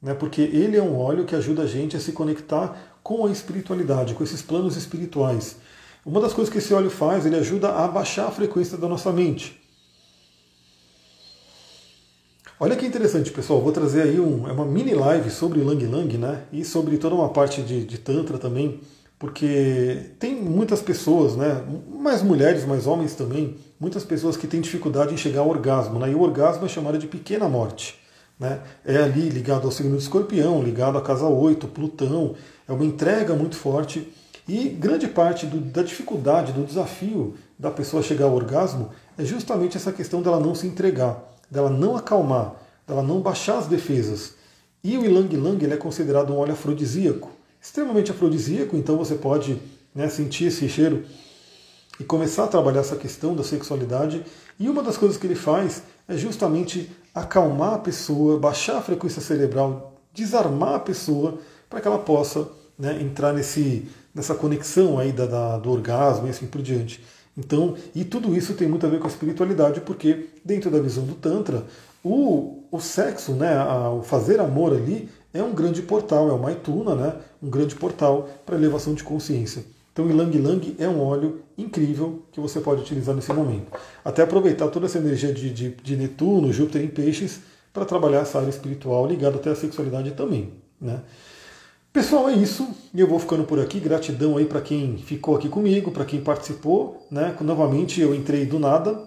né, 0.00 0.14
porque 0.14 0.40
ele 0.40 0.76
é 0.76 0.82
um 0.82 0.98
óleo 0.98 1.24
que 1.24 1.36
ajuda 1.36 1.62
a 1.62 1.66
gente 1.66 1.96
a 1.96 2.00
se 2.00 2.12
conectar 2.12 2.98
com 3.02 3.26
a 3.26 3.30
espiritualidade, 3.30 4.14
com 4.14 4.24
esses 4.24 4.40
planos 4.40 4.76
espirituais. 4.76 5.56
Uma 6.04 6.20
das 6.20 6.32
coisas 6.32 6.52
que 6.52 6.58
esse 6.58 6.74
óleo 6.74 6.90
faz, 6.90 7.24
ele 7.24 7.36
ajuda 7.36 7.70
a 7.70 7.86
baixar 7.88 8.26
a 8.26 8.30
frequência 8.30 8.76
da 8.76 8.88
nossa 8.88 9.12
mente. 9.12 9.60
Olha 12.58 12.76
que 12.76 12.86
interessante, 12.86 13.30
pessoal. 13.30 13.60
Vou 13.60 13.72
trazer 13.72 14.02
aí 14.02 14.20
um, 14.20 14.48
é 14.48 14.52
uma 14.52 14.64
mini 14.64 14.94
live 14.94 15.30
sobre 15.30 15.60
Lang 15.60 15.84
Lang, 15.86 16.18
né? 16.18 16.44
E 16.52 16.64
sobre 16.64 16.96
toda 16.98 17.14
uma 17.14 17.28
parte 17.28 17.62
de, 17.62 17.84
de 17.84 17.98
Tantra 17.98 18.38
também 18.38 18.80
porque 19.22 20.14
tem 20.18 20.34
muitas 20.34 20.82
pessoas, 20.82 21.36
né, 21.36 21.62
mais 21.88 22.22
mulheres, 22.22 22.64
mais 22.64 22.88
homens 22.88 23.14
também, 23.14 23.56
muitas 23.78 24.02
pessoas 24.02 24.36
que 24.36 24.48
têm 24.48 24.60
dificuldade 24.60 25.14
em 25.14 25.16
chegar 25.16 25.42
ao 25.42 25.48
orgasmo, 25.48 26.00
né, 26.00 26.10
e 26.10 26.14
o 26.16 26.20
orgasmo 26.20 26.66
é 26.66 26.68
chamado 26.68 26.98
de 26.98 27.06
pequena 27.06 27.48
morte. 27.48 28.00
Né, 28.36 28.58
é 28.84 28.96
ali 28.96 29.28
ligado 29.28 29.64
ao 29.64 29.70
signo 29.70 29.96
de 29.96 30.02
escorpião, 30.02 30.60
ligado 30.60 30.98
à 30.98 31.00
casa 31.00 31.26
8, 31.26 31.68
Plutão, 31.68 32.34
é 32.66 32.72
uma 32.72 32.84
entrega 32.84 33.32
muito 33.32 33.54
forte, 33.54 34.12
e 34.48 34.68
grande 34.68 35.06
parte 35.08 35.46
do, 35.46 35.60
da 35.60 35.82
dificuldade, 35.82 36.52
do 36.52 36.64
desafio 36.64 37.34
da 37.58 37.70
pessoa 37.70 38.02
chegar 38.02 38.26
ao 38.26 38.34
orgasmo 38.34 38.90
é 39.16 39.24
justamente 39.24 39.76
essa 39.76 39.92
questão 39.92 40.20
dela 40.22 40.40
não 40.40 40.54
se 40.54 40.66
entregar, 40.66 41.22
dela 41.50 41.70
não 41.70 41.96
acalmar, 41.96 42.54
dela 42.86 43.02
não 43.02 43.20
baixar 43.20 43.58
as 43.58 43.66
defesas. 43.66 44.34
E 44.82 44.98
o 44.98 45.04
Ilang 45.04 45.32
Ilang 45.32 45.62
ele 45.64 45.74
é 45.74 45.76
considerado 45.76 46.32
um 46.32 46.38
óleo 46.38 46.52
afrodisíaco 46.52 47.30
extremamente 47.62 48.10
afrodisíaco, 48.10 48.76
então 48.76 48.98
você 48.98 49.14
pode 49.14 49.56
né, 49.94 50.08
sentir 50.08 50.46
esse 50.46 50.68
cheiro 50.68 51.04
e 52.00 52.02
começar 52.02 52.44
a 52.44 52.48
trabalhar 52.48 52.80
essa 52.80 52.96
questão 52.96 53.36
da 53.36 53.44
sexualidade. 53.44 54.24
E 54.58 54.68
uma 54.68 54.82
das 54.82 54.96
coisas 54.96 55.16
que 55.16 55.26
ele 55.26 55.36
faz 55.36 55.84
é 56.08 56.16
justamente 56.16 56.90
acalmar 57.14 57.74
a 57.74 57.78
pessoa, 57.78 58.40
baixar 58.40 58.78
a 58.78 58.82
frequência 58.82 59.22
cerebral, 59.22 59.94
desarmar 60.12 60.74
a 60.74 60.80
pessoa 60.80 61.38
para 61.70 61.80
que 61.80 61.86
ela 61.86 62.00
possa 62.00 62.48
né, 62.82 63.00
entrar 63.00 63.32
nesse, 63.32 63.88
nessa 64.12 64.34
conexão 64.34 64.98
aí 64.98 65.12
da, 65.12 65.24
da, 65.24 65.56
do 65.56 65.70
orgasmo 65.70 66.26
e 66.26 66.30
assim 66.30 66.46
por 66.46 66.60
diante. 66.60 67.00
Então, 67.38 67.76
e 67.94 68.04
tudo 68.04 68.36
isso 68.36 68.54
tem 68.54 68.66
muito 68.66 68.84
a 68.84 68.88
ver 68.88 68.98
com 68.98 69.06
a 69.06 69.10
espiritualidade, 69.10 69.80
porque 69.82 70.26
dentro 70.44 70.68
da 70.68 70.80
visão 70.80 71.04
do 71.04 71.14
Tantra, 71.14 71.64
o, 72.02 72.64
o 72.72 72.80
sexo, 72.80 73.34
né, 73.34 73.54
a, 73.54 73.88
o 73.88 74.02
fazer 74.02 74.40
amor 74.40 74.72
ali, 74.72 75.08
é 75.32 75.40
um 75.40 75.54
grande 75.54 75.80
portal, 75.80 76.28
é 76.28 76.32
uma 76.32 76.42
Maituna, 76.42 76.96
né, 76.96 77.14
um 77.40 77.48
grande 77.48 77.76
portal 77.76 78.28
para 78.44 78.56
elevação 78.56 78.94
de 78.94 79.04
consciência. 79.04 79.64
Então, 79.92 80.10
Ilang 80.10 80.36
Ilang 80.36 80.74
é 80.78 80.88
um 80.88 81.00
óleo 81.00 81.42
incrível 81.56 82.22
que 82.32 82.40
você 82.40 82.60
pode 82.60 82.80
utilizar 82.80 83.14
nesse 83.14 83.32
momento. 83.32 83.70
Até 84.04 84.22
aproveitar 84.22 84.66
toda 84.68 84.86
essa 84.86 84.98
energia 84.98 85.32
de, 85.32 85.50
de, 85.50 85.70
de 85.70 85.96
Netuno, 85.96 86.52
Júpiter 86.52 86.82
em 86.82 86.88
Peixes, 86.88 87.40
para 87.72 87.84
trabalhar 87.84 88.20
essa 88.20 88.38
área 88.40 88.50
espiritual 88.50 89.06
ligada 89.06 89.36
até 89.36 89.50
à 89.50 89.54
sexualidade 89.54 90.10
também. 90.12 90.52
Né? 90.80 91.00
Pessoal, 91.92 92.30
é 92.30 92.34
isso. 92.34 92.66
Eu 92.94 93.06
vou 93.06 93.18
ficando 93.18 93.44
por 93.44 93.60
aqui. 93.60 93.78
Gratidão 93.78 94.38
aí 94.38 94.46
para 94.46 94.62
quem 94.62 94.96
ficou 94.96 95.36
aqui 95.36 95.46
comigo, 95.46 95.90
para 95.90 96.06
quem 96.06 96.22
participou. 96.22 97.06
Né? 97.10 97.36
Novamente 97.42 98.00
eu 98.00 98.14
entrei 98.14 98.46
do 98.46 98.58
nada, 98.58 98.98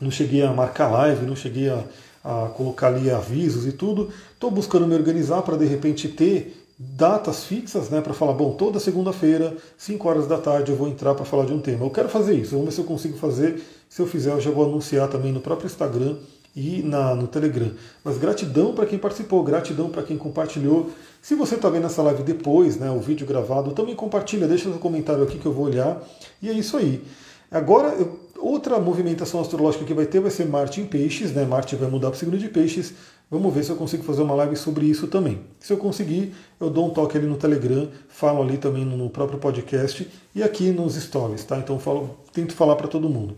não 0.00 0.10
cheguei 0.10 0.42
a 0.42 0.50
marcar 0.50 0.90
live, 0.90 1.26
não 1.26 1.36
cheguei 1.36 1.68
a, 1.68 1.84
a 2.24 2.48
colocar 2.48 2.86
ali 2.86 3.10
avisos 3.10 3.66
e 3.66 3.72
tudo. 3.72 4.08
Estou 4.32 4.50
buscando 4.50 4.86
me 4.86 4.94
organizar 4.94 5.42
para 5.42 5.58
de 5.58 5.66
repente 5.66 6.08
ter 6.08 6.64
datas 6.78 7.44
fixas, 7.44 7.90
né, 7.90 8.00
para 8.00 8.12
falar, 8.12 8.32
bom, 8.32 8.52
toda 8.54 8.80
segunda-feira, 8.80 9.56
5 9.78 10.08
horas 10.08 10.26
da 10.26 10.38
tarde, 10.38 10.72
eu 10.72 10.76
vou 10.76 10.88
entrar 10.88 11.14
para 11.14 11.24
falar 11.24 11.44
de 11.44 11.52
um 11.52 11.60
tema. 11.60 11.84
Eu 11.84 11.90
quero 11.90 12.08
fazer 12.08 12.34
isso, 12.34 12.52
vamos 12.52 12.66
ver 12.66 12.72
se 12.72 12.80
eu 12.80 12.84
consigo 12.84 13.16
fazer. 13.16 13.62
Se 13.88 14.02
eu 14.02 14.06
fizer, 14.06 14.32
eu 14.32 14.40
já 14.40 14.50
vou 14.50 14.64
anunciar 14.64 15.08
também 15.08 15.30
no 15.30 15.40
próprio 15.40 15.66
Instagram 15.66 16.16
e 16.54 16.82
na, 16.82 17.14
no 17.14 17.26
Telegram. 17.26 17.70
Mas 18.04 18.18
gratidão 18.18 18.74
para 18.74 18.86
quem 18.86 18.98
participou, 18.98 19.42
gratidão 19.42 19.90
para 19.90 20.02
quem 20.02 20.16
compartilhou. 20.16 20.90
Se 21.20 21.34
você 21.34 21.56
está 21.56 21.68
vendo 21.68 21.86
essa 21.86 22.02
live 22.02 22.22
depois, 22.22 22.76
né, 22.76 22.90
o 22.90 23.00
vídeo 23.00 23.26
gravado, 23.26 23.72
também 23.72 23.94
compartilha, 23.94 24.46
deixa 24.46 24.68
no 24.68 24.78
comentário 24.78 25.22
aqui 25.22 25.38
que 25.38 25.46
eu 25.46 25.52
vou 25.52 25.66
olhar. 25.66 26.02
E 26.40 26.48
é 26.48 26.52
isso 26.52 26.76
aí. 26.76 27.02
Agora, 27.50 27.96
outra 28.38 28.78
movimentação 28.78 29.40
astrológica 29.40 29.84
que 29.84 29.94
vai 29.94 30.06
ter 30.06 30.20
vai 30.20 30.30
ser 30.30 30.44
Marte 30.46 30.80
em 30.80 30.86
Peixes, 30.86 31.32
né? 31.32 31.44
Marte 31.44 31.76
vai 31.76 31.88
mudar 31.88 32.08
para 32.08 32.16
o 32.16 32.18
signo 32.18 32.36
de 32.36 32.48
Peixes. 32.48 32.94
Vamos 33.30 33.54
ver 33.54 33.64
se 33.64 33.70
eu 33.70 33.76
consigo 33.76 34.02
fazer 34.02 34.22
uma 34.22 34.34
live 34.34 34.54
sobre 34.54 34.86
isso 34.86 35.06
também. 35.06 35.40
Se 35.58 35.72
eu 35.72 35.76
conseguir, 35.76 36.34
eu 36.60 36.68
dou 36.68 36.86
um 36.86 36.90
toque 36.90 37.16
ali 37.16 37.26
no 37.26 37.36
Telegram, 37.36 37.88
falo 38.08 38.42
ali 38.42 38.58
também 38.58 38.84
no 38.84 39.08
próprio 39.08 39.38
podcast 39.38 40.08
e 40.34 40.42
aqui 40.42 40.70
nos 40.70 40.94
stories, 40.94 41.44
tá? 41.44 41.56
Então 41.58 41.78
falo, 41.78 42.18
tento 42.32 42.54
falar 42.54 42.76
para 42.76 42.86
todo 42.86 43.08
mundo. 43.08 43.34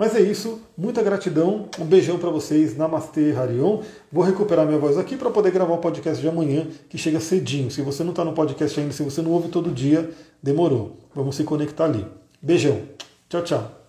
Mas 0.00 0.14
é 0.14 0.20
isso, 0.22 0.62
muita 0.78 1.02
gratidão, 1.02 1.68
um 1.78 1.84
beijão 1.84 2.18
para 2.18 2.30
vocês, 2.30 2.74
Namastê, 2.74 3.34
Harion. 3.36 3.82
Vou 4.10 4.24
recuperar 4.24 4.64
minha 4.64 4.78
voz 4.78 4.96
aqui 4.96 5.14
para 5.14 5.28
poder 5.28 5.50
gravar 5.50 5.74
o 5.74 5.76
podcast 5.76 6.22
de 6.22 6.26
amanhã, 6.26 6.66
que 6.88 6.96
chega 6.96 7.20
cedinho. 7.20 7.70
Se 7.70 7.82
você 7.82 8.02
não 8.02 8.12
está 8.12 8.24
no 8.24 8.32
podcast 8.32 8.80
ainda, 8.80 8.94
se 8.94 9.02
você 9.02 9.20
não 9.20 9.30
ouve 9.30 9.50
todo 9.50 9.70
dia, 9.70 10.08
demorou. 10.42 10.96
Vamos 11.14 11.36
se 11.36 11.44
conectar 11.44 11.84
ali. 11.84 12.06
Beijão, 12.40 12.80
tchau, 13.28 13.42
tchau. 13.42 13.79